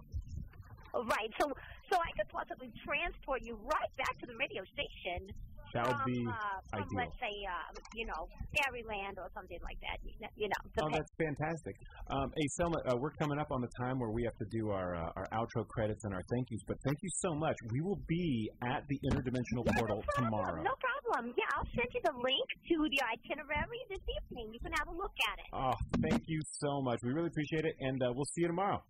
Right. 0.94 1.32
So 1.42 1.50
so 1.92 1.98
I 1.98 2.12
could 2.18 2.30
possibly 2.30 2.70
transport 2.86 3.42
you 3.42 3.58
right 3.66 3.92
back 3.98 4.18
to 4.22 4.26
the 4.26 4.38
radio 4.38 4.64
station. 4.74 5.34
That 5.74 5.88
would 5.90 5.98
from, 5.98 6.14
be 6.14 6.22
uh, 6.30 6.62
from 6.70 6.86
ideal. 6.86 7.00
let's 7.02 7.18
say 7.18 7.34
uh, 7.50 7.74
you 7.98 8.06
know 8.06 8.30
Fairyland 8.54 9.18
or 9.18 9.28
something 9.34 9.58
like 9.66 9.80
that. 9.82 9.98
You 10.38 10.48
know, 10.50 10.62
Oh, 10.82 10.90
that's 10.94 11.14
fantastic. 11.18 11.76
Um, 12.10 12.30
hey, 12.38 12.48
Selma, 12.58 12.78
uh, 12.86 12.98
we're 12.98 13.14
coming 13.18 13.40
up 13.40 13.50
on 13.52 13.62
the 13.62 13.72
time 13.82 13.98
where 13.98 14.10
we 14.10 14.24
have 14.24 14.38
to 14.38 14.48
do 14.54 14.70
our 14.70 14.96
uh, 14.96 15.18
our 15.18 15.28
outro 15.34 15.68
credits 15.68 16.06
and 16.06 16.14
our 16.14 16.22
thank 16.30 16.48
yous. 16.52 16.62
But 16.68 16.78
thank 16.86 16.98
you 17.02 17.10
so 17.22 17.34
much. 17.34 17.56
We 17.72 17.82
will 17.82 18.00
be 18.08 18.50
at 18.62 18.86
the 18.88 18.98
interdimensional 19.10 19.66
portal 19.78 20.04
tomorrow. 20.16 20.62
No 20.62 20.76
problem. 20.78 21.34
Yeah, 21.38 21.58
I'll 21.58 21.70
send 21.74 21.90
you 21.94 22.02
the 22.06 22.16
link 22.22 22.48
to 22.70 22.76
the 22.90 23.02
itinerary 23.18 23.82
this 23.90 24.04
evening. 24.22 24.54
You 24.54 24.60
can 24.62 24.74
have 24.78 24.88
a 24.88 24.96
look 24.96 25.14
at 25.34 25.40
it. 25.42 25.50
Oh, 25.54 25.74
thank 26.02 26.24
you 26.28 26.40
so 26.62 26.82
much. 26.82 27.00
We 27.04 27.14
really 27.14 27.28
appreciate 27.34 27.66
it, 27.66 27.76
and 27.80 28.02
uh, 28.02 28.14
we'll 28.14 28.30
see 28.38 28.42
you 28.42 28.48
tomorrow. 28.48 28.84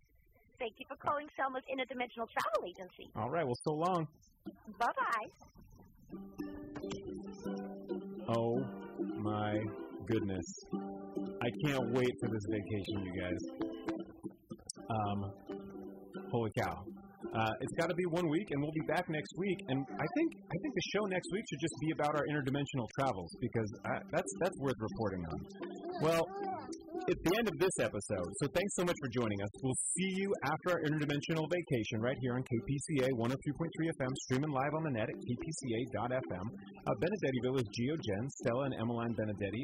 Thank 0.59 0.75
you 0.79 0.85
for 0.87 0.95
calling 0.95 1.27
Selma's 1.35 1.63
Interdimensional 1.67 2.27
Travel 2.31 2.67
Agency. 2.67 3.11
All 3.15 3.29
right. 3.29 3.45
Well, 3.45 3.57
so 3.63 3.73
long. 3.73 4.07
Bye 4.79 4.91
bye. 4.95 5.49
Oh 8.35 8.59
my 9.17 9.59
goodness. 10.07 10.45
I 10.73 11.49
can't 11.65 11.91
wait 11.91 12.11
for 12.19 12.29
this 12.29 12.45
vacation, 12.49 13.05
you 13.05 13.21
guys. 13.21 13.41
Um, 14.89 15.31
holy 16.31 16.51
cow. 16.57 16.83
Uh, 17.33 17.49
it's 17.61 17.73
got 17.79 17.89
to 17.89 17.95
be 17.95 18.05
one 18.11 18.29
week, 18.29 18.47
and 18.51 18.61
we'll 18.61 18.71
be 18.73 18.85
back 18.87 19.09
next 19.09 19.33
week. 19.37 19.57
And 19.69 19.85
I 19.89 20.07
think 20.15 20.33
I 20.51 20.57
think 20.61 20.75
the 20.75 20.85
show 20.93 21.05
next 21.05 21.29
week 21.31 21.43
should 21.49 21.59
just 21.59 21.73
be 21.81 21.91
about 21.91 22.15
our 22.15 22.25
interdimensional 22.29 22.87
travels 22.99 23.31
because 23.39 23.69
I, 23.85 23.99
that's 24.11 24.31
that's 24.39 24.57
worth 24.59 24.75
reporting 24.79 25.25
on. 25.25 25.39
Well, 26.01 26.27
it's 27.07 27.19
the 27.19 27.35
end 27.35 27.47
of 27.51 27.57
this 27.59 27.75
episode, 27.83 28.31
so 28.39 28.47
thanks 28.55 28.71
so 28.79 28.83
much 28.87 28.95
for 29.03 29.09
joining 29.11 29.35
us. 29.43 29.51
We'll 29.61 29.81
see 29.95 30.11
you 30.23 30.31
after 30.47 30.77
our 30.77 30.81
interdimensional 30.87 31.43
vacation 31.51 31.99
right 31.99 32.15
here 32.21 32.35
on 32.35 32.43
KPCA 32.47 33.11
103.3 33.19 33.35
FM, 33.35 34.11
streaming 34.27 34.51
live 34.51 34.71
on 34.71 34.83
the 34.87 34.93
net 34.95 35.09
at 35.11 35.17
kpca.fm. 35.19 36.45
Uh, 36.47 36.91
Benedettiville 37.03 37.59
is 37.59 37.67
Geo 37.75 37.95
Jen, 37.99 38.25
Stella, 38.39 38.63
and 38.71 38.75
Emmeline 38.79 39.13
Benedetti, 39.19 39.63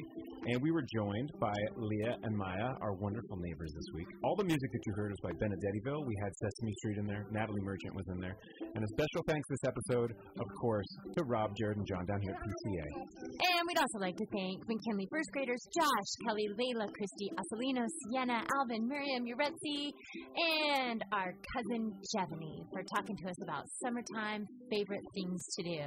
and 0.51 0.61
we 0.61 0.71
were 0.71 0.83
joined 0.93 1.31
by 1.39 1.55
Leah 1.77 2.17
and 2.23 2.35
Maya, 2.35 2.75
our 2.81 2.93
wonderful 2.99 3.37
neighbors 3.39 3.71
this 3.71 3.87
week. 3.95 4.07
All 4.23 4.35
the 4.35 4.43
music 4.43 4.69
that 4.73 4.83
you 4.85 4.93
heard 4.95 5.11
was 5.11 5.21
by 5.23 5.31
Benedettiville. 5.39 6.03
We 6.05 6.15
had 6.23 6.31
Sesame 6.43 6.73
Street 6.83 6.97
in 6.97 7.07
there, 7.07 7.25
Natalie 7.31 7.63
Merchant 7.63 7.95
was 7.95 8.07
in 8.11 8.19
there, 8.19 8.35
and 8.75 8.83
a 8.83 8.87
special 8.99 9.23
thanks 9.27 9.47
this 9.47 9.63
episode, 9.63 10.11
of 10.11 10.47
course, 10.59 10.87
to 11.15 11.23
Rob, 11.23 11.55
Jared, 11.55 11.77
and 11.77 11.87
John 11.87 12.05
down 12.05 12.19
here 12.21 12.35
at 12.35 12.41
PCA. 12.43 12.87
We'd 13.79 13.87
also 13.95 14.03
like 14.03 14.17
to 14.17 14.25
thank 14.35 14.59
McKinley 14.67 15.07
first 15.09 15.31
graders 15.31 15.63
Josh, 15.71 16.27
Kelly, 16.27 16.49
Layla, 16.51 16.91
Christy, 16.91 17.31
Asalino, 17.39 17.87
Sienna, 17.87 18.43
Alvin, 18.59 18.85
Miriam, 18.89 19.23
Uretzi, 19.23 19.93
and 20.35 21.01
our 21.13 21.31
cousin 21.55 21.95
Jevany 22.11 22.59
for 22.73 22.83
talking 22.93 23.15
to 23.15 23.29
us 23.29 23.41
about 23.41 23.63
summertime 23.81 24.45
favorite 24.69 25.05
things 25.15 25.45
to 25.55 25.63
do. 25.63 25.79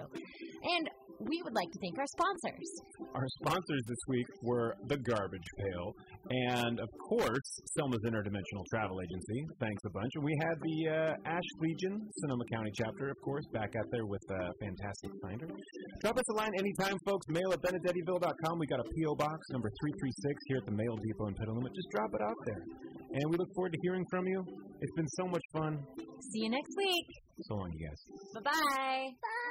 And 0.72 0.88
we 1.20 1.42
would 1.44 1.52
like 1.52 1.70
to 1.70 1.78
thank 1.84 1.98
our 1.98 2.08
sponsors. 2.16 2.68
Our 3.14 3.28
sponsors 3.44 3.82
this 3.86 4.02
week 4.08 4.26
were 4.40 4.74
The 4.88 4.96
Garbage 4.96 5.48
Pail 5.58 5.92
and, 6.30 6.80
of 6.80 6.88
course, 7.08 7.50
Selma's 7.76 8.00
Interdimensional 8.06 8.64
Travel 8.72 9.00
Agency. 9.02 9.44
Thanks 9.60 9.82
a 9.84 9.90
bunch. 9.90 10.10
And 10.14 10.24
we 10.24 10.36
had 10.40 10.56
the 10.62 10.78
uh, 10.88 11.28
Ash 11.28 11.50
Legion, 11.60 12.08
Sonoma 12.24 12.44
County 12.52 12.70
chapter, 12.74 13.10
of 13.10 13.20
course, 13.22 13.44
back 13.52 13.70
out 13.76 13.86
there 13.92 14.06
with 14.06 14.22
a 14.30 14.50
fantastic 14.64 15.10
finder. 15.22 15.48
Drop 16.02 16.18
us 16.18 16.28
a 16.30 16.34
line 16.34 16.50
anytime, 16.58 16.98
folks. 17.06 17.28
Mail 17.28 17.52
at 17.52 17.62
benedettiville.com. 17.62 18.58
We 18.58 18.66
got 18.66 18.80
a 18.80 18.82
P.O. 18.82 19.14
Box 19.14 19.38
number 19.52 19.70
336 19.70 20.42
here 20.48 20.56
at 20.58 20.66
the 20.66 20.72
Mail 20.72 20.96
Depot 20.96 21.28
in 21.28 21.34
Petaluma. 21.34 21.68
Just 21.70 21.90
drop 21.94 22.10
it 22.12 22.20
out 22.20 22.34
there. 22.44 22.62
And 23.14 23.30
we 23.30 23.36
look 23.36 23.54
forward 23.54 23.72
to 23.72 23.78
hearing 23.82 24.04
from 24.10 24.26
you. 24.26 24.44
It's 24.80 24.92
been 24.96 25.06
so 25.14 25.26
much 25.28 25.42
fun. 25.52 25.78
See 26.32 26.40
you 26.42 26.50
next 26.50 26.74
week. 26.76 27.06
So 27.42 27.54
long, 27.54 27.70
you 27.78 27.86
guys. 27.86 28.02
Bye-bye. 28.34 29.14
Bye. 29.22 29.41